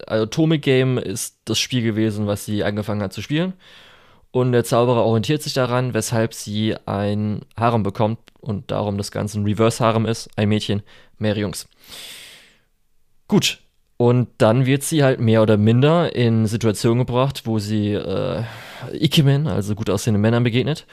Atomic 0.08 0.62
Game 0.62 0.97
ist 0.97 1.38
das 1.45 1.60
Spiel 1.60 1.84
gewesen, 1.84 2.28
was 2.28 2.45
sie 2.45 2.64
angefangen 2.64 3.02
hat 3.02 3.14
zu 3.14 3.22
spielen. 3.22 3.54
Und 4.32 4.52
der 4.52 4.64
Zauberer 4.64 5.06
orientiert 5.06 5.41
sich 5.41 5.54
daran, 5.54 5.93
weshalb 5.93 6.34
sie 6.34 6.76
ein 6.86 7.41
Harem 7.58 7.82
bekommt 7.82 8.20
und 8.39 8.70
darum 8.70 8.97
das 8.97 9.12
Ganze 9.12 9.39
ein 9.39 9.45
Reverse-Harem 9.45 10.06
ist. 10.06 10.30
Ein 10.36 10.50
Mädchen, 10.50 10.84
mehrere 11.18 11.41
Jungs. 11.41 11.68
Gut. 13.28 13.60
Und 13.97 14.30
dann 14.38 14.66
wird 14.66 14.84
sie 14.84 15.04
halt 15.04 15.20
mehr 15.20 15.41
oder 15.41 15.58
minder 15.58 16.16
in 16.16 16.45
Situationen 16.45 17.00
gebracht, 17.00 17.41
wo 17.45 17.60
sie 17.60 17.93
äh, 17.93 18.43
Ikemen, 18.93 19.47
also 19.47 19.76
gut 19.76 19.89
aussehende 19.89 20.20
Männern, 20.20 20.43
begegnet. 20.43 20.86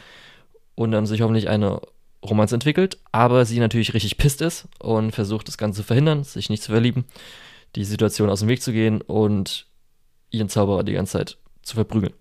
Und 0.74 0.90
dann 0.90 1.06
sich 1.06 1.20
hoffentlich 1.20 1.48
eine 1.48 1.80
Romanze 2.24 2.56
entwickelt. 2.56 2.98
Aber 3.12 3.44
sie 3.44 3.60
natürlich 3.60 3.94
richtig 3.94 4.16
pisst 4.16 4.40
ist 4.40 4.66
und 4.80 5.12
versucht, 5.12 5.46
das 5.46 5.58
Ganze 5.58 5.82
zu 5.82 5.86
verhindern, 5.86 6.24
sich 6.24 6.50
nicht 6.50 6.62
zu 6.62 6.72
verlieben, 6.72 7.04
die 7.74 7.84
Situation 7.84 8.30
aus 8.30 8.40
dem 8.40 8.48
Weg 8.48 8.62
zu 8.62 8.72
gehen 8.72 9.00
und 9.02 9.66
ihren 10.30 10.48
Zauberer 10.48 10.84
die 10.84 10.92
ganze 10.92 11.18
Zeit 11.18 11.38
zu 11.62 11.74
verprügeln. 11.74 12.14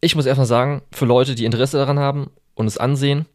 ich 0.00 0.14
muss 0.14 0.26
erstmal 0.26 0.46
sagen, 0.46 0.82
für 0.92 1.04
Leute, 1.04 1.34
die 1.34 1.44
Interesse 1.44 1.76
daran 1.76 1.98
haben 1.98 2.30
und 2.54 2.66
es 2.66 2.78
ansehen, 2.78 3.26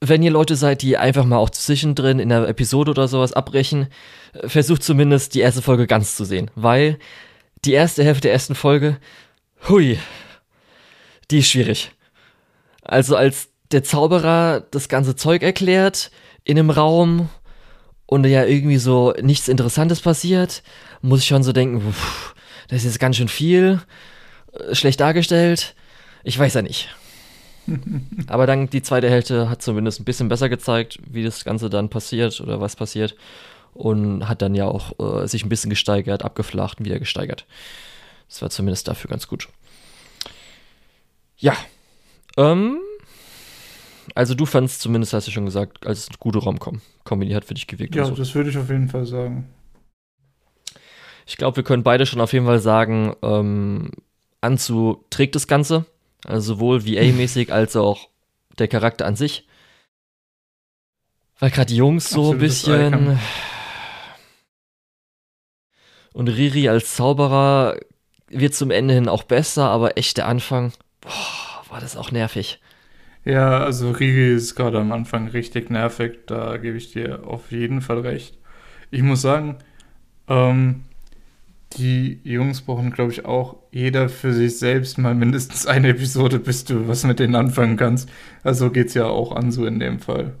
wenn 0.00 0.22
ihr 0.22 0.32
Leute 0.32 0.56
seid, 0.56 0.82
die 0.82 0.96
einfach 0.96 1.24
mal 1.24 1.38
auch 1.38 1.50
zwischendrin 1.50 2.18
in 2.18 2.28
der 2.28 2.48
Episode 2.48 2.90
oder 2.90 3.06
sowas 3.06 3.32
abbrechen, 3.32 3.86
versucht 4.44 4.82
zumindest 4.82 5.34
die 5.34 5.40
erste 5.40 5.62
Folge 5.62 5.86
ganz 5.86 6.16
zu 6.16 6.24
sehen, 6.24 6.50
weil 6.54 6.98
die 7.64 7.72
erste 7.72 8.02
Hälfte 8.02 8.22
der 8.22 8.32
ersten 8.32 8.56
Folge, 8.56 8.98
hui, 9.68 9.98
die 11.30 11.38
ist 11.38 11.50
schwierig. 11.50 11.92
Also 12.82 13.14
als 13.14 13.51
der 13.72 13.84
Zauberer 13.84 14.60
das 14.70 14.88
ganze 14.88 15.16
Zeug 15.16 15.42
erklärt 15.42 16.10
in 16.44 16.58
einem 16.58 16.70
Raum 16.70 17.28
und 18.06 18.26
ja 18.26 18.44
irgendwie 18.44 18.78
so 18.78 19.14
nichts 19.20 19.48
Interessantes 19.48 20.00
passiert, 20.00 20.62
muss 21.00 21.20
ich 21.20 21.26
schon 21.26 21.42
so 21.42 21.52
denken, 21.52 21.92
pff, 21.92 22.34
das 22.68 22.78
ist 22.78 22.84
jetzt 22.84 23.00
ganz 23.00 23.16
schön 23.16 23.28
viel. 23.28 23.80
Äh, 24.52 24.74
schlecht 24.74 25.00
dargestellt. 25.00 25.74
Ich 26.24 26.38
weiß 26.38 26.54
ja 26.54 26.62
nicht. 26.62 26.88
Aber 28.26 28.46
dann 28.46 28.68
die 28.68 28.82
zweite 28.82 29.08
Hälfte 29.08 29.48
hat 29.48 29.62
zumindest 29.62 30.00
ein 30.00 30.04
bisschen 30.04 30.28
besser 30.28 30.48
gezeigt, 30.48 30.98
wie 31.08 31.22
das 31.22 31.44
Ganze 31.44 31.70
dann 31.70 31.88
passiert 31.88 32.40
oder 32.40 32.60
was 32.60 32.76
passiert. 32.76 33.16
Und 33.74 34.28
hat 34.28 34.42
dann 34.42 34.54
ja 34.54 34.66
auch 34.66 35.22
äh, 35.22 35.26
sich 35.26 35.44
ein 35.44 35.48
bisschen 35.48 35.70
gesteigert, 35.70 36.24
abgeflacht 36.24 36.78
und 36.78 36.84
wieder 36.84 36.98
gesteigert. 36.98 37.46
Das 38.28 38.42
war 38.42 38.50
zumindest 38.50 38.88
dafür 38.88 39.08
ganz 39.08 39.26
gut. 39.26 39.48
Ja. 41.38 41.56
Ähm, 42.36 42.78
also 44.14 44.34
du 44.34 44.46
fandst 44.46 44.80
zumindest, 44.80 45.12
hast 45.12 45.26
du 45.26 45.30
schon 45.30 45.46
gesagt, 45.46 45.86
als 45.86 46.08
eine 46.08 46.18
gute 46.18 46.38
Raumcom. 46.38 46.80
Comedy 47.04 47.32
hat 47.32 47.44
für 47.44 47.54
dich 47.54 47.66
gewirkt. 47.66 47.94
Ja, 47.94 48.04
so. 48.04 48.14
das 48.14 48.34
würde 48.34 48.50
ich 48.50 48.58
auf 48.58 48.68
jeden 48.68 48.88
Fall 48.88 49.06
sagen. 49.06 49.48
Ich 51.26 51.36
glaube, 51.36 51.56
wir 51.56 51.64
können 51.64 51.82
beide 51.82 52.04
schon 52.04 52.20
auf 52.20 52.32
jeden 52.32 52.46
Fall 52.46 52.58
sagen, 52.58 53.14
ähm, 53.22 53.90
Anzu 54.40 55.04
trägt 55.10 55.34
das 55.34 55.46
Ganze. 55.46 55.86
Also 56.24 56.54
sowohl 56.54 56.84
VA-mäßig 56.84 57.52
als 57.52 57.76
auch 57.76 58.08
der 58.58 58.68
Charakter 58.68 59.06
an 59.06 59.16
sich. 59.16 59.46
Weil 61.38 61.50
gerade 61.50 61.66
die 61.66 61.76
Jungs 61.76 62.10
so 62.10 62.32
ein 62.32 62.38
bisschen. 62.38 63.18
Und 66.12 66.28
Riri 66.28 66.68
als 66.68 66.94
Zauberer 66.94 67.76
wird 68.28 68.54
zum 68.54 68.70
Ende 68.70 68.94
hin 68.94 69.08
auch 69.08 69.22
besser, 69.22 69.68
aber 69.68 69.96
echt 69.96 70.18
der 70.18 70.28
Anfang, 70.28 70.72
boah, 71.00 71.64
war 71.70 71.80
das 71.80 71.96
auch 71.96 72.10
nervig. 72.10 72.60
Ja, 73.24 73.58
also 73.62 73.90
Riri 73.92 74.34
ist 74.34 74.56
gerade 74.56 74.78
am 74.80 74.90
Anfang 74.92 75.28
richtig 75.28 75.70
nervig, 75.70 76.20
da 76.26 76.56
gebe 76.56 76.76
ich 76.76 76.92
dir 76.92 77.26
auf 77.26 77.52
jeden 77.52 77.80
Fall 77.80 78.00
recht. 78.00 78.36
Ich 78.90 79.02
muss 79.02 79.22
sagen, 79.22 79.58
ähm, 80.28 80.82
die 81.76 82.20
Jungs 82.24 82.62
brauchen, 82.62 82.90
glaube 82.90 83.12
ich, 83.12 83.24
auch 83.24 83.56
jeder 83.70 84.08
für 84.08 84.32
sich 84.32 84.58
selbst 84.58 84.98
mal 84.98 85.14
mindestens 85.14 85.66
eine 85.66 85.88
Episode, 85.90 86.38
bis 86.38 86.64
du 86.64 86.88
was 86.88 87.04
mit 87.04 87.18
denen 87.18 87.34
anfangen 87.34 87.76
kannst. 87.76 88.08
Also 88.42 88.70
geht 88.70 88.88
es 88.88 88.94
ja 88.94 89.06
auch 89.06 89.32
an 89.32 89.52
so 89.52 89.66
in 89.66 89.78
dem 89.78 90.00
Fall. 90.00 90.34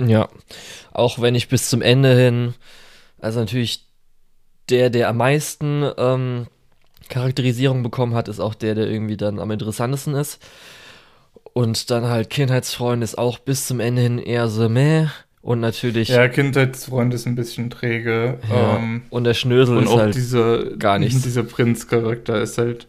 Ja, 0.00 0.28
auch 0.92 1.20
wenn 1.20 1.34
ich 1.34 1.48
bis 1.48 1.68
zum 1.68 1.82
Ende 1.82 2.14
hin, 2.14 2.54
also 3.20 3.40
natürlich 3.40 3.84
der, 4.70 4.90
der 4.90 5.08
am 5.08 5.16
meisten 5.16 5.84
ähm, 5.96 6.46
Charakterisierung 7.08 7.82
bekommen 7.82 8.14
hat, 8.14 8.28
ist 8.28 8.40
auch 8.40 8.54
der, 8.54 8.74
der 8.74 8.88
irgendwie 8.88 9.16
dann 9.16 9.38
am 9.38 9.50
interessantesten 9.50 10.14
ist. 10.14 10.40
Und 11.58 11.90
dann 11.90 12.04
halt 12.04 12.30
Kindheitsfreund 12.30 13.02
ist 13.02 13.18
auch 13.18 13.40
bis 13.40 13.66
zum 13.66 13.80
Ende 13.80 14.02
hin 14.02 14.18
eher 14.20 14.46
so 14.46 14.68
meh. 14.68 15.08
Und 15.42 15.58
natürlich. 15.58 16.06
Ja, 16.06 16.28
Kindheitsfreund 16.28 17.12
ist 17.12 17.26
ein 17.26 17.34
bisschen 17.34 17.68
träge. 17.68 18.38
Ja, 18.48 18.76
ähm, 18.76 19.02
und 19.10 19.24
der 19.24 19.34
Schnösel 19.34 19.82
ist 19.82 19.92
halt 19.92 20.14
diese, 20.14 20.76
gar 20.78 21.00
nichts. 21.00 21.22
Dieser 21.24 21.42
Prinzcharakter 21.42 22.40
ist 22.40 22.58
halt. 22.58 22.86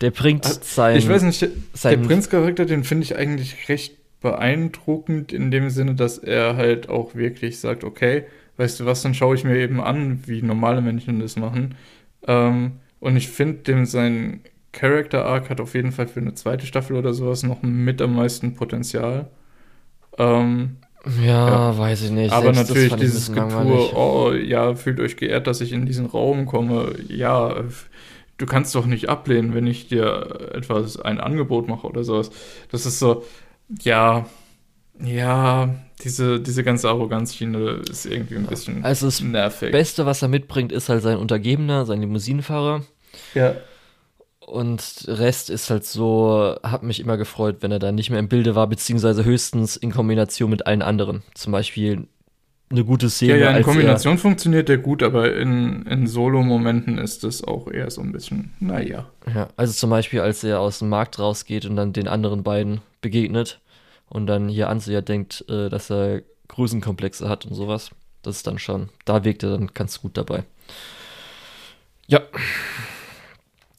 Der 0.00 0.12
bringt 0.12 0.46
sein. 0.46 0.96
Ich 0.96 1.06
weiß 1.06 1.24
nicht, 1.24 1.42
der 1.42 1.96
Prinzcharakter, 1.98 2.64
den 2.64 2.84
finde 2.84 3.04
ich 3.04 3.18
eigentlich 3.18 3.68
recht 3.68 3.98
beeindruckend 4.22 5.34
in 5.34 5.50
dem 5.50 5.68
Sinne, 5.68 5.94
dass 5.94 6.16
er 6.16 6.56
halt 6.56 6.88
auch 6.88 7.14
wirklich 7.16 7.60
sagt, 7.60 7.84
okay, 7.84 8.24
weißt 8.56 8.80
du 8.80 8.86
was, 8.86 9.02
dann 9.02 9.12
schaue 9.12 9.34
ich 9.34 9.44
mir 9.44 9.58
eben 9.58 9.78
an, 9.78 10.22
wie 10.24 10.40
normale 10.40 10.80
Menschen 10.80 11.20
das 11.20 11.36
machen. 11.36 11.74
Ähm, 12.26 12.78
und 12.98 13.14
ich 13.18 13.28
finde, 13.28 13.58
dem 13.64 13.84
sein 13.84 14.40
Character 14.76 15.24
Arc 15.24 15.48
hat 15.48 15.60
auf 15.60 15.74
jeden 15.74 15.90
Fall 15.90 16.06
für 16.06 16.20
eine 16.20 16.34
zweite 16.34 16.66
Staffel 16.66 16.96
oder 16.96 17.14
sowas 17.14 17.42
noch 17.42 17.62
mit 17.62 18.02
am 18.02 18.14
meisten 18.14 18.54
Potenzial. 18.54 19.30
Ähm, 20.18 20.76
ja, 21.22 21.48
ja, 21.48 21.78
weiß 21.78 22.02
ich 22.02 22.10
nicht. 22.10 22.32
Aber 22.32 22.52
Selbst 22.52 22.70
natürlich 22.70 22.94
dieses 22.96 23.32
Getue, 23.32 23.94
oh 23.94 24.32
ja, 24.32 24.74
fühlt 24.74 25.00
euch 25.00 25.16
geehrt, 25.16 25.46
dass 25.46 25.62
ich 25.62 25.72
in 25.72 25.86
diesen 25.86 26.04
Raum 26.04 26.44
komme. 26.44 26.94
Ja, 27.08 27.64
du 28.36 28.46
kannst 28.46 28.74
doch 28.74 28.84
nicht 28.84 29.08
ablehnen, 29.08 29.54
wenn 29.54 29.66
ich 29.66 29.88
dir 29.88 30.50
etwas, 30.52 31.00
ein 31.00 31.20
Angebot 31.20 31.68
mache 31.68 31.86
oder 31.86 32.04
sowas. 32.04 32.30
Das 32.70 32.84
ist 32.84 32.98
so, 32.98 33.24
ja, 33.80 34.26
ja, 35.00 35.74
diese, 36.02 36.38
diese 36.38 36.64
ganze 36.64 36.90
Arroganzschiene 36.90 37.82
ist 37.88 38.04
irgendwie 38.04 38.36
ein 38.36 38.46
bisschen 38.46 38.84
also 38.84 39.06
das 39.06 39.22
nervig. 39.22 39.70
Das 39.70 39.80
Beste, 39.80 40.04
was 40.04 40.20
er 40.20 40.28
mitbringt, 40.28 40.70
ist 40.70 40.90
halt 40.90 41.02
sein 41.02 41.16
Untergebener, 41.16 41.86
sein 41.86 42.00
Limousinenfahrer. 42.00 42.82
Ja. 43.32 43.54
Und 44.46 45.06
Rest 45.08 45.50
ist 45.50 45.70
halt 45.70 45.84
so, 45.84 46.54
hat 46.62 46.84
mich 46.84 47.00
immer 47.00 47.16
gefreut, 47.16 47.56
wenn 47.62 47.72
er 47.72 47.80
da 47.80 47.90
nicht 47.90 48.10
mehr 48.10 48.20
im 48.20 48.28
Bilde 48.28 48.54
war, 48.54 48.68
beziehungsweise 48.68 49.24
höchstens 49.24 49.76
in 49.76 49.90
Kombination 49.90 50.48
mit 50.48 50.68
allen 50.68 50.82
anderen. 50.82 51.24
Zum 51.34 51.50
Beispiel 51.50 52.06
eine 52.70 52.84
gute 52.84 53.10
Szene. 53.10 53.38
Ja, 53.38 53.50
ja 53.50 53.56
in 53.56 53.64
Kombination 53.64 54.18
funktioniert 54.18 54.68
der 54.68 54.78
gut, 54.78 55.02
aber 55.02 55.34
in, 55.34 55.84
in 55.86 56.06
Solo-Momenten 56.06 56.96
ist 56.96 57.24
es 57.24 57.42
auch 57.42 57.68
eher 57.68 57.90
so 57.90 58.00
ein 58.02 58.12
bisschen, 58.12 58.52
naja. 58.60 59.06
Ja, 59.34 59.48
also 59.56 59.72
zum 59.72 59.90
Beispiel, 59.90 60.20
als 60.20 60.44
er 60.44 60.60
aus 60.60 60.78
dem 60.78 60.90
Markt 60.90 61.18
rausgeht 61.18 61.66
und 61.66 61.74
dann 61.74 61.92
den 61.92 62.06
anderen 62.06 62.44
beiden 62.44 62.82
begegnet 63.00 63.60
und 64.08 64.28
dann 64.28 64.48
hier 64.48 64.68
Anseher 64.68 65.02
denkt, 65.02 65.44
äh, 65.48 65.68
dass 65.68 65.90
er 65.90 66.22
Größenkomplexe 66.46 67.28
hat 67.28 67.46
und 67.46 67.54
sowas. 67.54 67.90
Das 68.22 68.36
ist 68.36 68.46
dann 68.46 68.60
schon, 68.60 68.90
da 69.06 69.24
wirkt 69.24 69.42
er 69.42 69.50
dann 69.50 69.72
ganz 69.74 70.00
gut 70.00 70.16
dabei. 70.16 70.44
Ja 72.06 72.20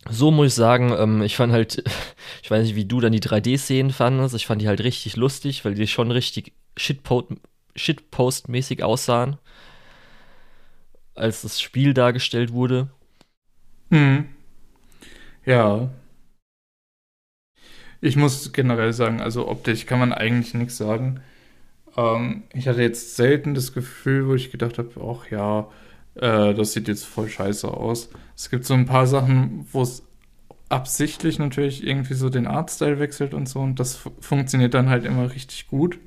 so 0.10 0.32
muss 0.32 0.48
ich 0.48 0.54
sagen, 0.54 0.94
ähm, 0.98 1.22
ich 1.22 1.36
fand 1.36 1.54
halt, 1.54 1.84
ich 2.44 2.52
weiß 2.52 2.64
nicht, 2.64 2.76
wie 2.76 2.86
du 2.86 3.00
dann 3.00 3.12
die 3.12 3.22
3D-Szenen 3.22 3.92
fandest, 3.92 4.36
ich 4.36 4.48
fand 4.48 4.62
die 4.62 4.68
halt 4.68 4.82
richtig 4.82 5.16
lustig, 5.16 5.66
weil 5.66 5.74
die 5.74 5.88
schon 5.88 6.12
richtig 6.12 6.54
Shitpost-mäßig 6.78 8.84
aussahen, 8.84 9.38
als 11.16 11.42
das 11.42 11.62
Spiel 11.62 11.94
dargestellt 11.94 12.54
wurde. 12.54 12.90
Hm. 13.92 14.26
Ja. 15.46 15.90
Ich 18.02 18.16
muss 18.16 18.54
generell 18.54 18.94
sagen, 18.94 19.22
also 19.22 19.48
optisch 19.48 19.86
kann 19.86 20.00
man 20.00 20.14
eigentlich 20.14 20.54
nichts 20.54 20.78
sagen. 20.78 21.22
Ähm, 21.96 22.44
ich 22.54 22.68
hatte 22.68 22.82
jetzt 22.82 23.16
selten 23.16 23.56
das 23.56 23.74
Gefühl, 23.74 24.28
wo 24.28 24.36
ich 24.36 24.52
gedacht 24.52 24.78
habe, 24.78 24.92
ach 25.02 25.32
ja, 25.32 25.68
äh, 26.20 26.54
das 26.54 26.74
sieht 26.74 26.88
jetzt 26.88 27.06
voll 27.06 27.30
scheiße 27.30 27.68
aus. 27.68 28.10
Es 28.36 28.50
gibt 28.50 28.66
so 28.66 28.74
ein 28.74 28.86
paar 28.86 29.08
Sachen, 29.08 29.68
wo 29.72 29.82
es 29.82 30.04
absichtlich 30.70 31.40
natürlich 31.40 31.86
irgendwie 31.86 32.14
so 32.14 32.30
den 32.30 32.48
Artstyle 32.48 33.00
wechselt 33.00 33.34
und 33.34 33.48
so 33.48 33.60
und 33.60 33.80
das 33.80 34.00
funktioniert 34.20 34.74
dann 34.74 34.90
halt 34.90 35.06
immer 35.06 35.34
richtig 35.34 35.68
gut. 35.68 36.00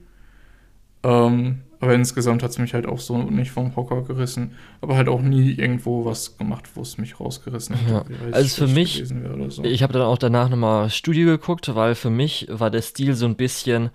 Ähm, 1.03 1.63
aber 1.81 1.95
insgesamt 1.95 2.43
hat 2.43 2.51
es 2.51 2.59
mich 2.59 2.75
halt 2.75 2.87
auch 2.87 2.99
so 2.99 3.17
nicht 3.17 3.53
vom 3.53 3.75
Hocker 3.75 4.03
gerissen, 4.03 4.53
aber 4.83 4.97
halt 4.97 5.09
auch 5.09 5.23
nie 5.23 5.53
irgendwo 5.53 6.05
was 6.05 6.37
gemacht, 6.37 6.69
wo 6.75 6.83
es 6.83 6.99
mich 6.99 7.19
rausgerissen 7.19 7.77
hat. 7.87 8.07
Ja. 8.11 8.17
Also 8.33 8.67
für 8.67 8.73
mich, 8.73 9.03
so. 9.49 9.65
ich 9.65 9.83
habe 9.83 9.95
dann 9.95 10.03
auch 10.03 10.19
danach 10.19 10.51
nochmal 10.51 10.91
Studio 10.91 11.27
geguckt, 11.27 11.75
weil 11.75 11.95
für 11.95 12.11
mich 12.11 12.49
war 12.51 12.71
der 12.71 12.83
Stil 12.83 13.15
so 13.15 13.25
ein 13.25 13.37
bisschen, 13.37 13.89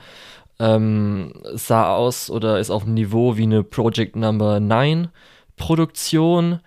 ähm, 0.57 1.34
sah 1.53 1.93
aus 1.93 2.32
oder 2.32 2.59
ist 2.59 2.72
auf 2.72 2.86
dem 2.86 2.95
Niveau 2.95 3.38
wie 3.38 3.43
eine 3.43 3.63
Project 3.63 4.16
Number 4.16 4.59
9 4.59 5.09
Produktion 5.56 6.60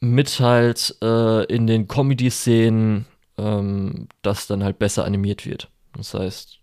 mit 0.00 0.40
halt 0.40 0.96
äh, 1.02 1.44
in 1.44 1.66
den 1.66 1.86
Comedy-Szenen, 1.86 3.06
ähm, 3.38 4.08
das 4.22 4.46
dann 4.46 4.64
halt 4.64 4.78
besser 4.78 5.04
animiert 5.04 5.46
wird. 5.46 5.68
Das 5.96 6.14
heißt. 6.14 6.58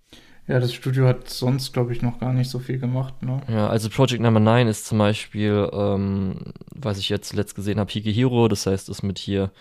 Ja, 0.47 0.59
das 0.59 0.73
Studio 0.73 1.05
hat 1.05 1.29
sonst, 1.29 1.73
glaube 1.73 1.93
ich, 1.93 2.01
noch 2.01 2.19
gar 2.19 2.33
nicht 2.33 2.49
so 2.49 2.59
viel 2.59 2.79
gemacht. 2.79 3.21
Ne? 3.21 3.39
Ja, 3.47 3.67
also 3.67 3.87
Project 3.89 4.21
Number 4.21 4.39
9 4.39 4.67
ist 4.67 4.87
zum 4.87 4.97
Beispiel, 4.97 5.69
ähm, 5.71 6.53
was 6.73 6.97
ich 6.97 7.09
jetzt 7.09 7.29
zuletzt 7.29 7.55
gesehen 7.55 7.79
habe, 7.79 7.91
Hige 7.91 8.09
Hero, 8.09 8.47
das 8.47 8.65
heißt, 8.65 8.89
ist 8.89 9.03
mit 9.03 9.19
hier 9.19 9.51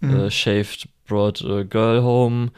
mhm. 0.00 0.16
äh, 0.16 0.30
Shaved 0.30 0.88
Brought 1.06 1.44
a 1.44 1.62
Girl 1.62 2.02
Home. 2.02 2.52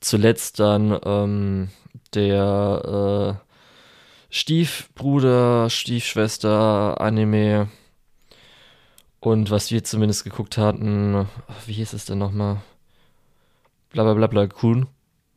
Zuletzt 0.00 0.60
dann 0.60 0.98
ähm, 1.04 1.68
der 2.14 3.40
äh, 3.40 3.44
Stiefbruder, 4.30 5.68
Stiefschwester, 5.70 7.00
Anime. 7.00 7.68
Und 9.24 9.50
was 9.50 9.70
wir 9.70 9.82
zumindest 9.82 10.24
geguckt 10.24 10.58
hatten, 10.58 11.26
wie 11.64 11.72
hieß 11.72 11.94
es 11.94 12.04
denn 12.04 12.18
nochmal? 12.18 12.60
Blablabla 13.88 14.26
bla, 14.26 14.44
bla, 14.44 14.54
Kun 14.54 14.86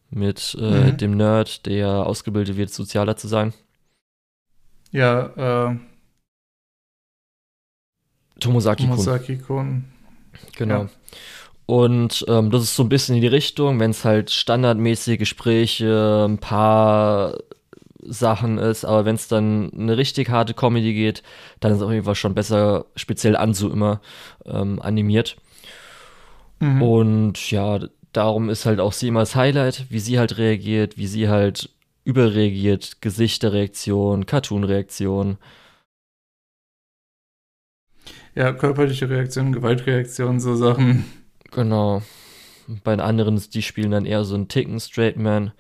mit 0.10 0.58
äh, 0.60 0.92
mhm. 0.92 0.98
dem 0.98 1.16
Nerd, 1.16 1.66
der 1.66 1.88
ausgebildet 2.06 2.58
wird, 2.58 2.70
sozialer 2.70 3.16
zu 3.16 3.30
sein. 3.30 3.54
Ja, 4.92 5.70
äh. 5.70 5.78
Tomosaki-kun. 8.42 8.90
Tomosaki-kun. 8.90 9.86
Genau. 10.58 10.84
Ja. 10.84 10.90
Und 11.66 12.26
ähm, 12.28 12.52
das 12.52 12.64
ist 12.64 12.76
so 12.76 12.84
ein 12.84 12.90
bisschen 12.90 13.16
in 13.16 13.22
die 13.22 13.28
Richtung, 13.28 13.80
wenn 13.80 13.92
es 13.92 14.04
halt 14.04 14.32
standardmäßige 14.32 15.18
Gespräche, 15.18 16.26
ein 16.28 16.40
paar 16.40 17.38
Sachen 18.08 18.58
ist, 18.58 18.86
aber 18.86 19.06
wenn 19.06 19.16
es 19.16 19.28
dann 19.28 19.72
eine 19.74 19.98
richtig 19.98 20.30
harte 20.30 20.54
Comedy 20.54 20.94
geht, 20.94 21.24
dann 21.60 21.72
ist 21.72 21.78
es 21.78 21.84
auf 21.84 21.92
jeden 21.92 22.06
Fall 22.06 22.16
schon 22.16 22.36
besser, 22.36 22.86
speziell 22.96 23.36
Ansu 23.36 23.70
immer 23.70 24.02
ähm, 24.46 24.82
animiert. 24.82 25.38
Mhm. 26.60 26.82
Und 26.82 27.52
ja, 27.52 27.80
darum 28.14 28.50
ist 28.50 28.66
halt 28.66 28.80
auch 28.80 28.94
sie 28.94 29.10
immer 29.10 29.20
das 29.22 29.36
Highlight, 29.36 29.86
wie 29.90 30.00
sie 30.00 30.18
halt 30.18 30.38
reagiert, 30.38 30.98
wie 30.98 31.08
sie 31.08 31.30
halt 31.30 31.70
überreagiert, 32.04 33.02
Gesichterreaktion, 33.02 34.26
Cartoon-Reaktion. 34.26 35.38
Ja, 38.34 38.54
körperliche 38.54 39.10
Reaktion, 39.10 39.52
Gewaltreaktion, 39.52 40.40
so 40.40 40.56
Sachen. 40.56 41.06
Genau. 41.52 42.02
Bei 42.84 42.92
den 42.96 43.02
anderen, 43.02 43.42
die 43.54 43.62
spielen 43.62 43.92
dann 43.92 44.06
eher 44.06 44.24
so 44.24 44.36
einen 44.36 44.48
Ticken 44.48 44.80
Straight 44.80 45.18
Man. 45.18 45.52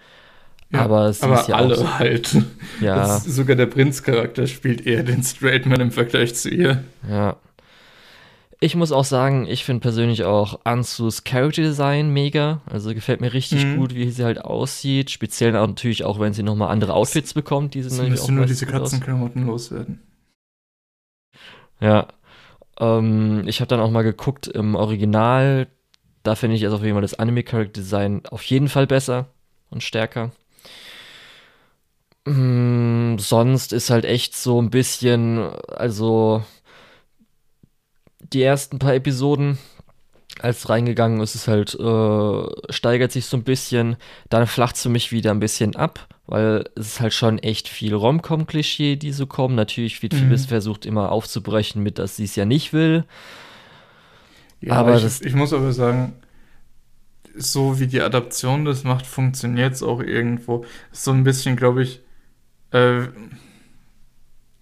Ja, 0.71 0.81
aber 0.81 1.13
sie 1.13 1.23
aber 1.23 1.39
ist 1.39 1.47
ja 1.47 1.55
alle 1.55 1.77
auch 1.77 1.99
halt. 1.99 2.35
Ja. 2.81 3.19
sogar 3.19 3.55
der 3.55 3.65
Prinz-Charakter 3.65 4.45
spielt 4.45 4.85
eher 4.85 5.01
den 5.01 5.23
Straight 5.23 5.65
Man 5.65 5.79
im 5.79 5.91
Vergleich 5.91 6.35
zu 6.35 6.49
ihr. 6.49 6.83
Ja. 7.09 7.37
Ich 8.59 8.75
muss 8.75 8.91
auch 8.91 9.03
sagen, 9.03 9.47
ich 9.47 9.63
finde 9.63 9.81
persönlich 9.81 10.23
auch 10.23 10.59
Ansus 10.63 11.23
Character 11.23 11.61
Design 11.61 12.11
mega. 12.11 12.61
Also 12.65 12.93
gefällt 12.93 13.21
mir 13.21 13.33
richtig 13.33 13.65
mhm. 13.65 13.77
gut, 13.77 13.95
wie 13.95 14.09
sie 14.09 14.23
halt 14.23 14.43
aussieht. 14.43 15.11
Speziell 15.11 15.55
auch 15.55 15.67
natürlich 15.67 16.03
auch, 16.03 16.19
wenn 16.19 16.33
sie 16.33 16.43
nochmal 16.43 16.69
andere 16.69 16.93
Outfits 16.93 17.33
bekommt. 17.33 17.75
Die 17.75 17.83
sind 17.83 17.91
sie 17.91 18.09
müssen 18.09 18.35
nur 18.35 18.45
diese 18.45 18.65
Katzenklamotten 18.65 19.45
loswerden. 19.45 20.01
Ja. 21.79 22.07
Ähm, 22.79 23.43
ich 23.47 23.59
habe 23.59 23.69
dann 23.69 23.79
auch 23.79 23.91
mal 23.91 24.03
geguckt 24.03 24.47
im 24.47 24.75
Original. 24.75 25.67
Da 26.23 26.35
finde 26.35 26.55
ich 26.55 26.61
jetzt 26.63 26.73
auf 26.73 26.81
jeden 26.81 26.93
Fall 26.93 27.01
das 27.01 27.17
Anime 27.17 27.43
Character 27.43 27.81
Design 27.81 28.23
auf 28.29 28.43
jeden 28.43 28.69
Fall 28.69 28.87
besser 28.87 29.27
und 29.69 29.83
stärker. 29.83 30.31
Mm, 32.27 33.17
sonst 33.19 33.71
ist 33.71 33.89
halt 33.89 34.03
echt 34.03 34.35
so 34.35 34.61
ein 34.61 34.69
bisschen, 34.69 35.39
also 35.69 36.43
die 38.19 38.43
ersten 38.43 38.79
paar 38.79 38.95
Episoden, 38.95 39.57
als 40.41 40.67
reingegangen 40.67 41.21
ist, 41.21 41.35
es 41.35 41.47
halt, 41.47 41.73
äh, 41.75 42.71
steigert 42.71 43.13
sich 43.13 43.27
so 43.27 43.37
ein 43.37 43.43
bisschen, 43.43 43.95
dann 44.29 44.45
flacht 44.45 44.75
es 44.75 44.83
für 44.83 44.89
mich 44.89 45.13
wieder 45.13 45.31
ein 45.31 45.39
bisschen 45.39 45.77
ab, 45.77 46.09
weil 46.25 46.65
es 46.75 46.87
ist 46.87 46.99
halt 46.99 47.13
schon 47.13 47.39
echt 47.39 47.69
viel 47.69 47.93
Rom-Com-Klischee, 47.95 48.97
die 48.97 49.13
so 49.13 49.25
kommen. 49.25 49.55
Natürlich 49.55 50.03
wird 50.03 50.11
mhm. 50.11 50.17
vieles 50.17 50.47
versucht 50.47 50.85
immer 50.85 51.13
aufzubrechen 51.13 51.81
mit, 51.81 51.97
dass 51.97 52.17
sie 52.17 52.25
es 52.25 52.35
ja 52.35 52.43
nicht 52.43 52.73
will. 52.73 53.05
Ja, 54.59 54.73
aber 54.73 54.97
ich, 54.97 55.21
ich 55.21 55.33
muss 55.33 55.53
aber 55.53 55.71
sagen, 55.71 56.13
so 57.35 57.79
wie 57.79 57.87
die 57.87 58.01
Adaption 58.01 58.65
das 58.65 58.83
macht, 58.83 59.07
funktioniert 59.07 59.75
es 59.75 59.81
auch 59.81 60.01
irgendwo. 60.01 60.65
So 60.91 61.11
ein 61.11 61.23
bisschen, 61.23 61.55
glaube 61.55 61.83
ich, 61.83 62.01
äh, 62.77 63.07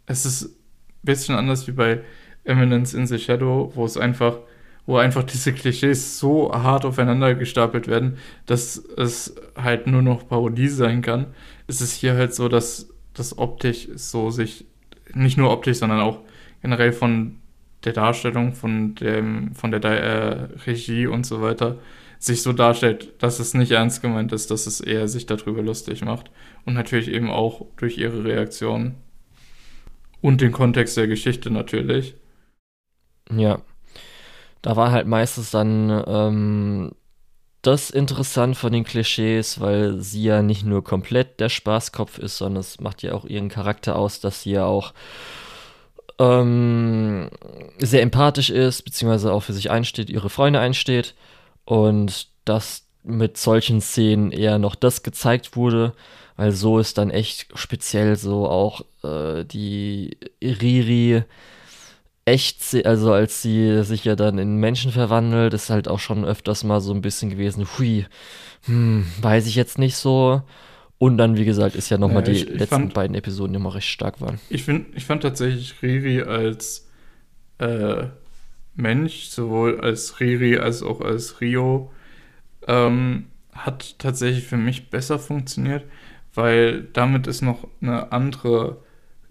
es 0.06 0.26
ist 0.26 0.46
ein 0.46 0.56
bisschen 1.04 1.36
anders 1.36 1.68
wie 1.68 1.72
bei 1.72 2.02
Eminence 2.44 2.94
in 2.94 3.08
the 3.08 3.18
Shadow, 3.18 3.72
wo 3.76 3.86
es 3.86 3.98
einfach, 3.98 4.38
wo 4.86 4.98
einfach 4.98 5.24
diese 5.24 5.54
Klischees 5.54 6.20
so 6.20 6.52
hart 6.54 6.86
aufeinander 6.86 7.34
gestapelt 7.36 7.88
werden, 7.88 8.18
dass 8.46 8.78
es 8.78 9.36
halt 9.56 9.88
nur 9.88 10.02
noch 10.02 10.28
Parodie 10.28 10.68
sein 10.68 11.02
kann. 11.02 11.28
Es 11.68 11.82
ist 11.82 11.94
hier 11.94 12.16
halt 12.16 12.34
so, 12.34 12.48
dass 12.48 12.90
das 13.14 13.38
optisch 13.38 13.88
so 13.96 14.30
sich, 14.30 14.66
nicht 15.14 15.38
nur 15.38 15.52
optisch, 15.52 15.78
sondern 15.78 16.02
auch 16.02 16.20
generell 16.62 16.92
von 16.92 17.38
der 17.84 17.94
Darstellung, 17.94 18.54
von 18.54 18.96
dem, 18.96 19.54
von 19.56 19.72
der 19.72 19.84
äh, 19.84 20.48
Regie 20.66 21.08
und 21.08 21.26
so 21.26 21.42
weiter, 21.42 21.78
sich 22.20 22.42
so 22.42 22.54
darstellt, 22.54 23.14
dass 23.22 23.40
es 23.40 23.54
nicht 23.54 23.72
ernst 23.72 24.02
gemeint 24.02 24.32
ist, 24.32 24.52
dass 24.52 24.68
es 24.68 24.82
eher 24.82 25.08
sich 25.08 25.26
darüber 25.26 25.62
lustig 25.62 26.04
macht. 26.04 26.32
Und 26.66 26.74
natürlich 26.74 27.10
eben 27.10 27.30
auch 27.30 27.66
durch 27.78 27.98
ihre 27.98 28.24
Reaktion. 28.24 28.96
Und 30.22 30.42
den 30.42 30.52
Kontext 30.52 30.98
der 30.98 31.08
Geschichte 31.08 31.52
natürlich. 31.52 32.16
Ja. 33.32 33.62
Da 34.62 34.76
war 34.76 34.92
halt 34.92 35.06
meistens 35.06 35.52
dann 35.52 36.04
ähm, 36.08 36.92
das 37.62 37.90
interessant 37.90 38.58
von 38.58 38.72
den 38.72 38.84
Klischees, 38.84 39.60
weil 39.60 40.00
sie 40.02 40.24
ja 40.24 40.42
nicht 40.42 40.66
nur 40.66 40.84
komplett 40.84 41.40
der 41.40 41.50
Spaßkopf 41.50 42.18
ist, 42.18 42.38
sondern 42.38 42.62
es 42.62 42.80
macht 42.80 43.04
ja 43.04 43.14
auch 43.14 43.26
ihren 43.26 43.50
Charakter 43.50 43.96
aus, 43.96 44.20
dass 44.20 44.44
sie 44.44 44.52
ja 44.52 44.66
auch 44.66 44.94
ähm, 46.20 47.30
sehr 47.80 48.02
empathisch 48.02 48.50
ist, 48.50 48.84
beziehungsweise 48.84 49.34
auch 49.34 49.42
für 49.42 49.54
sich 49.54 49.72
einsteht, 49.72 50.10
ihre 50.10 50.30
Freunde 50.30 50.60
einsteht. 50.60 51.16
Und 51.66 52.28
dass 52.46 52.86
mit 53.04 53.38
solchen 53.38 53.82
Szenen 53.82 54.32
eher 54.32 54.58
noch 54.58 54.76
das 54.76 55.04
gezeigt 55.04 55.56
wurde, 55.56 55.94
weil 56.38 56.52
so 56.52 56.80
ist 56.80 56.98
dann 56.98 57.12
echt 57.12 57.48
speziell 57.58 58.16
so 58.16 58.48
auch 58.48 58.82
äh, 59.04 59.46
die 59.46 60.18
Riri 60.42 61.24
echt, 62.26 62.76
also 62.86 63.14
als 63.14 63.42
sie 63.42 63.84
sich 63.84 64.04
ja 64.04 64.16
dann 64.16 64.40
in 64.40 64.58
Menschen 64.58 64.92
verwandelt, 64.92 65.54
ist 65.54 65.70
halt 65.70 65.88
auch 65.88 66.00
schon 66.00 66.26
öfters 66.26 66.64
mal 66.64 66.82
so 66.82 66.94
ein 66.94 67.02
bisschen 67.02 67.30
gewesen, 67.30 67.68
hui, 67.78 68.06
hm, 68.66 69.06
weiß 69.22 69.46
ich 69.48 69.56
jetzt 69.56 69.78
nicht 69.78 69.96
so. 69.96 70.42
Und 70.98 71.18
dann, 71.18 71.38
wie 71.38 71.46
gesagt, 71.46 71.76
ist 71.76 71.90
ja 71.90 71.98
nochmal 71.98 72.28
ja, 72.28 72.34
die 72.34 72.44
letzten 72.44 72.76
fand, 72.76 72.94
beiden 72.94 73.16
Episoden 73.16 73.54
die 73.54 73.58
immer 73.58 73.76
recht 73.76 73.88
stark 73.88 74.22
waren. 74.22 74.40
Ich, 74.50 74.64
find, 74.64 74.96
ich 74.96 75.06
fand 75.06 75.22
tatsächlich 75.22 75.82
Riri 75.82 76.22
als 76.22 76.88
äh, 77.60 78.08
Mensch, 78.76 79.26
sowohl 79.26 79.80
als 79.80 80.20
Riri 80.20 80.58
als 80.58 80.84
auch 80.84 81.02
als 81.02 81.42
Rio, 81.42 81.92
ähm, 82.68 83.26
hat 83.54 83.98
tatsächlich 84.00 84.46
für 84.46 84.58
mich 84.58 84.90
besser 84.90 85.18
funktioniert, 85.20 85.86
weil 86.34 86.84
damit 86.94 87.28
ist 87.28 87.42
noch 87.42 87.68
eine 87.82 88.12
andere, 88.12 88.78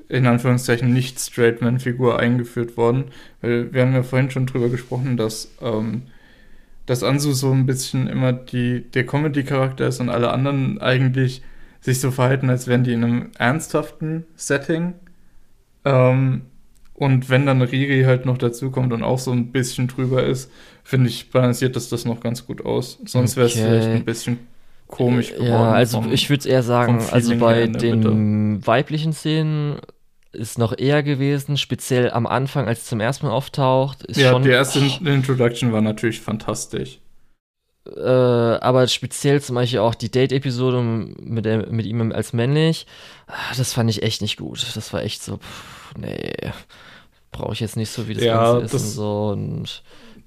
in 0.09 0.27
Anführungszeichen, 0.27 0.93
nicht 0.93 1.21
Straightman-Figur 1.21 2.19
eingeführt 2.19 2.77
worden. 2.77 3.05
Weil 3.43 3.73
wir 3.73 3.83
haben 3.83 3.93
ja 3.93 4.03
vorhin 4.03 4.31
schon 4.31 4.47
drüber 4.47 4.71
gesprochen, 4.71 5.17
dass, 5.17 5.53
ähm, 5.61 6.03
dass 6.87 7.03
Ansu 7.03 7.33
so 7.33 7.53
ein 7.53 7.67
bisschen 7.67 8.07
immer 8.07 8.33
die, 8.33 8.91
der 8.91 9.07
Comedy-Charakter 9.07 9.87
ist 9.89 10.01
und 10.01 10.09
alle 10.09 10.33
anderen 10.33 10.81
eigentlich 10.81 11.43
sich 11.81 12.01
so 12.01 12.11
verhalten, 12.11 12.49
als 12.49 12.67
wären 12.67 12.85
die 12.85 12.95
in 12.95 13.05
einem 13.05 13.31
ernsthaften 13.39 14.25
Setting. 14.37 14.95
Ähm, 15.85 16.47
und 16.95 17.29
wenn 17.29 17.45
dann 17.45 17.61
Riri 17.61 18.05
halt 18.05 18.25
noch 18.25 18.39
dazukommt 18.39 18.93
und 18.93 19.03
auch 19.03 19.19
so 19.19 19.33
ein 19.33 19.51
bisschen 19.51 19.89
drüber 19.89 20.23
ist, 20.23 20.51
finde 20.85 21.09
ich, 21.11 21.31
balanciert 21.31 21.75
das 21.77 21.89
das 21.89 22.05
noch 22.05 22.21
ganz 22.21 22.47
gut 22.47 22.65
aus. 22.65 22.99
Sonst 23.05 23.37
wäre 23.37 23.47
es 23.47 23.57
okay. 23.57 23.65
vielleicht 23.65 23.89
ein 23.89 24.05
bisschen 24.05 24.39
komisch 24.87 25.33
geworden. 25.33 25.49
Ja, 25.49 25.73
also 25.73 26.03
vom, 26.03 26.13
ich 26.13 26.31
würde 26.31 26.49
eher 26.49 26.63
sagen, 26.63 27.03
also 27.11 27.37
bei 27.37 27.67
den 27.67 27.99
Mitte. 27.99 28.67
weiblichen 28.67 29.13
Szenen 29.13 29.81
ist 30.33 30.59
noch 30.59 30.77
eher 30.77 31.03
gewesen, 31.03 31.57
speziell 31.57 32.11
am 32.11 32.27
Anfang, 32.27 32.67
als 32.67 32.83
es 32.83 32.87
zum 32.87 33.01
ersten 33.01 33.27
Mal 33.27 33.33
auftaucht. 33.33 34.05
ja, 34.17 34.31
schon, 34.31 34.43
die 34.43 34.51
erste 34.51 34.81
oh. 34.81 35.09
Introduction 35.09 35.73
war 35.73 35.81
natürlich 35.81 36.21
fantastisch. 36.21 37.01
Äh, 37.87 38.01
aber 38.01 38.87
speziell 38.89 39.43
zum 39.43 39.57
Beispiel 39.57 39.81
auch 39.81 39.95
die 39.95 40.11
Date-Episode 40.11 40.83
mit, 40.83 41.71
mit 41.71 41.87
ihm 41.87 42.13
als 42.13 42.33
männlich, 42.33 42.87
ah, 43.27 43.55
das 43.57 43.75
fand 43.75 43.91
ich 43.91 44.03
echt 44.03 44.23
nicht 44.23 44.39
gut. 44.39 44.65
Das 44.75 44.93
war 44.93 45.03
echt 45.03 45.23
so, 45.23 45.37
pff, 45.37 45.95
nee, 45.99 46.33
brauche 47.31 47.53
ich 47.53 47.61
jetzt 47.61 47.77
nicht 47.77 47.91
so, 47.91 48.09
wie 48.09 48.15
das 48.15 48.25
ja, 48.25 48.53
Ganze 48.53 48.65
ist 48.65 48.75
das, 48.75 48.83
und 48.83 48.91
so. 48.91 49.29
Und 49.29 49.83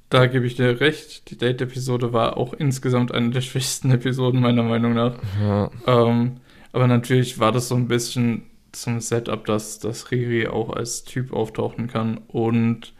da 0.09 0.27
gebe 0.27 0.45
ich 0.45 0.55
dir 0.55 0.79
recht. 0.79 1.29
Die 1.31 1.37
Date-Episode 1.37 2.13
war 2.13 2.37
auch 2.37 2.53
insgesamt 2.53 3.11
eine 3.11 3.31
der 3.31 3.41
schwächsten 3.41 3.91
Episoden, 3.91 4.39
meiner 4.39 4.63
Meinung 4.63 4.93
nach. 4.93 5.15
Ja. 5.41 5.71
Ähm, 5.87 6.37
aber 6.71 6.87
natürlich 6.87 7.39
war 7.39 7.51
das 7.51 7.69
so 7.69 7.75
ein 7.75 7.87
bisschen 7.87 8.43
zum 8.71 8.99
Setup, 8.99 9.45
dass, 9.45 9.79
dass 9.79 10.11
Riri 10.11 10.47
auch 10.47 10.69
als 10.69 11.03
Typ 11.03 11.33
auftauchen 11.33 11.87
kann 11.87 12.19
und 12.27 12.93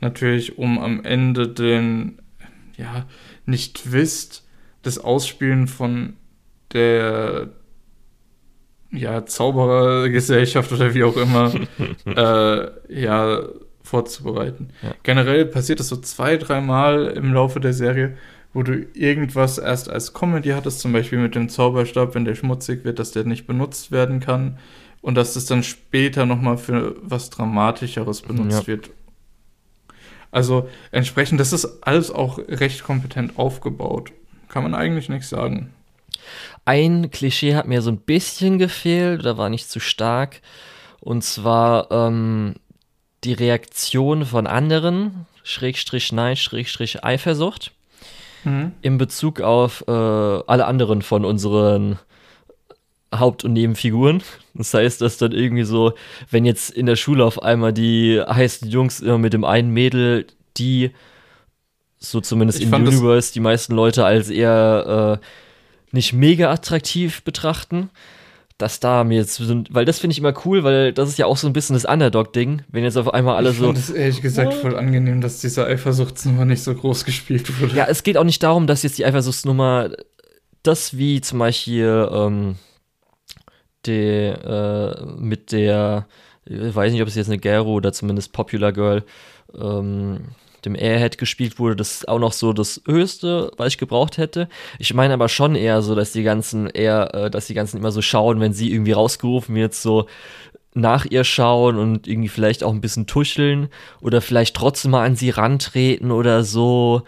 natürlich, 0.00 0.58
um 0.58 0.78
am 0.78 1.04
Ende 1.04 1.48
den, 1.48 2.18
ja, 2.76 3.06
nicht 3.46 3.92
wisst, 3.92 4.46
das 4.82 4.98
Ausspielen 4.98 5.66
von 5.66 6.14
der 6.72 7.50
ja, 8.90 9.26
Zauberergesellschaft 9.26 10.72
oder 10.72 10.94
wie 10.94 11.04
auch 11.04 11.16
immer 11.16 11.52
äh, 12.06 13.02
ja, 13.02 13.42
vorzubereiten. 13.82 14.70
Ja. 14.82 14.94
Generell 15.02 15.46
passiert 15.46 15.80
es 15.80 15.88
so 15.88 15.96
zwei, 15.96 16.36
dreimal 16.36 17.06
im 17.08 17.32
Laufe 17.32 17.60
der 17.60 17.72
Serie, 17.72 18.16
wo 18.52 18.62
du 18.62 18.86
irgendwas 18.94 19.58
erst 19.58 19.90
als 19.90 20.14
Comedy 20.14 20.50
hattest, 20.50 20.80
zum 20.80 20.92
Beispiel 20.92 21.18
mit 21.18 21.34
dem 21.34 21.48
Zauberstab, 21.48 22.14
wenn 22.14 22.24
der 22.24 22.36
schmutzig 22.36 22.84
wird, 22.84 22.98
dass 22.98 23.10
der 23.10 23.24
nicht 23.24 23.46
benutzt 23.46 23.90
werden 23.90 24.20
kann 24.20 24.58
und 25.02 25.16
dass 25.16 25.34
das 25.34 25.46
dann 25.46 25.62
später 25.62 26.24
nochmal 26.24 26.56
für 26.56 26.96
was 27.02 27.30
Dramatischeres 27.30 28.22
benutzt 28.22 28.62
ja. 28.62 28.66
wird. 28.66 28.90
Also 30.34 30.68
entsprechend, 30.90 31.38
das 31.38 31.52
ist 31.52 31.84
alles 31.86 32.10
auch 32.10 32.38
recht 32.38 32.82
kompetent 32.82 33.38
aufgebaut. 33.38 34.10
Kann 34.48 34.64
man 34.64 34.74
eigentlich 34.74 35.08
nicht 35.08 35.28
sagen. 35.28 35.72
Ein 36.64 37.12
Klischee 37.12 37.54
hat 37.54 37.68
mir 37.68 37.82
so 37.82 37.92
ein 37.92 37.98
bisschen 37.98 38.58
gefehlt 38.58 39.20
oder 39.20 39.38
war 39.38 39.48
nicht 39.48 39.70
zu 39.70 39.78
stark. 39.78 40.40
Und 40.98 41.22
zwar 41.22 41.88
ähm, 41.92 42.56
die 43.22 43.32
Reaktion 43.32 44.24
von 44.24 44.48
anderen, 44.48 45.26
Schrägstrich 45.44 46.10
Nein, 46.10 46.34
Schrägstrich 46.34 47.04
Eifersucht, 47.04 47.70
mhm. 48.42 48.72
in 48.82 48.98
Bezug 48.98 49.40
auf 49.40 49.84
äh, 49.86 49.92
alle 49.92 50.66
anderen 50.66 51.02
von 51.02 51.24
unseren 51.24 52.00
Haupt- 53.18 53.44
und 53.44 53.52
Nebenfiguren. 53.52 54.22
Das 54.54 54.72
heißt, 54.72 55.00
dass 55.00 55.18
dann 55.18 55.32
irgendwie 55.32 55.64
so, 55.64 55.94
wenn 56.30 56.44
jetzt 56.44 56.70
in 56.70 56.86
der 56.86 56.96
Schule 56.96 57.24
auf 57.24 57.42
einmal 57.42 57.72
die 57.72 58.20
heißen 58.20 58.68
Jungs 58.68 59.00
immer 59.00 59.18
mit 59.18 59.32
dem 59.32 59.44
einen 59.44 59.70
Mädel, 59.70 60.26
die 60.56 60.92
so 61.98 62.20
zumindest 62.20 62.60
ich 62.60 62.66
in 62.66 62.74
Universe 62.74 63.32
die 63.32 63.40
meisten 63.40 63.74
Leute 63.74 64.04
als 64.04 64.30
eher 64.30 65.20
äh, 65.20 65.26
nicht 65.94 66.12
mega 66.12 66.50
attraktiv 66.50 67.22
betrachten, 67.22 67.90
dass 68.58 68.78
da 68.78 69.02
mir 69.02 69.16
jetzt 69.16 69.40
weil 69.74 69.84
das 69.84 69.98
finde 69.98 70.12
ich 70.12 70.18
immer 70.18 70.34
cool, 70.44 70.62
weil 70.62 70.92
das 70.92 71.08
ist 71.08 71.18
ja 71.18 71.26
auch 71.26 71.36
so 71.36 71.46
ein 71.46 71.52
bisschen 71.52 71.74
das 71.74 71.84
Underdog-Ding, 71.84 72.62
wenn 72.68 72.84
jetzt 72.84 72.96
auf 72.96 73.12
einmal 73.12 73.36
alle 73.36 73.50
ich 73.50 73.58
so. 73.58 73.72
Ich 73.72 73.78
finde 73.78 73.80
es 73.80 73.90
ehrlich 73.90 74.22
gesagt 74.22 74.52
what? 74.52 74.60
voll 74.60 74.76
angenehm, 74.76 75.20
dass 75.20 75.40
diese 75.40 75.66
Eifersuchtsnummer 75.66 76.44
nicht 76.44 76.62
so 76.62 76.74
groß 76.74 77.04
gespielt 77.04 77.60
wurde. 77.60 77.74
Ja, 77.74 77.86
es 77.88 78.02
geht 78.02 78.16
auch 78.16 78.24
nicht 78.24 78.42
darum, 78.42 78.66
dass 78.66 78.82
jetzt 78.82 78.98
die 78.98 79.04
Eifersuchtsnummer 79.04 79.90
das 80.62 80.96
wie 80.96 81.20
zum 81.20 81.40
Beispiel 81.40 82.08
ähm, 82.12 82.56
die, 83.86 84.26
äh, 84.28 85.04
mit 85.18 85.52
der, 85.52 86.06
ich 86.44 86.74
weiß 86.74 86.92
nicht, 86.92 87.02
ob 87.02 87.08
es 87.08 87.14
jetzt 87.14 87.28
eine 87.28 87.38
Gero 87.38 87.72
oder 87.72 87.92
zumindest 87.92 88.32
Popular 88.32 88.72
Girl 88.72 89.04
ähm, 89.58 90.20
dem 90.64 90.74
Airhead 90.74 91.18
gespielt 91.18 91.58
wurde, 91.58 91.76
das 91.76 91.92
ist 91.92 92.08
auch 92.08 92.18
noch 92.18 92.32
so 92.32 92.52
das 92.52 92.80
Höchste, 92.86 93.50
was 93.56 93.68
ich 93.68 93.78
gebraucht 93.78 94.18
hätte. 94.18 94.48
Ich 94.78 94.94
meine 94.94 95.14
aber 95.14 95.28
schon 95.28 95.54
eher 95.54 95.82
so, 95.82 95.94
dass 95.94 96.12
die 96.12 96.22
ganzen 96.22 96.68
eher, 96.68 97.14
äh, 97.14 97.30
dass 97.30 97.46
die 97.46 97.54
ganzen 97.54 97.78
immer 97.78 97.92
so 97.92 98.02
schauen, 98.02 98.40
wenn 98.40 98.52
sie 98.52 98.72
irgendwie 98.72 98.92
rausgerufen 98.92 99.54
wird, 99.54 99.74
so 99.74 100.06
nach 100.74 101.06
ihr 101.06 101.22
schauen 101.24 101.78
und 101.78 102.08
irgendwie 102.08 102.28
vielleicht 102.28 102.64
auch 102.64 102.72
ein 102.72 102.80
bisschen 102.80 103.06
tuscheln 103.06 103.68
oder 104.00 104.20
vielleicht 104.20 104.56
trotzdem 104.56 104.90
mal 104.90 105.04
an 105.04 105.16
sie 105.16 105.30
rantreten 105.30 106.10
oder 106.10 106.42
so, 106.42 107.02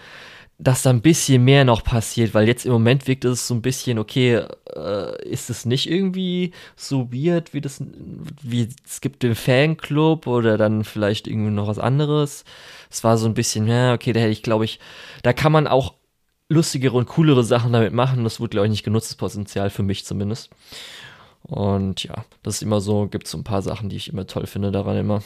dass 0.58 0.82
da 0.82 0.90
ein 0.90 1.02
bisschen 1.02 1.44
mehr 1.44 1.64
noch 1.64 1.84
passiert, 1.84 2.32
weil 2.32 2.48
jetzt 2.48 2.64
im 2.64 2.72
Moment 2.72 3.06
wirkt 3.06 3.24
es 3.26 3.46
so 3.46 3.54
ein 3.54 3.62
bisschen, 3.62 3.98
okay, 3.98 4.44
äh, 4.74 5.28
ist 5.28 5.50
es 5.50 5.66
nicht 5.66 5.90
irgendwie 5.90 6.52
so 6.76 7.12
weird, 7.12 7.52
wie 7.52 7.60
das, 7.60 7.82
wie 8.42 8.68
es 8.86 9.00
gibt 9.00 9.22
den 9.22 9.34
Fanclub 9.34 10.26
oder 10.26 10.56
dann 10.56 10.84
vielleicht 10.84 11.26
irgendwie 11.26 11.50
noch 11.50 11.68
was 11.68 11.78
anderes 11.78 12.44
es 12.90 13.04
war 13.04 13.18
so 13.18 13.26
ein 13.26 13.34
bisschen, 13.34 13.66
ja, 13.66 13.94
okay, 13.94 14.12
da 14.12 14.20
hätte 14.20 14.32
ich, 14.32 14.42
glaube 14.42 14.64
ich, 14.64 14.80
da 15.22 15.32
kann 15.32 15.52
man 15.52 15.66
auch 15.66 15.94
lustigere 16.48 16.96
und 16.96 17.06
coolere 17.06 17.44
Sachen 17.44 17.72
damit 17.72 17.92
machen. 17.92 18.24
Das 18.24 18.40
wurde, 18.40 18.50
glaube 18.50 18.66
ich, 18.66 18.70
nicht 18.70 18.84
genutztes 18.84 19.16
Potenzial 19.16 19.70
für 19.70 19.82
mich 19.82 20.04
zumindest. 20.04 20.50
Und 21.42 22.04
ja, 22.04 22.24
das 22.42 22.56
ist 22.56 22.62
immer 22.62 22.80
so, 22.80 23.06
gibt 23.06 23.28
so 23.28 23.38
ein 23.38 23.44
paar 23.44 23.62
Sachen, 23.62 23.88
die 23.88 23.96
ich 23.96 24.08
immer 24.08 24.26
toll 24.26 24.46
finde 24.46 24.72
daran 24.72 24.96
immer. 24.96 25.22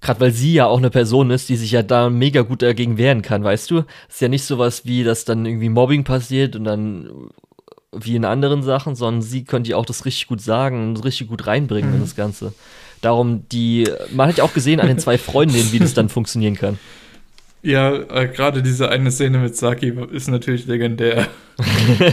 Gerade 0.00 0.20
weil 0.20 0.32
sie 0.32 0.52
ja 0.52 0.66
auch 0.66 0.78
eine 0.78 0.90
Person 0.90 1.30
ist, 1.30 1.48
die 1.48 1.56
sich 1.56 1.72
ja 1.72 1.82
da 1.82 2.10
mega 2.10 2.42
gut 2.42 2.62
dagegen 2.62 2.98
wehren 2.98 3.22
kann, 3.22 3.42
weißt 3.42 3.70
du? 3.70 3.84
Ist 4.08 4.20
ja 4.20 4.28
nicht 4.28 4.44
sowas 4.44 4.84
wie, 4.84 5.02
dass 5.04 5.24
dann 5.24 5.44
irgendwie 5.44 5.68
Mobbing 5.68 6.04
passiert 6.04 6.54
und 6.56 6.64
dann 6.64 7.30
wie 7.92 8.16
in 8.16 8.24
anderen 8.24 8.62
Sachen, 8.62 8.94
sondern 8.94 9.22
sie 9.22 9.44
könnte 9.44 9.70
ja 9.70 9.76
auch 9.76 9.86
das 9.86 10.04
richtig 10.04 10.26
gut 10.26 10.40
sagen 10.40 10.88
und 10.88 11.04
richtig 11.04 11.28
gut 11.28 11.46
reinbringen 11.46 11.90
mhm. 11.90 11.96
in 11.96 12.02
das 12.02 12.16
Ganze. 12.16 12.52
Darum, 13.00 13.48
die, 13.48 13.88
man 14.12 14.28
hat 14.28 14.38
ja 14.38 14.44
auch 14.44 14.52
gesehen 14.52 14.80
an 14.80 14.88
den 14.88 14.98
zwei 14.98 15.18
Freundinnen, 15.18 15.72
wie 15.72 15.78
das 15.78 15.94
dann 15.94 16.08
funktionieren 16.08 16.56
kann. 16.56 16.78
Ja, 17.62 17.92
äh, 17.92 18.28
gerade 18.28 18.62
diese 18.62 18.88
eine 18.88 19.10
Szene 19.10 19.38
mit 19.38 19.56
Saki 19.56 19.92
ist 20.10 20.28
natürlich 20.28 20.66
legendär. 20.66 21.28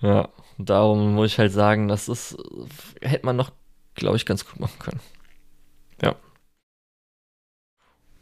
ja, 0.00 0.28
darum 0.58 1.14
muss 1.14 1.32
ich 1.32 1.38
halt 1.38 1.52
sagen, 1.52 1.88
das 1.88 2.08
ist, 2.08 2.36
hätte 3.00 3.26
man 3.26 3.36
noch, 3.36 3.50
glaube 3.94 4.16
ich, 4.16 4.24
ganz 4.24 4.46
gut 4.46 4.58
machen 4.58 4.78
können. 4.78 5.00
Ja. 6.02 6.14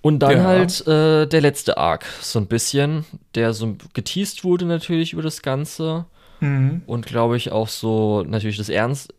Und 0.05 0.19
dann 0.19 0.37
ja. 0.37 0.45
halt 0.45 0.87
äh, 0.87 1.25
der 1.25 1.41
letzte 1.41 1.79
Arc, 1.79 2.05
so 2.21 2.39
ein 2.39 2.47
bisschen, 2.47 3.07
der 3.35 3.55
so 3.55 3.75
geteased 3.95 4.45
wurde 4.45 4.67
natürlich 4.67 5.15
über 5.15 5.23
das 5.23 5.41
Ganze. 5.41 6.05
Mhm. 6.41 6.83
Und 6.85 7.07
glaube 7.07 7.39
ich 7.39 7.53
auch 7.53 7.69
so 7.69 8.23
natürlich 8.23 8.59
das 8.59 8.69
Ernst, 8.69 9.15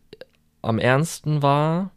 am 0.62 0.78
ernsten 0.78 1.42
war. 1.42 1.90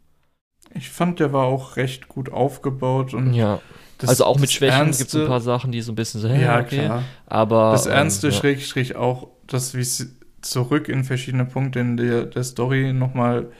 Ich 0.73 0.89
fand, 0.89 1.19
der 1.19 1.31
war 1.33 1.45
auch 1.45 1.75
recht 1.75 2.07
gut 2.07 2.31
aufgebaut 2.31 3.13
und 3.13 3.33
ja. 3.33 3.61
Das, 3.99 4.09
also 4.09 4.25
auch 4.25 4.39
mit 4.39 4.51
Schwächen 4.51 4.87
gibt 4.87 5.09
es 5.09 5.15
ein 5.15 5.27
paar 5.27 5.41
Sachen, 5.41 5.71
die 5.71 5.81
so 5.81 5.91
ein 5.91 5.95
bisschen 5.95 6.19
so, 6.19 6.27
hey, 6.27 6.41
ja, 6.41 6.59
okay. 6.59 6.85
klar. 6.85 7.03
Aber. 7.27 7.73
Das 7.73 7.85
ähm, 7.85 7.91
Ernste, 7.91 8.27
ähm, 8.27 8.33
ja. 8.33 8.39
Schrägstrich 8.39 8.95
auch, 8.95 9.27
das, 9.45 9.75
wie 9.75 9.81
es 9.81 10.15
zurück 10.41 10.89
in 10.89 11.03
verschiedene 11.03 11.45
Punkte 11.45 11.79
in 11.81 11.95
der, 11.95 12.25
der 12.25 12.43
Story 12.43 12.91
nochmal 12.93 13.51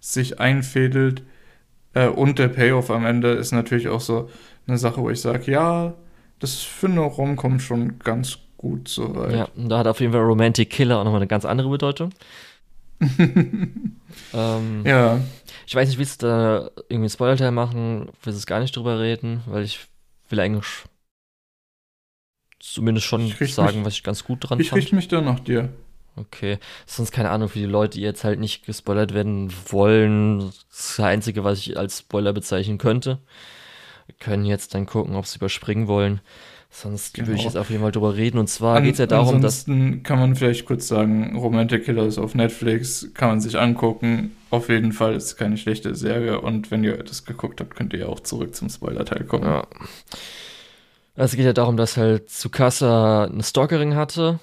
sich 0.00 0.40
einfädelt. 0.40 1.22
Äh, 1.94 2.08
und 2.08 2.40
der 2.40 2.48
Payoff 2.48 2.90
am 2.90 3.06
Ende 3.06 3.30
ist 3.30 3.52
natürlich 3.52 3.86
auch 3.86 4.00
so 4.00 4.28
eine 4.66 4.78
Sache, 4.78 5.00
wo 5.00 5.10
ich 5.10 5.20
sage, 5.20 5.50
ja, 5.50 5.94
das 6.38 6.62
für 6.62 6.86
eine 6.86 7.00
Romcom 7.00 7.60
schon 7.60 7.98
ganz 7.98 8.38
gut 8.56 8.88
soweit. 8.88 9.32
Ja, 9.32 9.48
und 9.56 9.68
da 9.68 9.78
hat 9.78 9.86
auf 9.86 10.00
jeden 10.00 10.12
Fall 10.12 10.22
Romantic 10.22 10.70
Killer 10.70 10.98
auch 10.98 11.04
nochmal 11.04 11.20
eine 11.20 11.28
ganz 11.28 11.44
andere 11.44 11.68
Bedeutung. 11.68 12.10
ähm, 14.34 14.82
ja. 14.84 15.20
Ich 15.66 15.74
weiß 15.74 15.88
nicht, 15.88 15.98
willst 15.98 16.22
du 16.22 16.26
da 16.26 16.70
irgendwie 16.76 16.94
einen 16.94 17.08
Spoiler-Teil 17.08 17.50
machen? 17.50 18.08
Willst 18.22 18.42
du 18.42 18.46
gar 18.46 18.60
nicht 18.60 18.76
drüber 18.76 19.00
reden? 19.00 19.42
Weil 19.46 19.64
ich 19.64 19.80
will 20.28 20.40
eigentlich 20.40 20.84
zumindest 22.60 23.06
schon 23.06 23.28
sagen, 23.28 23.78
mich, 23.78 23.86
was 23.86 23.94
ich 23.94 24.02
ganz 24.04 24.24
gut 24.24 24.48
dran 24.48 24.60
ich 24.60 24.70
fand. 24.70 24.78
Ich 24.78 24.84
richte 24.84 24.96
mich 24.96 25.08
da 25.08 25.20
nach 25.20 25.40
dir. 25.40 25.70
Okay. 26.16 26.58
Sonst 26.86 27.10
keine 27.10 27.30
Ahnung 27.30 27.48
für 27.48 27.58
die 27.58 27.64
Leute, 27.64 27.98
die 27.98 28.04
jetzt 28.04 28.24
halt 28.24 28.38
nicht 28.38 28.66
gespoilert 28.66 29.14
werden 29.14 29.52
wollen. 29.70 30.38
Das 30.40 30.56
ist 30.56 30.98
das 30.98 31.00
Einzige, 31.00 31.44
was 31.44 31.58
ich 31.58 31.76
als 31.76 32.00
Spoiler 32.00 32.32
bezeichnen 32.32 32.78
könnte. 32.78 33.18
Wir 34.06 34.14
können 34.18 34.44
jetzt 34.44 34.74
dann 34.74 34.86
gucken, 34.86 35.14
ob 35.14 35.26
sie 35.26 35.36
überspringen 35.36 35.88
wollen. 35.88 36.20
Sonst 36.74 37.12
genau. 37.12 37.28
würde 37.28 37.38
ich 37.38 37.44
jetzt 37.44 37.58
auf 37.58 37.68
jeden 37.68 37.82
Fall 37.82 37.92
drüber 37.92 38.16
reden. 38.16 38.38
Und 38.38 38.48
zwar 38.48 38.80
geht 38.80 38.94
es 38.94 38.98
ja 38.98 39.06
darum, 39.06 39.36
ansonsten 39.36 39.98
dass. 39.98 40.02
kann 40.04 40.18
man 40.18 40.34
vielleicht 40.34 40.64
kurz 40.64 40.88
sagen: 40.88 41.36
Romantic 41.36 41.84
Killer 41.84 42.06
ist 42.06 42.18
auf 42.18 42.34
Netflix, 42.34 43.10
kann 43.12 43.28
man 43.28 43.40
sich 43.42 43.58
angucken. 43.58 44.34
Auf 44.48 44.70
jeden 44.70 44.92
Fall 44.92 45.14
ist 45.14 45.24
es 45.24 45.36
keine 45.36 45.58
schlechte 45.58 45.94
Serie. 45.94 46.40
Und 46.40 46.70
wenn 46.70 46.82
ihr 46.82 46.96
das 46.96 47.26
geguckt 47.26 47.60
habt, 47.60 47.76
könnt 47.76 47.92
ihr 47.92 48.00
ja 48.00 48.06
auch 48.06 48.20
zurück 48.20 48.54
zum 48.54 48.70
Spoiler-Teil 48.70 49.24
kommen. 49.24 49.44
Ja. 49.44 49.66
Also 51.14 51.32
es 51.32 51.36
geht 51.36 51.44
ja 51.44 51.52
darum, 51.52 51.76
dass 51.76 51.98
halt 51.98 52.30
Tsukasa 52.30 53.24
eine 53.24 53.42
Stalkerin 53.42 53.94
hatte 53.94 54.40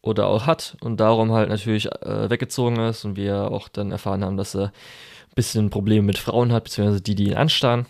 oder 0.00 0.28
auch 0.28 0.46
hat 0.46 0.76
und 0.80 1.00
darum 1.00 1.32
halt 1.32 1.48
natürlich 1.48 1.90
äh, 1.90 2.30
weggezogen 2.30 2.78
ist 2.78 3.04
und 3.04 3.16
wir 3.16 3.50
auch 3.50 3.68
dann 3.68 3.90
erfahren 3.90 4.24
haben, 4.24 4.36
dass 4.36 4.54
er 4.54 4.66
ein 4.66 5.34
bisschen 5.34 5.70
Probleme 5.70 6.06
mit 6.06 6.18
Frauen 6.18 6.52
hat, 6.52 6.64
beziehungsweise 6.64 7.00
die, 7.00 7.16
die 7.16 7.30
ihn 7.30 7.34
anstarren, 7.34 7.86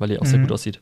weil 0.00 0.10
er 0.10 0.20
auch 0.20 0.24
mhm. 0.24 0.30
sehr 0.30 0.38
gut 0.40 0.52
aussieht. 0.52 0.80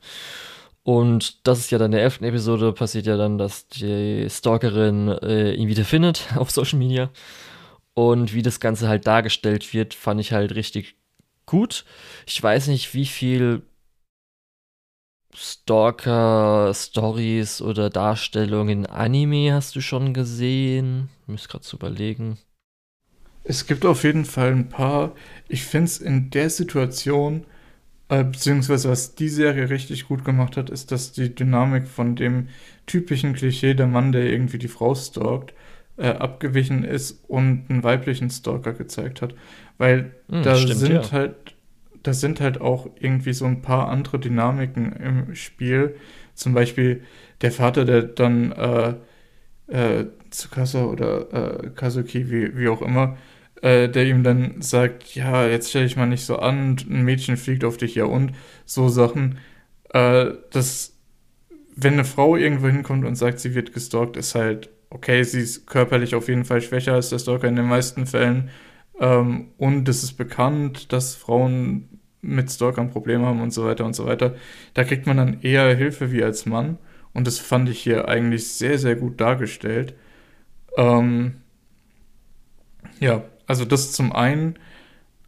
Und 0.83 1.47
das 1.47 1.59
ist 1.59 1.71
ja 1.71 1.77
dann 1.77 1.93
in 1.93 1.97
der 1.97 2.03
elften 2.03 2.25
Episode, 2.25 2.73
passiert 2.73 3.05
ja 3.05 3.19
dann, 3.19 3.37
dass 3.37 3.69
die 3.69 4.27
Stalkerin 4.31 5.09
äh, 5.09 5.53
ihn 5.53 5.69
wieder 5.69 5.85
findet 5.85 6.29
auf 6.37 6.51
Social 6.51 6.79
Media. 6.79 7.11
Und 7.93 8.33
wie 8.33 8.43
das 8.43 8.61
Ganze 8.61 8.89
halt 8.89 9.07
dargestellt 9.07 9.75
wird, 9.75 9.93
fand 9.93 10.21
ich 10.21 10.33
halt 10.33 10.55
richtig 10.55 10.97
gut. 11.45 11.85
Ich 12.27 12.43
weiß 12.43 12.69
nicht, 12.69 12.95
wie 12.95 13.07
viel 13.07 13.63
Stalker-Stories 15.35 17.61
oder 17.61 17.91
Darstellungen 17.91 18.85
in 18.85 18.87
Anime 18.87 19.53
hast 19.53 19.75
du 19.77 19.81
schon 19.81 20.15
gesehen? 20.15 21.09
Ich 21.23 21.29
muss 21.29 21.49
gerade 21.49 21.65
zu 21.65 21.77
überlegen. 21.77 22.39
Es 23.45 23.67
gibt 23.67 23.85
auf 23.85 24.05
jeden 24.05 24.25
Fall 24.25 24.53
ein 24.53 24.69
paar. 24.69 25.13
Ich 25.49 25.65
finde 25.65 25.87
es 25.87 25.99
in 25.99 26.31
der 26.31 26.51
Situation 26.51 27.45
äh, 28.09 28.25
beziehungsweise 28.25 28.89
was 28.89 29.15
die 29.15 29.29
Serie 29.29 29.69
richtig 29.71 30.09
gut 30.09 30.25
gemacht 30.25 30.57
hat, 30.57 30.71
ist, 30.71 30.93
dass 30.93 31.13
die 31.13 31.35
Dynamik 31.35 31.87
von 31.87 32.17
dem 32.17 32.49
typischen 32.87 33.35
Klischee, 33.35 33.75
der 33.75 33.87
Mann, 33.87 34.13
der 34.13 34.31
irgendwie 34.31 34.59
die 34.59 34.69
Frau 34.69 34.95
stalkt, 34.95 35.53
äh, 35.99 36.09
abgewichen 36.09 36.85
ist 36.85 37.25
und 37.29 37.67
einen 37.69 37.83
weiblichen 37.83 38.31
Stalker 38.31 38.73
gezeigt 38.73 39.21
hat. 39.21 39.35
Weil 39.77 40.13
hm, 40.29 40.43
da 40.43 40.57
stimmt, 40.57 40.79
sind 40.79 40.93
ja. 40.93 41.13
halt, 41.13 41.35
da 42.03 42.13
sind 42.13 42.41
halt 42.41 42.61
auch 42.61 42.89
irgendwie 42.99 43.33
so 43.33 43.45
ein 43.45 43.63
paar 43.63 43.89
andere 43.89 44.19
Dynamiken 44.19 44.93
im 44.93 45.35
Spiel. 45.35 45.97
Zum 46.35 46.55
Beispiel 46.55 47.03
der 47.43 47.53
Vater, 47.53 47.85
der 47.85 48.03
dann 48.03 48.53
äh, 48.53 48.95
äh, 49.67 50.07
Tsukasa 50.31 50.85
oder 50.85 51.65
äh, 51.65 51.71
Kazuki, 51.71 52.31
wie, 52.31 52.57
wie 52.57 52.69
auch 52.69 52.81
immer, 52.81 53.17
äh, 53.63 53.89
der 53.89 54.07
ihm 54.07 54.23
dann 54.23 54.61
sagt, 54.63 55.15
ja, 55.15 55.47
jetzt 55.47 55.71
stell 55.71 55.85
dich 55.85 55.97
mal 55.97 56.07
nicht 56.07 56.25
so 56.25 56.37
an, 56.39 56.77
ein 56.89 57.03
Mädchen 57.03 57.37
fliegt 57.37 57.65
auf 57.65 57.77
dich 57.77 57.95
ja 57.95 58.05
und 58.05 58.33
so 58.65 58.89
Sachen. 58.89 59.39
Äh, 59.91 60.33
das, 60.51 60.97
wenn 61.77 61.95
eine 61.95 62.05
Frau 62.05 62.37
irgendwo 62.37 62.69
hinkommt 62.69 63.05
und 63.05 63.17
sagt, 63.17 63.41
sie 63.41 63.55
wird 63.55 63.73
gestalkt, 63.73 64.17
ist 64.17 64.35
halt, 64.35 64.71
okay, 64.91 65.23
sie 65.23 65.41
ist 65.41 65.67
körperlich 65.67 66.15
auf 66.15 66.29
jeden 66.29 66.45
Fall 66.45 66.61
schwächer 66.61 66.95
als 66.95 67.11
der 67.11 67.19
Stalker 67.19 67.49
in 67.49 67.57
den 67.57 67.69
meisten 67.69 68.07
Fällen. 68.07 68.51
Ähm, 69.01 69.49
und 69.59 69.89
es 69.89 70.03
ist 70.03 70.15
bekannt, 70.15 70.93
dass 70.93 71.15
Frauen 71.15 72.01
mit 72.21 72.51
Stalkern 72.51 72.91
Probleme 72.91 73.27
haben 73.27 73.41
und 73.41 73.53
so 73.53 73.65
weiter 73.65 73.85
und 73.85 73.95
so 73.95 74.07
weiter. 74.07 74.35
Da 74.75 74.85
kriegt 74.85 75.07
man 75.07 75.17
dann 75.17 75.41
eher 75.43 75.75
Hilfe 75.77 76.13
wie 76.13 76.23
als 76.23 76.47
Mann. 76.47 76.79
Und 77.13 77.27
das 77.27 77.39
fand 77.39 77.69
ich 77.69 77.81
hier 77.81 78.09
eigentlich 78.09 78.49
sehr, 78.49 78.79
sehr 78.79 78.97
gut 78.97 79.21
dargestellt. 79.21 79.95
Ähm, 80.77 81.37
ja, 83.01 83.25
also 83.49 83.65
das 83.65 83.93
zum 83.93 84.13
einen, 84.13 84.57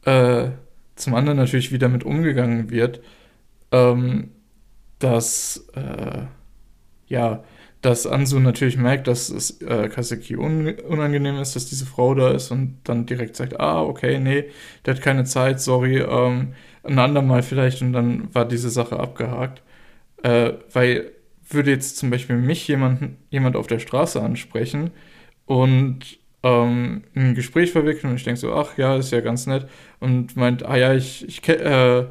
äh, 0.05 0.51
zum 0.97 1.15
anderen 1.15 1.39
natürlich, 1.39 1.73
wie 1.73 1.79
damit 1.79 2.05
umgegangen 2.05 2.71
wird, 2.71 3.01
ähm, 3.73 4.31
dass, 5.01 5.69
äh, 5.75 6.25
ja, 7.09 7.45
dass 7.83 8.07
Ansu 8.07 8.39
natürlich 8.41 8.77
merkt, 8.77 9.09
dass 9.09 9.31
es 9.31 9.61
äh, 9.63 9.89
Kaseki 9.89 10.37
un 10.37 10.69
unangenehm 10.89 11.39
ist, 11.39 11.57
dass 11.57 11.67
diese 11.67 11.87
Frau 11.87 12.15
da 12.15 12.31
ist 12.33 12.51
und 12.51 12.79
dann 12.85 13.07
direkt 13.07 13.37
sagt, 13.37 13.59
ah, 13.59 13.83
okay, 13.83 14.19
nee, 14.21 14.51
der 14.85 14.95
hat 14.95 15.03
keine 15.03 15.25
Zeit, 15.25 15.61
sorry, 15.61 15.99
ähm, 15.99 16.55
ein 16.85 16.99
andermal 16.99 17.43
vielleicht 17.43 17.83
und 17.83 17.93
dann 17.95 18.35
war 18.35 18.47
diese 18.47 18.71
Sache 18.71 19.01
abgehakt. 19.01 19.63
Äh, 20.23 20.53
weil 20.73 21.13
würde 21.49 21.71
jetzt 21.71 21.97
zum 21.99 22.11
Beispiel 22.11 22.37
mich 22.37 22.69
jemand, 22.69 23.17
jemand 23.31 23.57
auf 23.57 23.67
der 23.67 23.79
Straße 23.81 24.21
ansprechen 24.23 24.91
und 25.47 26.20
ähm, 26.43 27.03
ein 27.15 27.35
Gespräch 27.35 27.73
verwickeln 27.73 28.11
und 28.11 28.17
ich 28.17 28.25
denke 28.25 28.41
so, 28.41 28.55
ach 28.55 28.79
ja, 28.79 28.97
ist 28.97 29.13
ja 29.13 29.21
ganz 29.21 29.47
nett 29.47 29.67
und 29.99 30.37
meint, 30.37 30.65
ah 30.65 30.77
ja, 30.77 30.95
ich, 30.95 31.27
ich, 31.29 31.47
äh, 31.49 32.07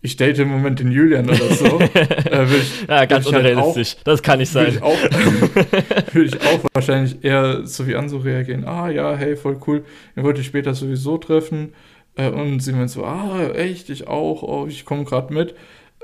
ich 0.00 0.16
date 0.16 0.40
im 0.40 0.48
Moment 0.48 0.80
den 0.80 0.90
Julian 0.90 1.28
oder 1.28 1.54
so. 1.54 1.78
äh, 1.94 2.44
ich, 2.44 2.86
ja, 2.88 3.04
ganz 3.04 3.26
unrealistisch. 3.26 3.94
Halt 3.96 4.06
das 4.06 4.22
kann 4.22 4.40
nicht 4.40 4.50
sein. 4.50 4.66
Würde 4.66 4.76
ich, 4.76 4.82
auch, 4.82 4.94
würde 6.14 6.26
ich 6.26 6.40
auch 6.40 6.64
wahrscheinlich 6.72 7.24
eher 7.24 7.64
so 7.66 7.86
wie 7.86 7.94
an 7.94 8.08
so 8.08 8.18
reagieren. 8.18 8.64
Ah 8.64 8.90
ja, 8.90 9.14
hey, 9.14 9.36
voll 9.36 9.58
cool. 9.66 9.84
Den 10.16 10.24
wollte 10.24 10.40
ich 10.40 10.48
später 10.48 10.74
sowieso 10.74 11.18
treffen. 11.18 11.72
Äh, 12.16 12.30
und 12.30 12.60
sie 12.60 12.72
meint 12.72 12.90
so, 12.90 13.04
ah, 13.04 13.48
echt, 13.54 13.90
ich 13.90 14.08
auch. 14.08 14.42
Oh, 14.42 14.66
ich 14.66 14.84
komme 14.84 15.04
gerade 15.04 15.32
mit. 15.32 15.54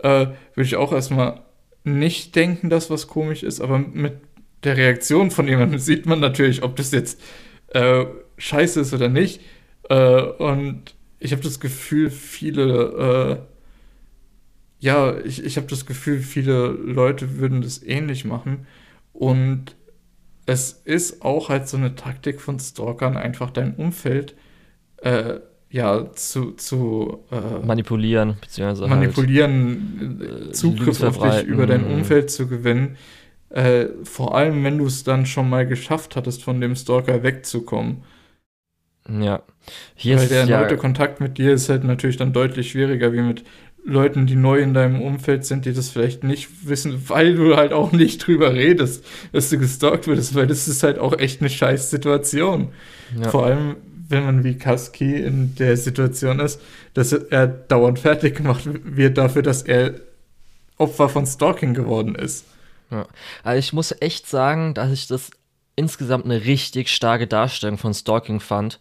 Äh, 0.03 0.27
würde 0.55 0.67
ich 0.67 0.77
auch 0.77 0.93
erstmal 0.93 1.41
nicht 1.83 2.37
denken, 2.37 2.71
dass 2.71 2.91
was 2.91 3.09
komisch 3.09 3.43
ist, 3.43 3.61
aber 3.61 3.79
mit 3.79 4.15
der 4.65 4.77
Reaktion 4.77 5.31
von 5.31 5.49
jemandem 5.49 5.79
sieht 5.79 6.07
man 6.07 6.21
natürlich, 6.21 6.63
ob 6.63 6.77
das 6.77 6.93
jetzt 6.93 7.21
äh, 7.69 8.07
scheiße 8.37 8.81
ist 8.81 8.95
oder 8.95 9.09
nicht. 9.09 9.41
Äh, 9.89 10.23
und 10.23 10.95
ich 11.19 11.33
habe 11.33 11.43
das 11.43 11.61
Gefühl, 11.61 12.11
viele, 12.11 13.43
äh, 14.81 14.85
ja, 14.85 15.17
ich, 15.19 15.45
ich 15.45 15.57
habe 15.57 15.67
das 15.67 15.87
Gefühl, 15.87 16.21
viele 16.21 16.69
Leute 16.69 17.39
würden 17.39 17.63
das 17.63 17.83
ähnlich 17.83 18.25
machen. 18.25 18.67
Und 19.13 19.75
es 20.47 20.81
ist 20.85 21.23
auch 21.23 21.49
halt 21.49 21.69
so 21.69 21.77
eine 21.77 21.95
Taktik 21.95 22.41
von 22.41 22.59
Stalkern, 22.59 23.17
einfach 23.17 23.51
dein 23.51 23.75
Umfeld 23.75 24.35
äh, 24.99 25.41
ja, 25.71 26.11
zu, 26.13 26.53
zu 26.53 27.25
äh, 27.31 27.67
manipulieren, 27.67 28.37
beziehungsweise 28.41 28.89
halt, 28.89 29.01
manipulieren, 29.01 30.19
halt, 30.21 30.57
Zugriff 30.57 31.03
auf 31.03 31.19
dich 31.19 31.45
über 31.45 31.67
dein. 31.67 31.85
Umfeld 31.85 32.31
zu 32.31 32.47
gewinnen. 32.47 32.97
Äh, 33.51 33.87
vor 34.05 34.35
allem, 34.35 34.63
wenn 34.65 34.79
du 34.79 34.87
es 34.87 35.05
dann 35.05 35.27
schon 35.27 35.49
mal 35.49 35.67
geschafft 35.67 36.17
hattest, 36.17 36.45
von 36.45 36.61
dem 36.61 36.77
Stalker 36.77 37.23
wegzukommen. 37.23 38.03
Ja. 39.09 39.43
Hier 39.95 40.19
Weil 40.19 40.29
der 40.29 40.41
erneute 40.41 40.75
ja, 40.75 40.81
Kontakt 40.81 41.21
mit 41.21 41.39
dir 41.39 41.53
ist 41.53 41.69
halt 41.69 41.85
natürlich 41.85 42.19
dann 42.19 42.33
deutlich 42.33 42.71
schwieriger, 42.71 43.13
wie 43.13 43.23
mit 43.23 43.45
Leuten, 43.85 44.27
die 44.27 44.37
neu 44.37 44.59
in 44.61 44.75
deinem 44.75 45.01
Umfeld 45.01 45.47
sind, 45.47 45.65
die 45.65 45.73
das 45.73 45.89
vielleicht 45.89 46.25
nicht 46.25 46.69
wissen, 46.69 47.09
weil 47.09 47.37
du 47.37 47.57
halt 47.57 47.73
auch 47.73 47.93
nicht 47.93 48.27
drüber 48.27 48.53
redest, 48.53 49.05
dass 49.33 49.49
du 49.49 49.59
gestalkt 49.59 50.07
wirst, 50.07 50.35
weil 50.35 50.47
das 50.47 50.69
ist 50.69 50.83
halt 50.83 50.99
auch 50.99 51.19
echt 51.19 51.41
eine 51.41 51.49
scheiß 51.49 51.91
Situation. 51.91 52.69
Ja. 53.19 53.31
Vor 53.31 53.47
allem, 53.47 53.77
wenn 54.09 54.25
man 54.25 54.45
wie 54.45 54.59
Kaski 54.59 55.17
in 55.17 55.55
der 55.57 55.77
Situation 55.77 56.41
ist, 56.41 56.61
dass 56.93 57.13
er 57.13 57.47
dauernd 57.47 57.99
fertig 57.99 58.37
gemacht 58.37 58.65
wird 58.67 59.17
dafür, 59.17 59.43
dass 59.43 59.63
er 59.63 59.95
Opfer 60.77 61.09
von 61.09 61.27
Stalking 61.27 61.75
geworden 61.75 62.15
ist. 62.15 62.45
Ja. 62.91 63.07
Also 63.43 63.59
ich 63.59 63.73
muss 63.73 63.95
echt 64.01 64.27
sagen, 64.27 64.75
dass 64.75 64.93
ich 64.93 65.07
das 65.07 65.31
insgesamt 65.77 66.25
eine 66.25 66.45
richtig 66.45 66.89
starke 66.89 67.27
Darstellung 67.27 67.79
von 67.79 67.95
Stalking 67.95 68.41
fand. 68.41 68.81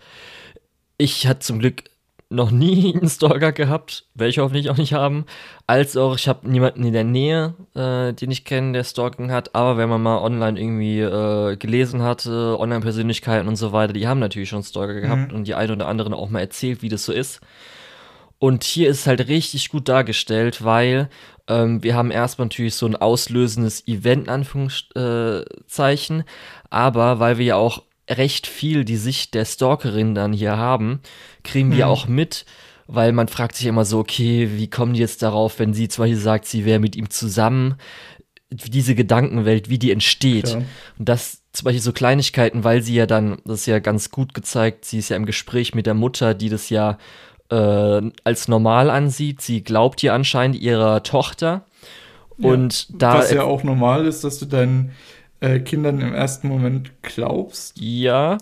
Ich 0.98 1.28
hatte 1.28 1.40
zum 1.40 1.60
Glück 1.60 1.84
noch 2.30 2.52
nie 2.52 2.96
einen 2.98 3.10
Stalker 3.10 3.52
gehabt, 3.52 4.06
werde 4.14 4.30
ich 4.30 4.40
hoffentlich 4.40 4.70
auch 4.70 4.78
nicht 4.78 4.94
haben. 4.94 5.26
Als 5.66 5.96
auch, 5.96 6.16
ich 6.16 6.28
habe 6.28 6.50
niemanden 6.50 6.84
in 6.84 6.94
der 6.94 7.04
Nähe, 7.04 7.54
äh, 7.76 8.14
den 8.14 8.32
ich 8.32 8.46
kenne, 8.46 8.74
der 8.74 8.84
Stalking 8.84 9.32
hat. 9.32 9.56
Aber 9.56 9.78
wenn 9.78 9.90
man 9.90 10.02
mal 10.02 10.18
online 10.18 10.60
irgendwie 10.60 11.00
äh, 11.00 11.56
gelesen 11.56 12.02
hatte, 12.02 12.58
Online-Persönlichkeiten 12.60 13.48
und 13.48 13.56
so 13.56 13.72
weiter, 13.72 13.94
die 13.94 14.08
haben 14.08 14.20
natürlich 14.20 14.50
schon 14.50 14.64
Stalker 14.64 15.00
gehabt 15.00 15.32
mhm. 15.32 15.38
und 15.38 15.48
die 15.48 15.56
eine 15.56 15.74
oder 15.74 15.88
anderen 15.88 16.14
auch 16.14 16.30
mal 16.30 16.40
erzählt, 16.42 16.82
wie 16.82 16.90
das 16.90 17.06
so 17.06 17.14
ist. 17.14 17.40
Und 18.40 18.64
hier 18.64 18.90
ist 18.90 19.02
es 19.02 19.08
halt 19.08 19.28
richtig 19.28 19.70
gut 19.70 19.90
dargestellt, 19.90 20.64
weil 20.64 21.10
ähm, 21.48 21.82
wir 21.82 21.96
haben 21.96 22.12
erstmal 22.12 22.46
natürlich 22.46 22.76
so 22.76 22.86
ein 22.86 22.96
auslösendes 22.96 23.88
Event, 23.88 24.26
in 24.26 24.30
Anführungszeichen, 24.30 26.24
aber 26.70 27.20
weil 27.20 27.38
wir 27.38 27.46
ja 27.46 27.56
auch 27.56 27.84
recht 28.10 28.48
viel 28.48 28.86
die 28.86 28.98
Sicht 28.98 29.34
der 29.34 29.46
Stalkerin 29.46 30.16
dann 30.16 30.34
hier 30.34 30.58
haben, 30.58 31.02
kriegen 31.44 31.72
wir 31.72 31.86
mhm. 31.86 31.92
auch 31.92 32.08
mit, 32.08 32.46
weil 32.86 33.12
man 33.12 33.28
fragt 33.28 33.56
sich 33.56 33.66
immer 33.66 33.86
so, 33.86 34.00
okay, 34.00 34.50
wie 34.54 34.70
kommen 34.70 34.94
die 34.94 35.00
jetzt 35.00 35.22
darauf, 35.22 35.60
wenn 35.60 35.74
sie 35.74 35.88
zwar 35.90 36.08
hier 36.08 36.18
sagt, 36.18 36.46
sie 36.46 36.64
wäre 36.64 36.80
mit 36.80 36.96
ihm 36.96 37.10
zusammen, 37.10 37.76
diese 38.50 38.96
Gedankenwelt, 38.96 39.70
wie 39.70 39.78
die 39.78 39.92
entsteht. 39.92 40.50
Ja. 40.50 40.62
Und 40.98 41.10
das 41.10 41.44
zum 41.52 41.66
Beispiel 41.66 41.82
so 41.82 41.92
Kleinigkeiten, 41.92 42.64
weil 42.64 42.82
sie 42.82 42.96
ja 42.96 43.06
dann, 43.06 43.40
das 43.44 43.62
ist 43.62 43.66
ja 43.66 43.80
ganz 43.80 44.10
gut 44.10 44.34
gezeigt, 44.34 44.86
sie 44.86 45.00
ist 45.00 45.10
ja 45.10 45.18
im 45.18 45.26
Gespräch 45.26 45.76
mit 45.76 45.86
der 45.86 45.96
Mutter, 45.96 46.34
die 46.34 46.50
das 46.50 46.70
ja 46.70 46.98
äh, 47.50 48.02
als 48.24 48.48
normal 48.48 48.90
ansieht. 48.90 49.42
Sie 49.42 49.64
glaubt 49.64 50.04
ihr 50.04 50.14
anscheinend 50.14 50.60
ihrer 50.60 51.04
Tochter. 51.04 51.66
Und 52.38 52.90
ja, 52.90 52.96
da. 52.98 53.14
Was 53.20 53.32
ja 53.32 53.44
auch 53.44 53.64
normal 53.64 54.06
ist, 54.06 54.24
dass 54.24 54.40
du 54.40 54.46
deinen 54.46 54.92
äh, 55.40 55.60
Kindern 55.60 56.02
im 56.02 56.14
ersten 56.14 56.48
Moment 56.48 56.92
glaubst. 57.02 57.80
Ja, 57.80 58.38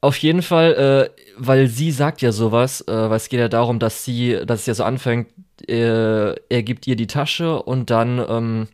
auf 0.00 0.16
jeden 0.16 0.42
Fall, 0.42 1.10
äh, 1.14 1.22
weil 1.36 1.68
sie 1.68 1.90
sagt 1.90 2.22
ja 2.22 2.32
sowas, 2.32 2.82
äh, 2.82 2.92
weil 2.92 3.16
es 3.16 3.28
geht 3.28 3.40
ja 3.40 3.48
darum, 3.48 3.78
dass 3.78 4.04
sie, 4.04 4.38
dass 4.46 4.60
es 4.60 4.66
ja 4.66 4.74
so 4.74 4.84
anfängt, 4.84 5.28
äh, 5.68 6.34
er 6.34 6.62
gibt 6.62 6.86
ihr 6.86 6.96
die 6.96 7.06
Tasche 7.06 7.62
und 7.62 7.90
dann 7.90 8.24
ähm, 8.26 8.68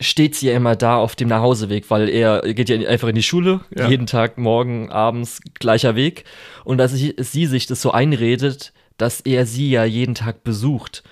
steht 0.00 0.34
sie 0.34 0.48
ja 0.48 0.54
immer 0.54 0.76
da 0.76 0.96
auf 0.96 1.16
dem 1.16 1.28
Nachhauseweg, 1.28 1.90
weil 1.90 2.08
er 2.08 2.42
geht 2.54 2.68
ja 2.68 2.76
einfach 2.88 3.08
in 3.08 3.14
die 3.14 3.22
Schule, 3.22 3.60
ja. 3.76 3.88
jeden 3.88 4.06
Tag, 4.06 4.36
morgen, 4.36 4.90
abends, 4.90 5.40
gleicher 5.54 5.94
Weg. 5.96 6.24
Und 6.64 6.78
dass 6.78 6.92
sie, 6.92 7.14
sie 7.18 7.46
sich 7.46 7.66
das 7.66 7.80
so 7.80 7.92
einredet, 7.92 8.72
dass 8.98 9.20
er 9.20 9.46
sie 9.46 9.70
ja 9.70 9.84
jeden 9.84 10.14
Tag 10.14 10.44
besucht. 10.44 11.02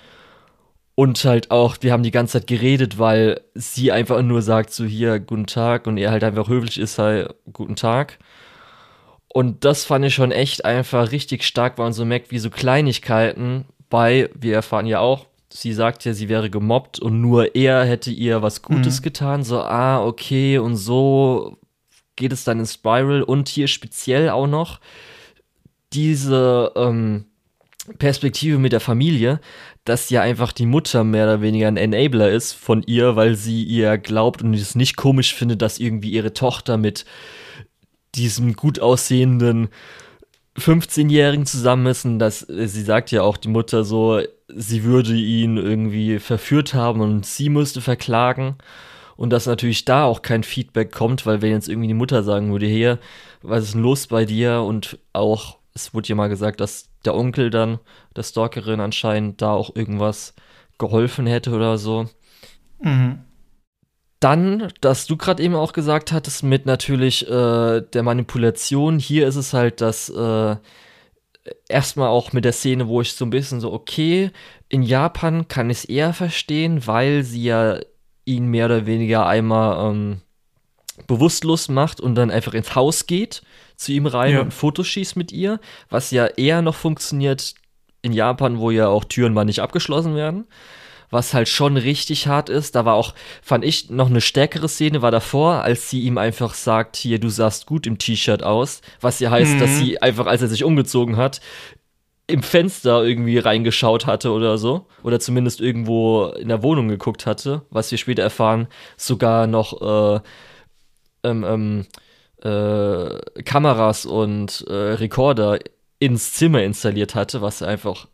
Und 0.97 1.25
halt 1.25 1.51
auch, 1.51 1.77
wir 1.81 1.93
haben 1.93 2.03
die 2.03 2.13
ganze 2.13 2.39
Zeit 2.39 2.47
geredet, 2.47 2.99
weil 2.99 3.41
sie 3.55 3.91
einfach 3.91 4.23
nur 4.23 4.43
sagt 4.43 4.73
so 4.73 4.85
hier, 4.85 5.19
guten 5.19 5.47
Tag 5.47 5.87
und 5.87 5.97
er 5.97 6.11
halt 6.11 6.23
einfach 6.23 6.49
höflich 6.49 6.79
ist, 6.79 6.99
halt, 6.99 7.35
guten 7.53 7.77
Tag. 7.77 8.19
Und 9.29 9.65
das 9.65 9.85
fand 9.85 10.05
ich 10.05 10.15
schon 10.15 10.31
echt 10.31 10.65
einfach 10.65 11.11
richtig 11.11 11.43
stark, 11.43 11.79
weil 11.79 11.87
man 11.87 11.93
so 11.93 12.05
merkt, 12.05 12.31
wie 12.31 12.39
so 12.39 12.51
Kleinigkeiten 12.51 13.65
bei, 13.91 14.31
wir 14.35 14.55
erfahren 14.55 14.87
ja 14.87 15.01
auch, 15.01 15.27
sie 15.55 15.73
sagt 15.73 16.05
ja, 16.05 16.13
sie 16.13 16.29
wäre 16.29 16.51
gemobbt 16.51 16.99
und 16.99 17.21
nur 17.21 17.55
er 17.55 17.85
hätte 17.85 18.11
ihr 18.11 18.43
was 18.43 18.63
Gutes 18.63 19.01
mhm. 19.01 19.05
getan. 19.05 19.45
So, 19.45 19.61
ah, 19.61 20.05
okay, 20.05 20.59
und 20.59 20.77
so 20.77 21.59
geht 22.17 22.33
es 22.33 22.45
dann 22.45 22.59
in 22.59 22.67
Spiral 22.67 23.23
und 23.23 23.49
hier 23.49 23.69
speziell 23.69 24.31
auch 24.31 24.49
noch 24.49 24.81
diese 25.93 26.73
ähm, 26.75 27.27
Perspektive 27.99 28.59
mit 28.59 28.73
der 28.73 28.81
Familie, 28.81 29.41
dass 29.85 30.11
ja 30.11 30.23
einfach 30.23 30.53
die 30.53 30.67
Mutter 30.67 31.05
mehr 31.05 31.25
oder 31.25 31.41
weniger 31.41 31.69
ein 31.69 31.77
Enabler 31.77 32.31
ist 32.31 32.53
von 32.53 32.83
ihr, 32.83 33.15
weil 33.15 33.37
sie 33.37 33.63
ihr 33.63 33.97
glaubt 33.99 34.43
und 34.43 34.55
es 34.55 34.75
nicht 34.75 34.97
komisch 34.97 35.35
findet, 35.35 35.63
dass 35.63 35.79
irgendwie 35.79 36.11
ihre 36.11 36.33
Tochter 36.33 36.79
mit 36.79 37.05
diesem 38.17 38.55
gut 38.55 38.81
aussehenden 38.81 39.69
15-Jährigen 40.59 41.47
zusammen 41.47 41.87
ist 41.87 42.05
und 42.05 42.19
dass 42.19 42.41
sie 42.41 42.83
sagt 42.83 43.11
ja 43.11 43.23
auch 43.23 43.37
die 43.37 43.49
Mutter 43.49 43.85
so, 43.85 44.21
sie 44.49 44.85
würde 44.85 45.15
ihn 45.15 45.57
irgendwie 45.57 46.19
verführt 46.19 46.75
haben 46.75 47.01
und 47.01 47.27
sie 47.27 47.49
müsste 47.49 47.81
verklagen 47.81 48.57
und 49.17 49.31
dass 49.31 49.47
natürlich 49.47 49.85
da 49.85 50.05
auch 50.05 50.23
kein 50.23 50.45
Feedback 50.45 50.93
kommt, 50.93 51.27
weil 51.27 51.43
wenn 51.43 51.51
jetzt 51.51 51.69
irgendwie 51.69 51.89
die 51.89 51.95
Mutter 51.95 52.23
sagen 52.23 52.53
würde, 52.53 52.67
hier, 52.67 52.99
was 53.43 53.65
ist 53.65 53.75
denn 53.75 53.83
los 53.83 54.07
bei 54.07 54.25
dir 54.25 54.63
und 54.63 54.99
auch 55.13 55.59
es 55.75 55.93
wurde 55.93 56.09
ja 56.09 56.15
mal 56.15 56.29
gesagt, 56.29 56.61
dass 56.61 56.89
der 57.05 57.15
Onkel 57.15 57.51
dann 57.51 57.81
der 58.15 58.23
Stalkerin 58.23 58.81
anscheinend 58.81 59.43
da 59.43 59.53
auch 59.53 59.75
irgendwas 59.75 60.35
geholfen 60.79 61.27
hätte 61.27 61.51
oder 61.51 61.79
so. 61.79 62.07
Mhm. 62.81 63.19
Dann, 64.25 64.73
dass 64.81 65.07
du 65.07 65.19
gerade 65.19 65.43
eben 65.43 65.55
auch 65.55 65.75
gesagt 65.75 66.11
hattest, 66.11 66.45
mit 66.45 66.65
natürlich 66.65 67.29
äh, 67.29 67.83
der 67.83 68.03
Manipulation, 68.03 68.99
hier 68.99 69.29
ist 69.29 69.37
es 69.37 69.53
halt, 69.53 69.83
dass 69.83 70.09
äh, 70.09 70.57
erstmal 71.69 72.09
auch 72.09 72.33
mit 72.33 72.47
der 72.47 72.55
Szene, 72.55 72.89
wo 72.89 73.03
ich 73.03 73.13
so 73.13 73.27
ein 73.27 73.31
bisschen 73.31 73.61
so, 73.61 73.71
okay, 73.71 74.31
in 74.71 74.83
Japan 74.83 75.47
kann 75.47 75.69
ich 75.69 75.77
es 75.77 75.85
eher 75.85 76.15
verstehen, 76.15 76.87
weil 76.87 77.23
sie 77.23 77.45
ja 77.45 77.79
ihn 78.25 78.47
mehr 78.47 78.65
oder 78.65 78.87
weniger 78.87 79.27
einmal 79.27 79.91
ähm, 79.91 80.23
bewusstlos 81.07 81.69
macht 81.69 82.01
und 82.01 82.15
dann 82.15 82.31
einfach 82.31 82.55
ins 82.55 82.75
Haus 82.75 83.07
geht, 83.07 83.43
zu 83.77 83.93
ihm 83.93 84.07
rein 84.07 84.33
ja. 84.33 84.41
und 84.41 84.55
Fotos 84.55 84.87
schießt 84.87 85.17
mit 85.17 85.33
ihr, 85.33 85.61
was 85.91 86.11
ja 86.13 86.25
eher 86.25 86.63
noch 86.63 86.77
funktioniert 86.77 87.53
in 88.01 88.15
Japan, 88.15 88.59
wo 88.59 88.71
ja 88.71 88.89
auch 88.89 89.05
Türen 89.05 89.35
mal 89.35 89.45
nicht 89.45 89.61
abgeschlossen 89.61 90.15
werden 90.15 90.47
was 91.11 91.35
halt 91.35 91.49
schon 91.49 91.77
richtig 91.77 92.27
hart 92.27 92.49
ist. 92.49 92.75
Da 92.75 92.85
war 92.85 92.95
auch, 92.95 93.15
fand 93.43 93.65
ich, 93.65 93.91
noch 93.91 94.09
eine 94.09 94.21
stärkere 94.21 94.69
Szene 94.69 95.03
war 95.03 95.11
davor, 95.11 95.63
als 95.63 95.91
sie 95.91 96.03
ihm 96.03 96.19
einfach 96.19 96.55
sagt, 96.55 96.97
hier, 96.97 97.19
du 97.19 97.29
sahst 97.29 97.67
gut 97.67 97.87
im 97.87 97.99
T-Shirt 97.99 98.43
aus, 98.43 98.81
was 99.01 99.21
ja 99.21 99.31
heißt, 99.31 99.55
mhm. 99.55 99.61
dass 99.61 99.79
sie 99.79 100.01
einfach, 100.03 100.27
als 100.27 100.43
er 100.43 100.49
sich 100.49 100.65
umgezogen 100.65 101.17
hat, 101.17 101.41
im 102.27 102.43
Fenster 102.43 103.05
irgendwie 103.05 103.39
reingeschaut 103.39 104.07
hatte 104.07 104.31
oder 104.31 104.57
so. 104.59 104.87
Oder 105.03 105.21
zumindest 105.21 105.61
irgendwo 105.61 106.27
in 106.27 106.49
der 106.49 106.63
Wohnung 106.63 106.89
geguckt 106.89 107.27
hatte, 107.27 107.63
was 107.71 107.91
wir 107.91 107.99
später 107.99 108.23
erfahren, 108.23 108.69
sogar 108.97 109.47
noch 109.47 110.17
äh, 110.17 110.21
ähm, 111.25 111.45
ähm, 111.45 111.87
äh, 112.43 113.43
Kameras 113.43 114.07
und 114.07 114.65
äh, 114.69 114.73
Rekorder 114.73 115.59
ins 115.99 116.33
Zimmer 116.35 116.63
installiert 116.63 117.15
hatte, 117.15 117.43
was 117.43 117.63
einfach 117.63 118.09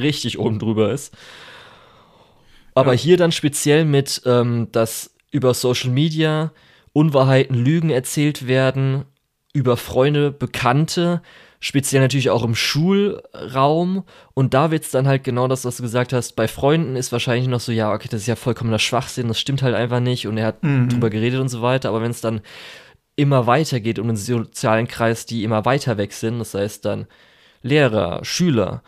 richtig 0.00 0.38
oben 0.38 0.58
drüber 0.58 0.92
ist. 0.92 1.14
Aber 2.80 2.94
ja. 2.94 2.98
hier 2.98 3.16
dann 3.16 3.32
speziell 3.32 3.84
mit, 3.84 4.22
ähm, 4.26 4.68
dass 4.72 5.14
über 5.30 5.54
Social 5.54 5.90
Media 5.90 6.52
Unwahrheiten, 6.92 7.54
Lügen 7.54 7.90
erzählt 7.90 8.48
werden, 8.48 9.04
über 9.52 9.76
Freunde, 9.76 10.32
Bekannte, 10.32 11.22
speziell 11.60 12.02
natürlich 12.02 12.30
auch 12.30 12.42
im 12.42 12.54
Schulraum. 12.54 14.04
Und 14.34 14.54
da 14.54 14.70
wird 14.70 14.84
es 14.84 14.90
dann 14.90 15.06
halt 15.06 15.24
genau 15.24 15.46
das, 15.46 15.64
was 15.64 15.76
du 15.76 15.82
gesagt 15.82 16.12
hast. 16.12 16.34
Bei 16.34 16.48
Freunden 16.48 16.96
ist 16.96 17.12
wahrscheinlich 17.12 17.48
noch 17.48 17.60
so, 17.60 17.70
ja, 17.70 17.92
okay, 17.92 18.08
das 18.10 18.22
ist 18.22 18.26
ja 18.26 18.36
vollkommener 18.36 18.78
Schwachsinn, 18.78 19.28
das 19.28 19.38
stimmt 19.38 19.62
halt 19.62 19.74
einfach 19.74 20.00
nicht. 20.00 20.26
Und 20.26 20.36
er 20.36 20.46
hat 20.46 20.62
mhm. 20.62 20.88
drüber 20.88 21.10
geredet 21.10 21.40
und 21.40 21.48
so 21.48 21.62
weiter. 21.62 21.90
Aber 21.90 22.02
wenn 22.02 22.10
es 22.10 22.20
dann 22.20 22.40
immer 23.16 23.46
weiter 23.46 23.80
geht 23.80 23.98
um 23.98 24.06
den 24.06 24.16
sozialen 24.16 24.88
Kreis, 24.88 25.26
die 25.26 25.44
immer 25.44 25.64
weiter 25.64 25.98
weg 25.98 26.12
sind, 26.12 26.38
das 26.38 26.54
heißt 26.54 26.84
dann 26.84 27.06
Lehrer, 27.62 28.24
Schüler, 28.24 28.82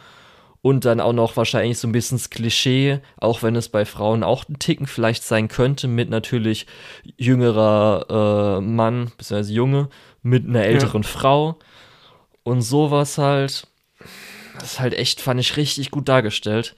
und 0.63 0.85
dann 0.85 1.01
auch 1.01 1.13
noch 1.13 1.37
wahrscheinlich 1.37 1.79
so 1.79 1.89
ein 1.89 1.93
bisschen 1.93 2.19
das 2.19 2.31
Klischee, 2.31 3.01
auch 3.19 3.43
wenn 3.43 3.57
es 3.57 3.69
bei 3.69 3.85
Frauen 3.85 4.23
auch 4.23 4.49
ein 4.49 4.61
Ticken 4.61 4.87
vielleicht 4.87 5.25
sein 5.25 5.49
könnte, 5.49 5.89
mit 5.89 6.09
natürlich 6.09 6.67
jüngerer 7.17 8.59
äh, 8.59 8.61
Mann, 8.61 9.13
beziehungsweise 9.19 9.53
Junge, 9.53 9.89
mit 10.23 10.49
einer 10.49 10.63
älteren 10.63 11.03
ja. 11.03 11.09
Frau 11.09 11.59
und 12.45 12.63
sowas 12.63 13.19
halt. 13.19 13.67
Das 14.55 14.75
ist 14.75 14.81
halt 14.81 14.95
echt, 14.95 15.21
fand 15.21 15.41
ich 15.41 15.57
richtig 15.57 15.91
gut 15.91 16.09
dargestellt. 16.09 16.77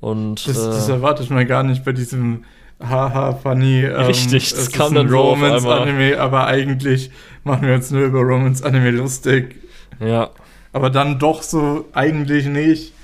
Und, 0.00 0.48
das, 0.48 0.56
äh, 0.56 0.66
das 0.66 0.88
erwartet 0.88 1.28
man 1.28 1.46
gar 1.46 1.62
nicht 1.62 1.84
bei 1.84 1.92
diesem 1.92 2.44
haha, 2.82 3.34
funny. 3.34 3.84
Ähm, 3.84 4.06
richtig, 4.06 4.54
das 4.54 4.72
kam 4.72 4.94
dann 4.94 5.10
Romance-Anime, 5.10 6.18
aber 6.18 6.46
eigentlich 6.46 7.10
machen 7.44 7.66
wir 7.66 7.74
uns 7.74 7.90
nur 7.90 8.04
über 8.04 8.20
Romance-Anime 8.20 8.92
lustig. 8.92 9.56
Ja. 9.98 10.30
Aber 10.72 10.88
dann 10.88 11.18
doch 11.18 11.42
so 11.42 11.86
eigentlich 11.92 12.46
nicht. 12.46 12.94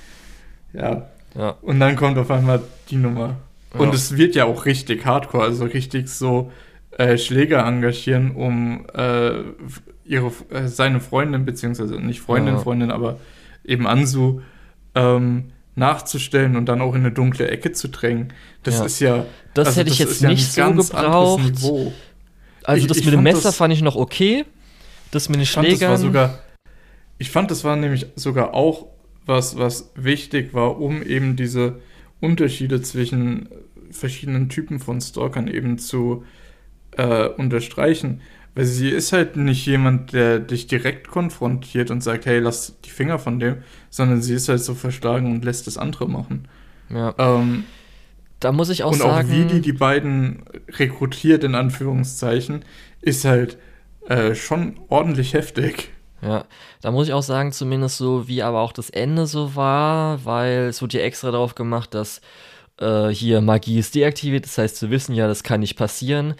Ja. 0.77 1.07
ja. 1.35 1.55
Und 1.61 1.79
dann 1.79 1.95
kommt 1.95 2.17
auf 2.17 2.31
einmal 2.31 2.61
die 2.89 2.97
Nummer. 2.97 3.37
Ja. 3.73 3.79
Und 3.79 3.93
es 3.93 4.17
wird 4.17 4.35
ja 4.35 4.45
auch 4.45 4.65
richtig 4.65 5.05
hardcore, 5.05 5.43
also 5.43 5.65
richtig 5.65 6.09
so 6.09 6.51
äh, 6.97 7.17
Schläger 7.17 7.65
engagieren, 7.65 8.31
um 8.31 8.85
äh, 8.93 9.41
ihre, 10.05 10.31
äh, 10.49 10.67
seine 10.67 10.99
Freundin, 10.99 11.45
beziehungsweise 11.45 11.95
nicht 11.95 12.21
Freundin, 12.21 12.55
ja. 12.55 12.59
Freundin, 12.61 12.91
aber 12.91 13.19
eben 13.65 13.87
Ansu, 13.87 14.41
ähm, 14.95 15.51
nachzustellen 15.75 16.55
und 16.55 16.65
dann 16.65 16.81
auch 16.81 16.95
in 16.95 17.01
eine 17.01 17.11
dunkle 17.11 17.49
Ecke 17.49 17.71
zu 17.71 17.89
drängen. 17.89 18.33
Das 18.63 18.79
ja. 18.79 18.85
ist 18.85 18.99
ja. 18.99 19.25
Das 19.53 19.67
also 19.67 19.81
hätte 19.81 19.91
ich 19.91 19.99
jetzt 19.99 20.21
nicht 20.23 20.51
so 20.51 20.73
gebraucht. 20.73 21.53
Also 22.63 22.81
ich, 22.81 22.87
das 22.87 22.97
ich 22.97 23.05
mit 23.05 23.13
dem 23.13 23.23
Messer 23.23 23.43
das, 23.43 23.55
fand 23.55 23.73
ich 23.73 23.81
noch 23.81 23.95
okay. 23.95 24.45
Das 25.11 25.29
mit 25.29 25.39
den 25.39 25.45
Schlägern. 25.45 25.69
Fand, 25.69 25.81
das 25.81 25.89
war 25.89 25.97
sogar, 25.97 26.39
ich 27.17 27.29
fand, 27.29 27.51
das 27.51 27.63
war 27.63 27.75
nämlich 27.75 28.07
sogar 28.15 28.53
auch 28.53 28.87
was, 29.27 29.57
was 29.57 29.91
wichtig 29.95 30.53
war, 30.53 30.79
um 30.79 31.03
eben 31.03 31.35
diese 31.35 31.79
Unterschiede 32.19 32.81
zwischen 32.81 33.49
verschiedenen 33.91 34.49
Typen 34.49 34.79
von 34.79 34.99
Stalkern 34.99 35.47
eben 35.47 35.77
zu 35.77 36.25
äh, 36.91 37.27
unterstreichen. 37.27 38.21
Weil 38.55 38.65
sie 38.65 38.89
ist 38.89 39.13
halt 39.13 39.35
nicht 39.35 39.67
jemand, 39.67 40.13
der 40.13 40.39
dich 40.39 40.65
direkt 40.65 41.09
konfrontiert 41.09 41.91
und 41.91 42.01
sagt, 42.01 42.25
hey, 42.25 42.39
lass 42.39 42.79
die 42.83 42.89
Finger 42.89 43.19
von 43.19 43.39
dem, 43.39 43.57
sondern 43.91 44.23
sie 44.23 44.33
ist 44.33 44.49
halt 44.49 44.61
so 44.61 44.73
verschlagen 44.73 45.31
und 45.31 45.45
lässt 45.45 45.67
das 45.67 45.77
andere 45.77 46.09
machen. 46.09 46.47
Ja. 46.89 47.13
Ähm, 47.19 47.65
da 48.39 48.51
muss 48.51 48.69
ich 48.69 48.83
auch 48.83 48.93
und 48.93 48.97
sagen. 48.97 49.29
Und 49.29 49.35
auch 49.35 49.37
wie 49.37 49.45
die 49.45 49.61
die 49.61 49.73
beiden 49.73 50.43
rekrutiert, 50.69 51.43
in 51.43 51.53
Anführungszeichen, 51.53 52.65
ist 53.01 53.25
halt 53.25 53.57
äh, 54.07 54.33
schon 54.33 54.79
ordentlich 54.87 55.33
heftig. 55.33 55.91
Ja, 56.21 56.45
da 56.81 56.91
muss 56.91 57.07
ich 57.07 57.13
auch 57.13 57.21
sagen, 57.21 57.51
zumindest 57.51 57.97
so, 57.97 58.27
wie 58.27 58.41
aber 58.41 58.61
auch 58.61 58.71
das 58.71 58.89
Ende 58.89 59.27
so 59.27 59.55
war, 59.55 60.25
weil 60.25 60.63
es 60.69 60.81
wurde 60.81 60.97
ja 60.97 61.03
extra 61.03 61.29
darauf 61.31 61.53
gemacht, 61.53 61.93
dass 61.93 62.21
äh, 62.79 63.09
hier 63.09 63.41
Magie 63.41 63.79
ist 63.79 63.93
deaktiviert, 63.95 64.45
das 64.45 64.57
heißt, 64.57 64.77
zu 64.77 64.89
wissen 64.89 65.13
ja, 65.13 65.27
das 65.27 65.43
kann 65.43 65.59
nicht 65.59 65.75
passieren, 65.75 66.33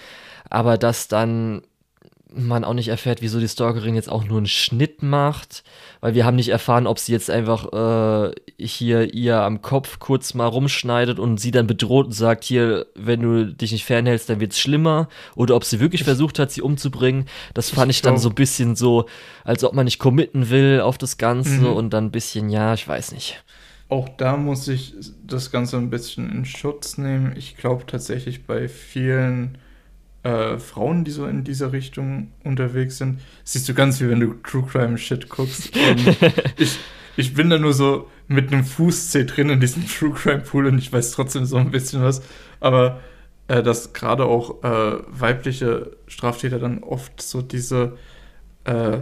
aber 0.49 0.77
dass 0.77 1.07
dann 1.07 1.61
man 2.37 2.63
auch 2.63 2.73
nicht 2.73 2.89
erfährt, 2.89 3.21
wieso 3.21 3.39
die 3.39 3.47
Stalkerin 3.47 3.95
jetzt 3.95 4.09
auch 4.09 4.23
nur 4.23 4.37
einen 4.37 4.47
Schnitt 4.47 5.01
macht, 5.01 5.63
weil 6.01 6.13
wir 6.13 6.25
haben 6.25 6.35
nicht 6.35 6.49
erfahren, 6.49 6.87
ob 6.87 6.99
sie 6.99 7.11
jetzt 7.11 7.29
einfach 7.29 7.73
äh, 7.73 8.31
hier 8.57 9.13
ihr 9.13 9.41
am 9.41 9.61
Kopf 9.61 9.99
kurz 9.99 10.33
mal 10.33 10.45
rumschneidet 10.45 11.19
und 11.19 11.39
sie 11.39 11.51
dann 11.51 11.67
bedroht 11.67 12.07
und 12.07 12.11
sagt, 12.11 12.43
hier, 12.43 12.85
wenn 12.95 13.21
du 13.21 13.45
dich 13.45 13.71
nicht 13.71 13.85
fernhältst, 13.85 14.29
dann 14.29 14.39
wird's 14.39 14.59
schlimmer, 14.59 15.09
oder 15.35 15.55
ob 15.55 15.63
sie 15.63 15.79
wirklich 15.79 16.03
versucht 16.03 16.39
hat, 16.39 16.51
sie 16.51 16.61
umzubringen. 16.61 17.25
Das 17.53 17.69
fand 17.69 17.91
ich, 17.91 17.97
ich 17.97 18.01
dann 18.01 18.17
so 18.17 18.29
ein 18.29 18.35
bisschen 18.35 18.75
so, 18.75 19.05
als 19.43 19.63
ob 19.63 19.73
man 19.73 19.85
nicht 19.85 19.99
committen 19.99 20.49
will 20.49 20.81
auf 20.81 20.97
das 20.97 21.17
Ganze 21.17 21.61
mhm. 21.61 21.73
und 21.73 21.89
dann 21.91 22.05
ein 22.05 22.11
bisschen, 22.11 22.49
ja, 22.49 22.73
ich 22.73 22.87
weiß 22.87 23.11
nicht. 23.11 23.43
Auch 23.89 24.09
da 24.09 24.35
muss 24.35 24.67
ich 24.67 24.93
das 25.25 25.49
Ganze 25.51 25.77
ein 25.77 25.89
bisschen 25.89 26.29
in 26.29 26.45
Schutz 26.45 26.97
nehmen. 26.97 27.33
Ich 27.37 27.55
glaube 27.55 27.85
tatsächlich 27.85 28.45
bei 28.45 28.67
vielen 28.67 29.57
äh, 30.27 30.59
Frauen, 30.59 31.05
die 31.05 31.11
so 31.11 31.25
in 31.25 31.43
dieser 31.43 31.71
Richtung 31.71 32.31
unterwegs 32.43 32.97
sind. 32.97 33.21
siehst 33.45 33.69
du 33.69 33.73
ganz 33.73 34.01
wie 34.01 34.09
wenn 34.09 34.19
du 34.19 34.33
True 34.43 34.65
Crime 34.69 34.97
Shit 34.97 35.29
guckst. 35.29 35.71
Und 35.75 36.17
ich, 36.57 36.77
ich 37.15 37.33
bin 37.33 37.49
da 37.49 37.57
nur 37.57 37.73
so 37.73 38.09
mit 38.27 38.51
einem 38.51 38.65
Fußzeh 38.65 39.25
drin 39.25 39.49
in 39.49 39.61
diesem 39.61 39.87
True 39.87 40.11
Crime 40.11 40.41
Pool 40.41 40.65
und 40.65 40.77
ich 40.79 40.91
weiß 40.91 41.11
trotzdem 41.11 41.45
so 41.45 41.55
ein 41.55 41.71
bisschen 41.71 42.03
was. 42.03 42.21
Aber 42.59 42.99
äh, 43.47 43.63
dass 43.63 43.93
gerade 43.93 44.25
auch 44.25 44.63
äh, 44.63 44.97
weibliche 45.07 45.95
Straftäter 46.07 46.59
dann 46.59 46.83
oft 46.83 47.21
so 47.21 47.41
diese 47.41 47.97
äh, 48.65 48.99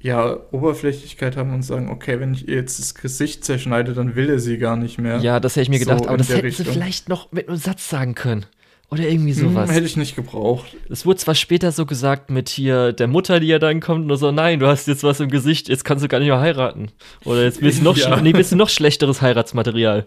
ja, 0.00 0.38
Oberflächlichkeit 0.52 1.36
haben 1.36 1.52
und 1.52 1.62
sagen, 1.62 1.90
okay, 1.90 2.20
wenn 2.20 2.32
ich 2.32 2.48
ihr 2.48 2.54
jetzt 2.54 2.78
das 2.78 2.94
Gesicht 2.94 3.44
zerschneide, 3.44 3.92
dann 3.92 4.14
will 4.14 4.30
er 4.30 4.38
sie 4.38 4.56
gar 4.56 4.76
nicht 4.76 4.98
mehr. 4.98 5.18
Ja, 5.18 5.40
das 5.40 5.56
hätte 5.56 5.64
ich 5.64 5.68
mir 5.68 5.80
gedacht, 5.80 6.04
so 6.04 6.08
aber 6.08 6.16
das 6.16 6.30
hätten 6.30 6.46
Richtung. 6.46 6.64
sie 6.64 6.72
vielleicht 6.72 7.08
noch 7.10 7.32
mit 7.32 7.48
einem 7.48 7.58
Satz 7.58 7.90
sagen 7.90 8.14
können. 8.14 8.46
Oder 8.90 9.08
irgendwie 9.08 9.34
hm, 9.34 9.50
sowas. 9.50 9.68
Hm, 9.68 9.74
hätte 9.74 9.86
ich 9.86 9.96
nicht 9.96 10.16
gebraucht. 10.16 10.76
Es 10.88 11.04
wurde 11.04 11.18
zwar 11.18 11.34
später 11.34 11.72
so 11.72 11.84
gesagt 11.84 12.30
mit 12.30 12.48
hier 12.48 12.92
der 12.92 13.06
Mutter, 13.06 13.38
die 13.38 13.48
ja 13.48 13.58
dann 13.58 13.80
kommt 13.80 14.10
und 14.10 14.16
so, 14.16 14.30
nein, 14.30 14.60
du 14.60 14.66
hast 14.66 14.88
jetzt 14.88 15.02
was 15.02 15.20
im 15.20 15.28
Gesicht, 15.28 15.68
jetzt 15.68 15.84
kannst 15.84 16.02
du 16.02 16.08
gar 16.08 16.18
nicht 16.20 16.28
mehr 16.28 16.40
heiraten. 16.40 16.90
Oder 17.24 17.44
jetzt 17.44 17.60
bist 17.60 17.80
du 17.80 17.84
noch, 17.84 17.96
ja. 17.98 18.20
nee, 18.20 18.32
bist 18.32 18.52
du 18.52 18.56
noch 18.56 18.70
schlechteres 18.70 19.20
Heiratsmaterial. 19.20 20.06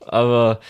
Aber 0.00 0.60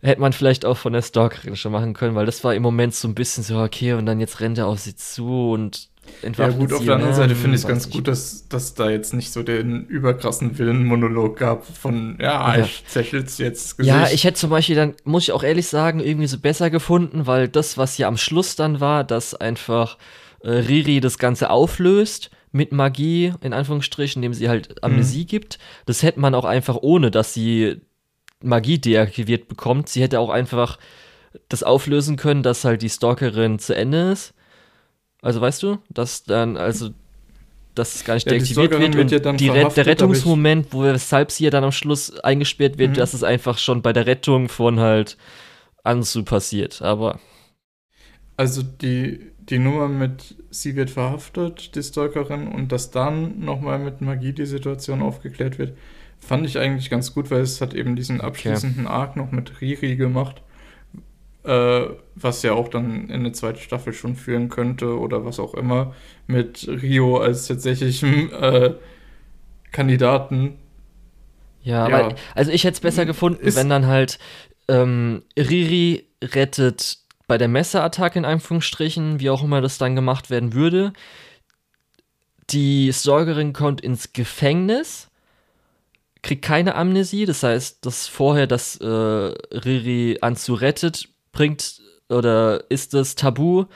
hätte 0.00 0.20
man 0.20 0.32
vielleicht 0.32 0.64
auch 0.64 0.76
von 0.76 0.92
der 0.92 1.02
Stalkerin 1.02 1.56
schon 1.56 1.72
machen 1.72 1.92
können, 1.92 2.14
weil 2.14 2.26
das 2.26 2.44
war 2.44 2.54
im 2.54 2.62
Moment 2.62 2.94
so 2.94 3.08
ein 3.08 3.14
bisschen 3.14 3.42
so, 3.42 3.58
okay, 3.58 3.94
und 3.94 4.06
dann 4.06 4.20
jetzt 4.20 4.38
rennt 4.40 4.58
er 4.58 4.68
auf 4.68 4.78
sie 4.78 4.94
zu 4.94 5.50
und 5.50 5.88
ja 6.36 6.48
gut, 6.48 6.72
auf 6.72 6.84
der 6.84 6.94
anderen 6.94 7.14
Seite 7.14 7.34
finde 7.34 7.56
ich 7.56 7.62
es 7.62 7.68
ganz 7.68 7.90
gut, 7.90 8.08
dass, 8.08 8.48
dass 8.48 8.74
da 8.74 8.90
jetzt 8.90 9.14
nicht 9.14 9.32
so 9.32 9.42
den 9.42 9.86
überkrassen 9.86 10.58
Willenmonolog 10.58 11.36
gab 11.36 11.66
von, 11.66 12.18
ja, 12.20 12.56
ja. 12.56 12.64
ich 12.64 12.84
zächel's 12.86 13.38
jetzt 13.38 13.78
Gesicht. 13.78 13.94
Ja, 13.94 14.08
ich 14.10 14.24
hätte 14.24 14.38
zum 14.38 14.50
Beispiel 14.50 14.76
dann, 14.76 14.94
muss 15.04 15.24
ich 15.24 15.32
auch 15.32 15.42
ehrlich 15.42 15.66
sagen, 15.68 16.00
irgendwie 16.00 16.26
so 16.26 16.38
besser 16.38 16.70
gefunden, 16.70 17.26
weil 17.26 17.48
das, 17.48 17.78
was 17.78 17.98
ja 17.98 18.08
am 18.08 18.16
Schluss 18.16 18.56
dann 18.56 18.80
war, 18.80 19.04
dass 19.04 19.34
einfach 19.34 19.98
äh, 20.40 20.50
Riri 20.50 21.00
das 21.00 21.18
Ganze 21.18 21.50
auflöst 21.50 22.30
mit 22.50 22.72
Magie, 22.72 23.32
in 23.40 23.52
Anführungsstrichen, 23.52 24.22
indem 24.22 24.34
sie 24.34 24.48
halt 24.48 24.82
Amnesie 24.82 25.22
mhm. 25.22 25.28
gibt, 25.28 25.58
das 25.86 26.02
hätte 26.02 26.20
man 26.20 26.34
auch 26.34 26.44
einfach 26.44 26.76
ohne, 26.80 27.10
dass 27.10 27.34
sie 27.34 27.80
Magie 28.42 28.78
deaktiviert 28.78 29.48
bekommt. 29.48 29.88
Sie 29.88 30.02
hätte 30.02 30.20
auch 30.20 30.30
einfach 30.30 30.78
das 31.48 31.62
auflösen 31.62 32.16
können, 32.16 32.42
dass 32.42 32.64
halt 32.64 32.82
die 32.82 32.88
Stalkerin 32.88 33.58
zu 33.58 33.74
Ende 33.74 34.12
ist 34.12 34.34
also 35.22 35.40
weißt 35.40 35.62
du, 35.62 35.78
dass 35.90 36.24
dann, 36.24 36.56
also 36.56 36.90
dass 37.74 37.94
es 37.94 38.04
gar 38.04 38.14
nicht 38.14 38.26
ja, 38.26 38.32
deaktiviert 38.32 38.70
wird, 38.78 38.94
wird 38.94 39.10
ja 39.24 39.32
die 39.32 39.48
der 39.48 39.86
Rettungsmoment, 39.86 40.68
wo 40.72 40.82
weshalb 40.82 41.30
sie 41.30 41.44
ja 41.44 41.50
dann 41.50 41.64
am 41.64 41.72
Schluss 41.72 42.18
eingesperrt 42.20 42.78
wird, 42.78 42.90
mhm. 42.90 42.94
dass 42.94 43.14
es 43.14 43.22
einfach 43.22 43.58
schon 43.58 43.82
bei 43.82 43.92
der 43.92 44.06
Rettung 44.06 44.48
von 44.48 44.80
halt 44.80 45.16
Anzu 45.84 46.24
passiert, 46.24 46.82
aber 46.82 47.20
also 48.38 48.62
die, 48.62 49.32
die 49.40 49.58
Nummer 49.58 49.88
mit 49.88 50.36
sie 50.50 50.76
wird 50.76 50.90
verhaftet, 50.90 51.74
die 51.74 51.82
Stalkerin, 51.82 52.46
und 52.46 52.70
dass 52.70 52.92
dann 52.92 53.40
nochmal 53.40 53.80
mit 53.80 54.00
Magie 54.00 54.32
die 54.32 54.46
Situation 54.46 55.02
aufgeklärt 55.02 55.58
wird, 55.58 55.76
fand 56.20 56.46
ich 56.46 56.56
eigentlich 56.56 56.88
ganz 56.88 57.12
gut, 57.12 57.32
weil 57.32 57.40
es 57.40 57.60
hat 57.60 57.74
eben 57.74 57.96
diesen 57.96 58.20
abschließenden 58.20 58.86
okay. 58.86 58.94
Arc 58.94 59.16
noch 59.16 59.32
mit 59.32 59.60
Riri 59.60 59.96
gemacht, 59.96 60.40
äh, 61.48 61.88
was 62.14 62.42
ja 62.42 62.52
auch 62.52 62.68
dann 62.68 63.08
in 63.08 63.20
eine 63.20 63.32
zweite 63.32 63.60
Staffel 63.60 63.94
schon 63.94 64.16
führen 64.16 64.50
könnte 64.50 64.98
oder 64.98 65.24
was 65.24 65.40
auch 65.40 65.54
immer, 65.54 65.94
mit 66.26 66.68
Rio 66.68 67.18
als 67.18 67.46
tatsächlichen 67.46 68.30
äh, 68.32 68.74
Kandidaten. 69.72 70.58
Ja, 71.62 71.88
ja. 71.88 71.98
Aber, 71.98 72.14
also 72.34 72.50
ich 72.52 72.64
hätte 72.64 72.74
es 72.74 72.80
besser 72.80 73.06
gefunden, 73.06 73.40
ist, 73.40 73.56
wenn 73.56 73.70
dann 73.70 73.86
halt 73.86 74.18
ähm, 74.68 75.22
Riri 75.38 76.06
rettet 76.22 76.98
bei 77.26 77.38
der 77.38 77.48
Messerattacke 77.48 78.18
in 78.18 78.24
Anführungsstrichen, 78.26 79.20
wie 79.20 79.30
auch 79.30 79.42
immer 79.42 79.62
das 79.62 79.78
dann 79.78 79.96
gemacht 79.96 80.28
werden 80.28 80.52
würde. 80.52 80.92
Die 82.50 82.92
Stalkerin 82.92 83.54
kommt 83.54 83.80
ins 83.80 84.12
Gefängnis, 84.12 85.08
kriegt 86.22 86.44
keine 86.44 86.74
Amnesie, 86.74 87.24
das 87.24 87.42
heißt, 87.42 87.86
dass 87.86 88.06
vorher 88.06 88.46
das 88.46 88.76
äh, 88.76 88.86
Riri 88.86 90.18
Anzu 90.20 90.54
rettet, 90.54 91.08
bringt 91.32 91.80
oder 92.08 92.64
ist 92.70 92.94
das 92.94 93.14
Tabu. 93.14 93.66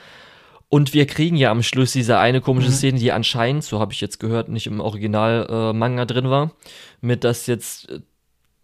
Und 0.69 0.93
wir 0.95 1.05
kriegen 1.05 1.35
ja 1.35 1.51
am 1.51 1.61
Schluss 1.61 1.91
diese 1.91 2.17
eine 2.17 2.41
komische 2.41 2.69
mhm. 2.69 2.73
Szene, 2.73 2.99
die 2.99 3.11
anscheinend, 3.11 3.63
so 3.63 3.79
habe 3.79 3.93
ich 3.93 4.01
jetzt 4.01 4.19
gehört, 4.19 4.49
nicht 4.49 4.65
im 4.65 4.79
Original-Manga 4.79 6.01
äh, 6.01 6.05
drin 6.07 6.31
war, 6.31 6.51
mit 6.99 7.23
dass 7.23 7.45
jetzt 7.45 7.91
äh, 7.91 7.99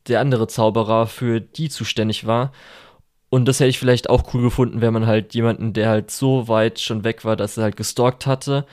der 0.08 0.20
andere 0.20 0.48
Zauberer 0.48 1.06
für 1.06 1.40
die 1.40 1.70
zuständig 1.70 2.26
war. 2.26 2.52
Und 3.30 3.48
das 3.48 3.60
hätte 3.60 3.70
ich 3.70 3.78
vielleicht 3.78 4.10
auch 4.10 4.34
cool 4.34 4.42
gefunden, 4.42 4.82
wenn 4.82 4.92
man 4.92 5.06
halt 5.06 5.36
jemanden, 5.36 5.74
der 5.74 5.90
halt 5.90 6.10
so 6.10 6.48
weit 6.48 6.80
schon 6.80 7.04
weg 7.04 7.26
war, 7.26 7.36
dass 7.36 7.58
er 7.58 7.64
halt 7.66 7.78
gestalkt 7.78 8.26
hatte. 8.26 8.66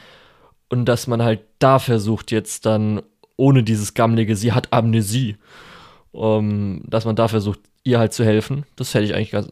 Und 0.70 0.86
dass 0.86 1.06
man 1.06 1.22
halt 1.22 1.40
da 1.58 1.78
versucht, 1.78 2.32
jetzt 2.32 2.64
dann 2.64 3.02
ohne 3.36 3.62
dieses 3.62 3.92
gammelige, 3.92 4.34
sie 4.34 4.52
hat 4.52 4.72
Amnesie, 4.72 5.36
um, 6.16 6.82
dass 6.86 7.04
man 7.04 7.16
da 7.16 7.28
versucht, 7.28 7.60
ihr 7.84 7.98
halt 7.98 8.12
zu 8.12 8.24
helfen. 8.24 8.64
Das 8.74 8.94
hätte 8.94 9.04
ich 9.04 9.14
eigentlich 9.14 9.30
ganz, 9.30 9.48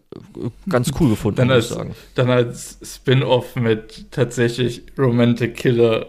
ganz 0.69 0.91
cool 0.99 1.11
gefunden, 1.11 1.37
dann 1.37 1.51
als, 1.51 1.69
sagen. 1.69 1.95
Dann 2.15 2.31
als 2.31 2.79
Spin-off 2.83 3.55
mit 3.57 4.11
tatsächlich 4.11 4.83
Romantic 4.99 5.57
Killer 5.57 6.07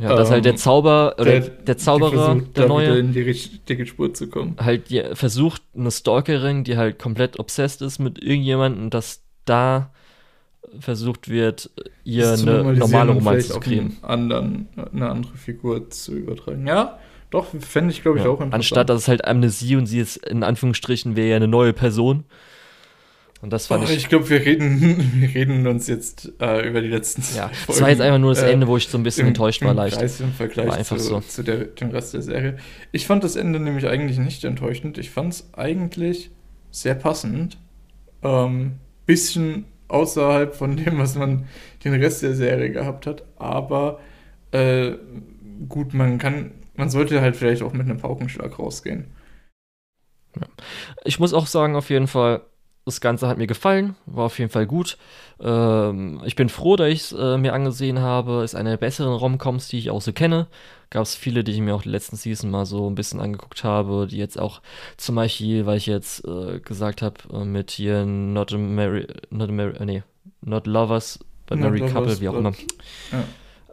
ja, 0.00 0.16
dass 0.16 0.28
ähm, 0.28 0.34
halt 0.34 0.44
der 0.44 0.52
ähm, 0.52 0.58
Zauber 0.58 1.14
oder 1.18 1.40
der, 1.40 1.40
der 1.40 1.78
Zauberer, 1.78 2.10
versucht, 2.10 2.56
der 2.56 2.66
neue, 2.66 2.98
in 2.98 3.12
die 3.12 3.22
richtige 3.22 3.86
Spur 3.86 4.12
zu 4.12 4.28
kommen. 4.28 4.56
Halt 4.58 4.90
die, 4.90 5.04
versucht 5.12 5.62
eine 5.76 5.90
Stalkerin, 5.90 6.64
die 6.64 6.76
halt 6.76 6.98
komplett 6.98 7.38
obsessed 7.38 7.80
ist 7.80 8.00
mit 8.00 8.20
irgendjemandem, 8.20 8.90
dass 8.90 9.22
da 9.44 9.92
versucht 10.80 11.28
wird, 11.28 11.70
ihr 12.02 12.32
eine 12.32 12.74
normale 12.74 13.12
Romanze 13.12 13.52
zu 13.52 13.60
kriegen. 13.60 13.98
Anderen, 14.02 14.68
eine 14.92 15.10
andere 15.10 15.36
Figur 15.36 15.88
zu 15.90 16.16
übertragen. 16.16 16.66
Ja, 16.66 16.98
doch, 17.34 17.46
fände 17.58 17.90
ich, 17.92 18.02
glaube 18.02 18.18
ich, 18.18 18.24
ja, 18.24 18.30
auch 18.30 18.34
interessant. 18.34 18.54
Anstatt, 18.54 18.88
dass 18.88 19.02
es 19.02 19.08
halt 19.08 19.24
Amnesie 19.24 19.74
und 19.74 19.86
sie 19.86 19.98
ist 19.98 20.18
in 20.18 20.44
Anführungsstrichen 20.44 21.16
wäre 21.16 21.30
ja 21.30 21.36
eine 21.36 21.48
neue 21.48 21.72
Person. 21.72 22.22
Und 23.40 23.52
das 23.52 23.66
fand 23.66 23.82
oh, 23.82 23.90
ich. 23.90 23.96
Ich 23.96 24.08
glaube, 24.08 24.30
wir 24.30 24.40
reden, 24.40 25.10
wir 25.20 25.34
reden 25.34 25.66
uns 25.66 25.88
jetzt 25.88 26.32
äh, 26.40 26.66
über 26.66 26.80
die 26.80 26.86
letzten 26.86 27.22
Ja, 27.36 27.50
das 27.66 27.80
war 27.80 27.90
jetzt 27.90 28.00
einfach 28.00 28.20
nur 28.20 28.32
das 28.32 28.44
äh, 28.44 28.52
Ende, 28.52 28.68
wo 28.68 28.76
ich 28.76 28.86
so 28.86 28.96
ein 28.96 29.02
bisschen 29.02 29.22
im, 29.22 29.28
enttäuscht 29.28 29.62
war, 29.62 29.74
leicht. 29.74 29.98
Kreis 29.98 30.20
Im 30.20 30.32
Vergleich 30.32 30.68
war 30.68 30.76
einfach 30.76 30.96
zu, 30.96 31.02
so. 31.02 31.20
zu 31.20 31.42
der, 31.42 31.64
dem 31.64 31.90
Rest 31.90 32.14
der 32.14 32.22
Serie. 32.22 32.56
Ich 32.92 33.08
fand 33.08 33.24
das 33.24 33.34
Ende 33.34 33.58
nämlich 33.58 33.88
eigentlich 33.88 34.18
nicht 34.18 34.44
enttäuschend. 34.44 34.96
Ich 34.96 35.10
fand 35.10 35.32
es 35.32 35.48
eigentlich 35.54 36.30
sehr 36.70 36.94
passend. 36.94 37.58
Ähm, 38.22 38.74
bisschen 39.06 39.64
außerhalb 39.88 40.54
von 40.54 40.76
dem, 40.76 40.98
was 40.98 41.16
man 41.16 41.46
den 41.82 41.94
Rest 41.94 42.22
der 42.22 42.34
Serie 42.34 42.70
gehabt 42.70 43.08
hat. 43.08 43.24
Aber 43.36 43.98
äh, 44.52 44.92
gut, 45.68 45.94
man 45.94 46.18
kann, 46.18 46.52
man 46.76 46.90
sollte 46.90 47.20
halt 47.20 47.36
vielleicht 47.36 47.62
auch 47.62 47.72
mit 47.72 47.82
einem 47.82 47.98
Paukenschlag 47.98 48.58
rausgehen. 48.58 49.06
Ja. 50.36 50.46
Ich 51.04 51.20
muss 51.20 51.32
auch 51.32 51.46
sagen, 51.46 51.76
auf 51.76 51.90
jeden 51.90 52.06
Fall, 52.06 52.42
das 52.84 53.00
Ganze 53.00 53.28
hat 53.28 53.38
mir 53.38 53.46
gefallen, 53.46 53.94
war 54.06 54.24
auf 54.24 54.38
jeden 54.38 54.50
Fall 54.50 54.66
gut. 54.66 54.98
Ähm, 55.40 56.20
ich 56.24 56.36
bin 56.36 56.48
froh, 56.48 56.76
dass 56.76 56.88
ich 56.88 57.00
es 57.00 57.12
äh, 57.12 57.38
mir 57.38 57.54
angesehen 57.54 58.00
habe. 58.00 58.42
Ist 58.44 58.54
eine 58.54 58.70
der 58.70 58.76
besseren 58.76 59.14
Romcoms, 59.14 59.68
die 59.68 59.78
ich 59.78 59.90
auch 59.90 60.02
so 60.02 60.12
kenne. 60.12 60.48
Gab 60.90 61.02
es 61.02 61.14
viele, 61.14 61.44
die 61.44 61.52
ich 61.52 61.60
mir 61.60 61.74
auch 61.74 61.82
die 61.82 61.88
letzten 61.88 62.16
Season 62.16 62.50
mal 62.50 62.66
so 62.66 62.88
ein 62.88 62.94
bisschen 62.94 63.20
angeguckt 63.20 63.64
habe, 63.64 64.06
die 64.08 64.18
jetzt 64.18 64.38
auch 64.38 64.60
zum 64.96 65.14
Beispiel, 65.14 65.66
weil 65.66 65.78
ich 65.78 65.86
jetzt 65.86 66.24
äh, 66.26 66.60
gesagt 66.60 67.00
habe, 67.02 67.16
äh, 67.32 67.44
mit 67.44 67.70
hier 67.70 68.04
Not 68.04 68.52
a 68.52 68.58
Mary, 68.58 69.06
Not 69.30 69.48
a 69.48 69.52
Mary, 69.52 69.76
äh, 69.76 69.84
nee, 69.84 70.02
Not 70.42 70.66
Lovers, 70.66 71.20
but 71.46 71.58
Married 71.58 71.86
Couple, 71.92 72.20
wie 72.20 72.28
auch 72.28 72.34
immer. 72.34 72.52
Ja. 73.12 73.24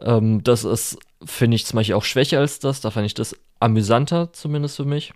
Ähm, 0.02 0.42
das 0.42 0.64
ist, 0.64 0.98
finde 1.24 1.54
ich 1.54 1.66
zum 1.66 1.76
Beispiel 1.76 1.94
auch 1.94 2.04
schwächer 2.04 2.40
als 2.40 2.58
das. 2.58 2.80
Da 2.80 2.90
fand 2.90 3.06
ich 3.06 3.14
das 3.14 3.36
amüsanter, 3.60 4.32
zumindest 4.32 4.76
für 4.76 4.84
mich. 4.84 5.12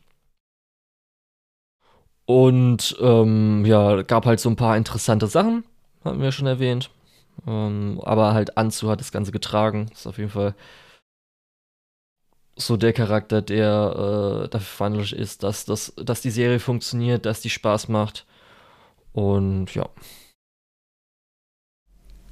Und 2.27 2.97
ähm, 3.01 3.65
ja, 3.65 4.03
gab 4.03 4.27
halt 4.27 4.41
so 4.41 4.51
ein 4.51 4.57
paar 4.57 4.77
interessante 4.77 5.29
Sachen, 5.29 5.65
hatten 6.05 6.21
wir 6.21 6.33
schon 6.33 6.49
erwähnt. 6.49 6.91
Ähm, 7.47 8.01
aber 8.03 8.35
halt 8.35 8.57
Anzu 8.57 8.91
hat 8.91 9.01
das 9.01 9.13
Ganze 9.13 9.31
getragen. 9.33 9.89
Ist 9.93 10.07
auf 10.07 10.19
jeden 10.19 10.31
Fall 10.31 10.55
so 12.57 12.77
der 12.77 12.93
Charakter, 12.93 13.43
der 13.43 14.45
äh, 14.45 14.49
dafür 14.49 14.67
verantwortlich 14.67 15.19
ist, 15.19 15.43
dass, 15.43 15.67
dass, 15.67 15.93
dass 15.97 16.23
die 16.23 16.31
Serie 16.31 16.59
funktioniert, 16.59 17.27
dass 17.27 17.43
die 17.43 17.51
Spaß 17.51 17.89
macht. 17.89 18.27
Und 19.13 19.75
ja. 19.75 19.89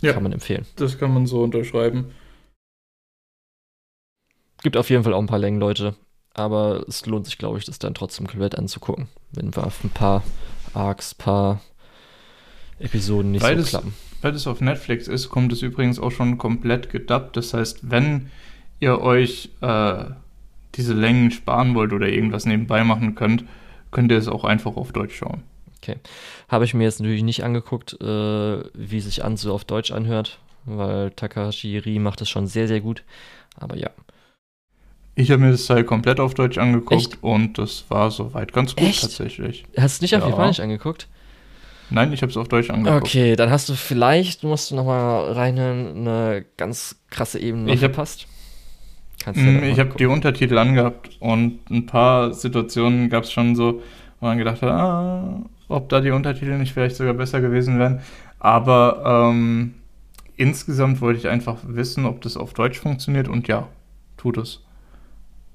Ja. 0.00 0.12
Kann 0.12 0.22
man 0.22 0.32
empfehlen. 0.32 0.66
Das 0.76 0.98
kann 0.98 1.14
man 1.14 1.26
so 1.26 1.42
unterschreiben. 1.42 2.12
Gibt 4.64 4.78
auf 4.78 4.88
jeden 4.88 5.04
Fall 5.04 5.12
auch 5.12 5.20
ein 5.20 5.26
paar 5.26 5.38
Längen, 5.38 5.60
Leute. 5.60 5.94
Aber 6.32 6.84
es 6.88 7.04
lohnt 7.04 7.26
sich, 7.26 7.36
glaube 7.36 7.58
ich, 7.58 7.66
das 7.66 7.78
dann 7.78 7.92
trotzdem 7.92 8.26
komplett 8.26 8.56
anzugucken, 8.58 9.08
wenn 9.30 9.54
wir 9.54 9.66
auf 9.66 9.84
ein 9.84 9.90
paar 9.90 10.24
Arcs, 10.72 11.14
paar 11.14 11.60
Episoden 12.78 13.32
nicht 13.32 13.42
weil 13.42 13.60
so 13.60 13.68
klappen. 13.68 13.94
Weil 14.22 14.34
es 14.34 14.46
auf 14.46 14.62
Netflix 14.62 15.06
ist, 15.06 15.28
kommt 15.28 15.52
es 15.52 15.60
übrigens 15.60 15.98
auch 15.98 16.10
schon 16.10 16.38
komplett 16.38 16.88
gedubbt. 16.88 17.36
Das 17.36 17.52
heißt, 17.52 17.90
wenn 17.90 18.30
ihr 18.80 19.02
euch 19.02 19.50
äh, 19.60 20.04
diese 20.74 20.94
Längen 20.94 21.30
sparen 21.30 21.74
wollt 21.74 21.92
oder 21.92 22.08
irgendwas 22.08 22.46
nebenbei 22.46 22.84
machen 22.84 23.14
könnt, 23.14 23.44
könnt 23.90 24.10
ihr 24.10 24.18
es 24.18 24.28
auch 24.28 24.44
einfach 24.44 24.76
auf 24.76 24.92
Deutsch 24.92 25.16
schauen. 25.16 25.42
Okay. 25.82 25.96
Habe 26.48 26.64
ich 26.64 26.72
mir 26.72 26.84
jetzt 26.84 27.00
natürlich 27.00 27.22
nicht 27.22 27.44
angeguckt, 27.44 28.00
äh, 28.00 28.64
wie 28.72 29.00
sich 29.00 29.22
Anzu 29.22 29.52
auf 29.52 29.66
Deutsch 29.66 29.92
anhört, 29.92 30.38
weil 30.64 31.10
Takahashi 31.10 31.76
Ri 31.76 31.98
macht 31.98 32.22
es 32.22 32.30
schon 32.30 32.46
sehr, 32.46 32.66
sehr 32.66 32.80
gut. 32.80 33.04
Aber 33.56 33.76
ja, 33.76 33.90
ich 35.14 35.30
habe 35.30 35.42
mir 35.42 35.52
das 35.52 35.66
Teil 35.66 35.84
komplett 35.84 36.20
auf 36.20 36.34
Deutsch 36.34 36.58
angeguckt 36.58 36.92
Echt? 37.14 37.22
und 37.22 37.58
das 37.58 37.84
war 37.88 38.10
soweit 38.10 38.52
ganz 38.52 38.74
gut 38.74 38.84
Echt? 38.84 39.02
tatsächlich. 39.02 39.64
Hast 39.78 40.00
du 40.00 40.04
nicht 40.04 40.16
auf 40.16 40.26
Japanisch 40.26 40.60
angeguckt? 40.60 41.08
Nein, 41.90 42.12
ich 42.12 42.22
habe 42.22 42.30
es 42.30 42.36
auf 42.36 42.48
Deutsch 42.48 42.70
angeguckt. 42.70 43.02
Okay, 43.02 43.36
dann 43.36 43.50
hast 43.50 43.68
du 43.68 43.74
vielleicht, 43.74 44.42
musst 44.42 44.70
du 44.70 44.74
nochmal 44.74 45.32
reinhören, 45.32 46.08
eine 46.08 46.44
ganz 46.56 46.96
krasse 47.10 47.38
Ebene 47.38 47.72
ich 47.72 47.80
verpasst. 47.80 48.26
Kannst 49.22 49.40
du 49.40 49.44
mm, 49.44 49.64
ich 49.64 49.78
habe 49.78 49.94
die 49.96 50.06
Untertitel 50.06 50.58
angehabt 50.58 51.16
und 51.20 51.70
ein 51.70 51.86
paar 51.86 52.32
Situationen 52.34 53.08
gab 53.08 53.24
es 53.24 53.32
schon 53.32 53.54
so, 53.54 53.82
wo 54.20 54.26
man 54.26 54.38
gedacht 54.38 54.62
hat, 54.62 54.70
ah, 54.70 55.42
ob 55.68 55.88
da 55.88 56.00
die 56.00 56.10
Untertitel 56.10 56.58
nicht 56.58 56.72
vielleicht 56.72 56.96
sogar 56.96 57.14
besser 57.14 57.40
gewesen 57.40 57.78
wären. 57.78 58.00
Aber 58.38 59.30
ähm, 59.30 59.74
insgesamt 60.36 61.00
wollte 61.00 61.20
ich 61.20 61.28
einfach 61.28 61.58
wissen, 61.66 62.04
ob 62.04 62.20
das 62.22 62.36
auf 62.36 62.52
Deutsch 62.52 62.80
funktioniert 62.80 63.28
und 63.28 63.46
ja, 63.46 63.68
tut 64.16 64.36
es. 64.38 64.63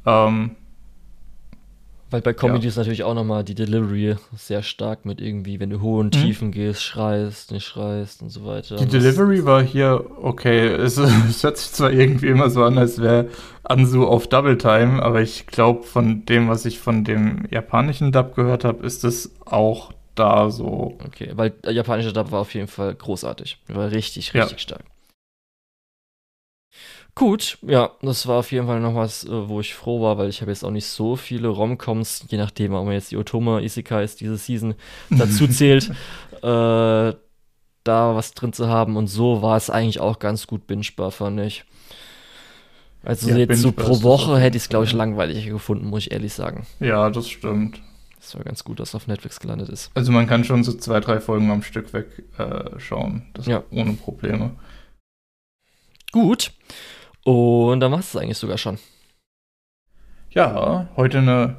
Ähm, 0.06 0.52
Weil 2.10 2.22
bei 2.22 2.34
Comedy 2.34 2.64
ja. 2.64 2.70
ist 2.70 2.78
natürlich 2.78 3.04
auch 3.04 3.14
nochmal 3.14 3.44
die 3.44 3.56
Delivery 3.56 4.16
sehr 4.36 4.64
stark 4.64 5.06
mit 5.06 5.22
irgendwie, 5.22 5.60
wenn 5.60 5.70
du 5.70 5.82
hohe 5.82 6.00
und 6.00 6.16
mhm. 6.16 6.22
Tiefen 6.22 6.52
gehst, 6.52 6.84
schreist, 6.84 7.52
nicht 7.52 7.66
schreist 7.66 8.22
und 8.22 8.30
so 8.30 8.46
weiter. 8.46 8.78
Die 8.78 8.88
Delivery 8.88 9.46
war 9.46 9.62
hier 9.62 10.06
okay. 10.22 10.68
Es, 10.68 10.98
es, 10.98 11.44
hört 11.44 11.58
sich 11.58 11.72
zwar 11.72 11.92
irgendwie 11.92 12.28
immer 12.28 12.50
so 12.50 12.64
an, 12.64 12.78
als 12.78 13.02
wäre 13.02 13.28
Ansu 13.64 14.06
auf 14.06 14.28
Double 14.28 14.58
Time, 14.58 15.04
aber 15.04 15.22
ich 15.22 15.48
glaube, 15.48 15.84
von 15.84 16.26
dem, 16.26 16.50
was 16.50 16.66
ich 16.66 16.80
von 16.80 17.04
dem 17.04 17.46
japanischen 17.52 18.12
Dub 18.12 18.36
gehört 18.36 18.64
habe, 18.64 18.86
ist 18.86 19.04
es 19.04 19.32
auch 19.46 19.92
da 20.16 20.50
so. 20.50 20.98
Okay, 21.06 21.32
weil 21.34 21.52
der 21.52 21.72
japanische 21.72 22.14
Dub 22.14 22.32
war 22.32 22.42
auf 22.42 22.54
jeden 22.54 22.68
Fall 22.68 22.94
großartig. 22.94 23.58
War 23.68 23.92
richtig, 23.92 24.34
richtig 24.34 24.52
ja. 24.52 24.58
stark. 24.58 24.84
Gut, 27.16 27.58
ja, 27.62 27.92
das 28.02 28.28
war 28.28 28.40
auf 28.40 28.52
jeden 28.52 28.68
Fall 28.68 28.80
noch 28.80 28.96
was, 28.96 29.26
äh, 29.26 29.50
wo 29.50 29.60
ich 29.60 29.74
froh 29.74 30.02
war, 30.02 30.18
weil 30.18 30.30
ich 30.30 30.42
habe 30.42 30.52
jetzt 30.52 30.64
auch 30.64 30.72
nicht 30.72 30.86
so 30.86 31.16
viele 31.16 31.50
Romcoms, 31.50 32.26
je 32.30 32.38
nachdem, 32.38 32.74
ob 32.74 32.86
man 32.86 32.94
jetzt 32.94 33.12
die 33.12 33.18
Otoma 33.18 33.60
Isekais 33.60 34.16
diese 34.16 34.38
Season 34.38 34.76
dazu 35.10 35.48
zählt, 35.50 35.90
äh, 36.42 37.14
da 37.84 38.16
was 38.16 38.34
drin 38.34 38.54
zu 38.54 38.68
haben. 38.68 38.96
Und 38.96 39.08
so 39.08 39.42
war 39.42 39.58
es 39.58 39.70
eigentlich 39.70 40.00
auch 40.00 40.20
ganz 40.20 40.48
gut 40.48 40.68
bingebar, 40.68 41.12
fand 41.12 41.42
ich. 41.42 41.66
Also 43.04 43.30
ja, 43.30 43.38
jetzt 43.38 43.62
so 43.62 43.72
pro 43.72 44.04
Woche 44.04 44.38
hätte 44.38 44.58
ich 44.58 44.64
es, 44.64 44.70
glaube 44.70 44.86
ich, 44.86 44.94
langweiliger 44.94 45.52
gefunden, 45.52 45.88
muss 45.88 46.02
ich 46.06 46.12
ehrlich 46.12 46.34
sagen. 46.34 46.66
Ja, 46.80 47.10
das 47.10 47.30
stimmt. 47.30 47.82
Das 48.20 48.36
war 48.36 48.44
ganz 48.44 48.66
gut, 48.66 48.80
dass 48.80 48.90
es 48.90 48.96
auf 48.96 49.08
Netflix 49.08 49.40
gelandet 49.40 49.70
ist. 49.70 49.92
Also 49.94 50.12
man 50.12 50.28
kann 50.28 50.44
schon 50.44 50.64
so 50.64 50.74
zwei, 50.74 51.00
drei 51.00 51.22
Folgen 51.22 51.50
am 51.52 51.64
Stück 51.64 51.94
wegschauen. 51.94 53.18
Äh, 53.18 53.32
das 53.34 53.46
ja. 53.46 53.64
ohne 53.72 53.94
Probleme. 53.94 54.52
Gut. 56.12 56.52
Und 57.30 57.80
dann 57.80 57.92
machst 57.92 58.16
du 58.16 58.18
es 58.18 58.24
eigentlich 58.24 58.40
sogar 58.40 58.58
schon. 58.58 58.80
Ja, 60.32 60.88
heute 60.96 61.20
eine 61.20 61.58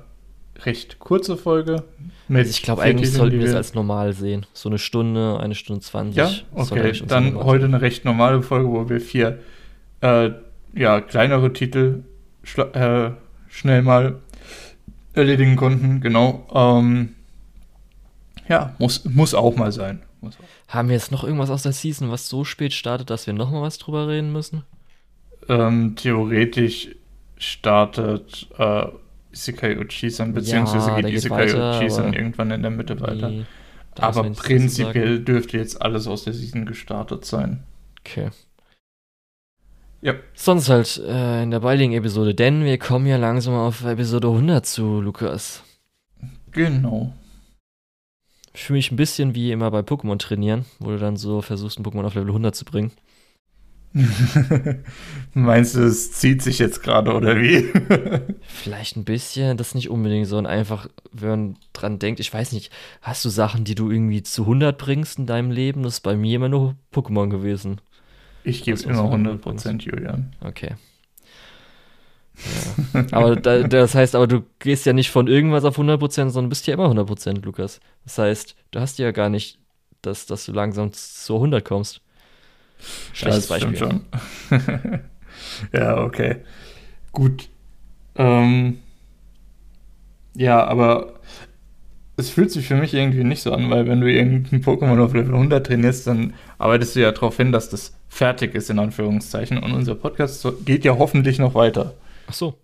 recht 0.64 0.98
kurze 0.98 1.36
Folge. 1.36 1.84
Also 2.28 2.50
ich 2.50 2.62
glaube, 2.62 2.82
eigentlich 2.82 3.12
sollten 3.12 3.38
wir 3.38 3.46
es 3.46 3.54
als 3.54 3.74
normal 3.74 4.12
sehen. 4.12 4.46
So 4.52 4.68
eine 4.68 4.78
Stunde, 4.78 5.38
eine 5.38 5.54
Stunde 5.54 5.80
zwanzig. 5.80 6.16
Ja, 6.16 6.30
okay. 6.60 6.92
Dann 7.06 7.36
heute 7.36 7.66
eine 7.66 7.80
recht 7.80 8.04
normale 8.04 8.42
Folge, 8.42 8.68
wo 8.68 8.88
wir 8.88 9.00
vier 9.00 9.38
äh, 10.00 10.30
ja, 10.74 11.00
kleinere 11.00 11.52
Titel 11.52 12.02
äh, 12.72 13.10
schnell 13.48 13.82
mal 13.82 14.18
erledigen 15.12 15.54
konnten. 15.54 16.00
Genau. 16.00 16.48
Ähm, 16.52 17.14
ja, 18.48 18.74
muss, 18.80 19.04
muss 19.04 19.34
auch 19.34 19.54
mal 19.54 19.70
sein. 19.70 20.02
Auch. 20.20 20.30
Haben 20.66 20.88
wir 20.88 20.96
jetzt 20.96 21.12
noch 21.12 21.22
irgendwas 21.22 21.50
aus 21.50 21.62
der 21.62 21.72
Season, 21.72 22.10
was 22.10 22.28
so 22.28 22.44
spät 22.44 22.72
startet, 22.72 23.08
dass 23.08 23.28
wir 23.28 23.34
noch 23.34 23.52
mal 23.52 23.62
was 23.62 23.78
drüber 23.78 24.08
reden 24.08 24.32
müssen? 24.32 24.64
Ähm, 25.48 25.96
theoretisch 25.96 26.90
startet 27.36 28.48
äh, 28.58 28.86
Isekai 29.32 29.78
Uchisan, 29.78 30.32
beziehungsweise 30.32 30.90
ja, 30.90 31.00
geht 31.00 31.14
Isekai 31.14 31.78
Uchisan 31.78 32.12
irgendwann 32.12 32.50
in 32.50 32.62
der 32.62 32.70
Mitte 32.70 33.00
weiter. 33.00 33.32
aber 33.96 34.30
prinzipiell 34.30 35.20
dürfte 35.20 35.56
jetzt 35.56 35.80
alles 35.80 36.06
aus 36.06 36.24
der 36.24 36.32
Season 36.32 36.66
gestartet 36.66 37.24
sein. 37.24 37.64
Okay. 38.00 38.30
Ja. 40.02 40.14
Sonst 40.34 40.68
halt 40.68 40.98
äh, 41.06 41.42
in 41.42 41.50
der 41.50 41.60
baldigen 41.60 41.92
Episode, 41.94 42.34
denn 42.34 42.64
wir 42.64 42.78
kommen 42.78 43.06
ja 43.06 43.16
langsam 43.16 43.54
auf 43.54 43.84
Episode 43.84 44.28
100 44.28 44.64
zu, 44.64 45.00
Lukas. 45.00 45.62
Genau. 46.52 47.12
Ich 48.54 48.64
fühle 48.64 48.78
mich 48.78 48.90
ein 48.90 48.96
bisschen 48.96 49.34
wie 49.34 49.52
immer 49.52 49.70
bei 49.70 49.80
Pokémon 49.80 50.18
trainieren, 50.18 50.64
wo 50.78 50.90
du 50.90 50.98
dann 50.98 51.16
so 51.16 51.42
versuchst, 51.42 51.78
ein 51.78 51.84
Pokémon 51.84 52.04
auf 52.04 52.14
Level 52.14 52.30
100 52.30 52.54
zu 52.54 52.64
bringen. 52.64 52.92
Meinst 55.34 55.74
du, 55.74 55.80
es 55.80 56.12
zieht 56.12 56.42
sich 56.42 56.58
jetzt 56.58 56.82
gerade 56.82 57.12
oder 57.12 57.40
wie? 57.40 57.68
Vielleicht 58.42 58.96
ein 58.96 59.04
bisschen, 59.04 59.56
das 59.56 59.74
nicht 59.74 59.90
unbedingt, 59.90 60.28
sondern 60.28 60.52
einfach, 60.52 60.88
wenn 61.12 61.28
man 61.28 61.56
dran 61.72 61.98
denkt, 61.98 62.20
ich 62.20 62.32
weiß 62.32 62.52
nicht, 62.52 62.72
hast 63.02 63.24
du 63.24 63.28
Sachen, 63.28 63.64
die 63.64 63.74
du 63.74 63.90
irgendwie 63.90 64.22
zu 64.22 64.42
100 64.42 64.78
bringst 64.78 65.18
in 65.18 65.26
deinem 65.26 65.50
Leben? 65.50 65.82
Das 65.82 65.94
ist 65.94 66.00
bei 66.00 66.16
mir 66.16 66.36
immer 66.36 66.48
nur 66.48 66.76
Pokémon 66.92 67.28
gewesen. 67.30 67.80
Ich 68.44 68.62
gebe 68.62 68.80
immer 68.82 69.04
100 69.04 69.40
Prozent, 69.40 69.84
Julian. 69.84 70.34
Okay. 70.40 70.76
Ja. 72.94 73.04
aber 73.10 73.36
da, 73.36 73.62
das 73.64 73.94
heißt, 73.94 74.14
aber 74.14 74.26
du 74.26 74.44
gehst 74.60 74.86
ja 74.86 74.92
nicht 74.92 75.10
von 75.10 75.26
irgendwas 75.26 75.64
auf 75.64 75.74
100 75.74 75.98
Prozent, 75.98 76.32
sondern 76.32 76.48
bist 76.48 76.66
ja 76.66 76.74
immer 76.74 76.84
100 76.84 77.06
Prozent, 77.06 77.44
Lukas. 77.44 77.80
Das 78.04 78.18
heißt, 78.18 78.54
du 78.70 78.80
hast 78.80 78.98
ja 78.98 79.10
gar 79.10 79.28
nicht, 79.28 79.58
dass, 80.00 80.26
dass 80.26 80.46
du 80.46 80.52
langsam 80.52 80.92
zu 80.92 81.34
100 81.34 81.64
kommst. 81.64 82.00
Schlechtes 83.12 83.48
ja, 83.48 83.54
Beispiel. 83.54 83.76
Schon. 83.76 84.04
ja, 85.72 85.98
okay. 85.98 86.36
Gut. 87.12 87.48
Ähm, 88.16 88.78
ja, 90.34 90.64
aber 90.64 91.20
es 92.16 92.30
fühlt 92.30 92.50
sich 92.50 92.66
für 92.66 92.76
mich 92.76 92.94
irgendwie 92.94 93.24
nicht 93.24 93.42
so 93.42 93.52
an, 93.52 93.70
weil 93.70 93.86
wenn 93.86 94.00
du 94.00 94.10
irgendein 94.10 94.62
Pokémon 94.62 95.02
auf 95.02 95.14
Level 95.14 95.34
100 95.34 95.66
trainierst, 95.66 96.06
dann 96.06 96.34
arbeitest 96.58 96.96
du 96.96 97.00
ja 97.00 97.12
darauf 97.12 97.36
hin, 97.36 97.52
dass 97.52 97.68
das 97.68 97.96
fertig 98.08 98.54
ist, 98.54 98.70
in 98.70 98.78
Anführungszeichen. 98.78 99.58
Und 99.58 99.72
unser 99.72 99.94
Podcast 99.94 100.46
geht 100.64 100.84
ja 100.84 100.98
hoffentlich 100.98 101.38
noch 101.38 101.54
weiter. 101.54 101.94
Ach 102.26 102.34
so. 102.34 102.54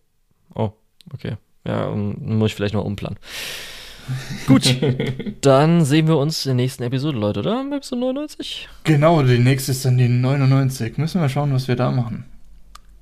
Oh, 0.55 0.71
okay. 1.13 1.37
Ja, 1.67 1.91
muss 1.91 2.51
ich 2.51 2.55
vielleicht 2.55 2.75
noch 2.75 2.85
umplanen. 2.85 3.19
Gut, 4.47 4.77
dann 5.41 5.85
sehen 5.85 6.07
wir 6.07 6.17
uns 6.17 6.47
in 6.47 6.51
der 6.51 6.65
nächsten 6.65 6.83
Episode, 6.83 7.19
Leute, 7.19 7.41
oder? 7.41 7.65
Episode 7.73 8.01
99? 8.01 8.69
Genau, 8.85 9.23
die 9.23 9.39
nächste 9.39 9.73
ist 9.73 9.85
dann 9.85 9.99
die 9.99 10.09
99. 10.09 10.99
Müssen 10.99 11.21
wir 11.21 11.29
schauen, 11.29 11.53
was 11.53 11.69
wir 11.69 11.77
da 11.77 11.91
machen. 11.91 12.25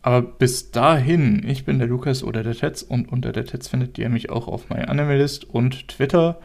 Aber 0.02 0.22
bis 0.22 0.70
dahin, 0.70 1.48
ich 1.48 1.64
bin 1.64 1.78
der 1.78 1.88
Lukas 1.88 2.22
oder 2.22 2.42
der 2.42 2.54
Tetz 2.54 2.82
und 2.82 3.10
unter 3.10 3.32
der 3.32 3.46
Tetz 3.46 3.68
findet 3.68 3.96
ihr 3.98 4.08
mich 4.10 4.30
auch 4.30 4.48
auf 4.48 4.68
MyAnimalist 4.68 5.44
und 5.44 5.88
Twitter. 5.88 6.38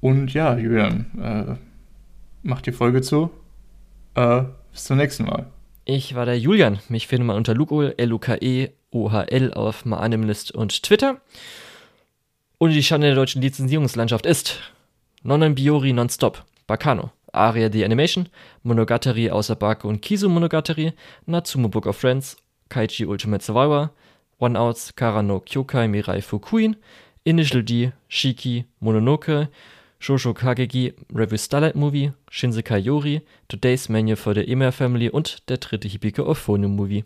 Und 0.00 0.34
ja, 0.34 0.56
Julian, 0.56 1.06
äh, 1.22 1.54
macht 2.42 2.66
die 2.66 2.72
Folge 2.72 3.00
zu. 3.00 3.30
Äh, 4.14 4.42
bis 4.72 4.84
zum 4.84 4.96
nächsten 4.96 5.24
Mal. 5.24 5.46
Ich 5.84 6.14
war 6.14 6.26
der 6.26 6.38
Julian. 6.38 6.78
Mich 6.88 7.06
findet 7.06 7.26
man 7.26 7.36
unter 7.36 7.54
Lukol, 7.54 7.94
L-U-K-E, 7.96 8.70
O-H-L 8.90 9.54
auf 9.54 9.84
MyAnimalist 9.84 10.52
und 10.52 10.82
Twitter. 10.82 11.20
Und 12.64 12.70
die 12.70 12.82
Schande 12.82 13.08
der 13.08 13.16
deutschen 13.16 13.42
Lizenzierungslandschaft 13.42 14.24
ist 14.24 14.58
Nonnen 15.22 15.54
Biori 15.54 15.92
Nonstop, 15.92 16.46
Bacano, 16.66 17.10
Aria 17.30 17.70
the 17.70 17.84
Animation, 17.84 18.30
Monogatari 18.62 19.30
außer 19.30 19.54
Baku 19.54 19.86
und 19.86 20.00
Kizu 20.00 20.30
Monogatari, 20.30 20.94
Natsumo 21.26 21.68
Book 21.68 21.84
of 21.84 21.98
Friends 21.98 22.38
Kaiji 22.70 23.04
Ultimate 23.04 23.44
Survivor, 23.44 23.90
One 24.38 24.58
Outs, 24.58 24.96
Kara 24.96 25.22
no 25.22 25.40
Kyokai 25.40 25.88
Mirai 25.88 26.22
Fukuin, 26.22 26.76
Initial 27.24 27.62
D, 27.62 27.92
Shiki, 28.08 28.64
Mononoke, 28.80 29.48
Shosho 30.00 30.32
Kageki, 30.32 30.94
Review 31.12 31.36
Starlight 31.36 31.76
Movie, 31.76 32.12
Shinsekai 32.30 32.82
Yori, 32.82 33.20
Today's 33.46 33.90
Menu 33.90 34.16
for 34.16 34.32
the 34.32 34.50
Emer 34.50 34.72
Family 34.72 35.10
und 35.10 35.50
der 35.50 35.58
dritte 35.58 35.86
Hibike 35.86 36.24
of 36.24 36.38
Phone 36.38 36.66
Movie. 36.66 37.04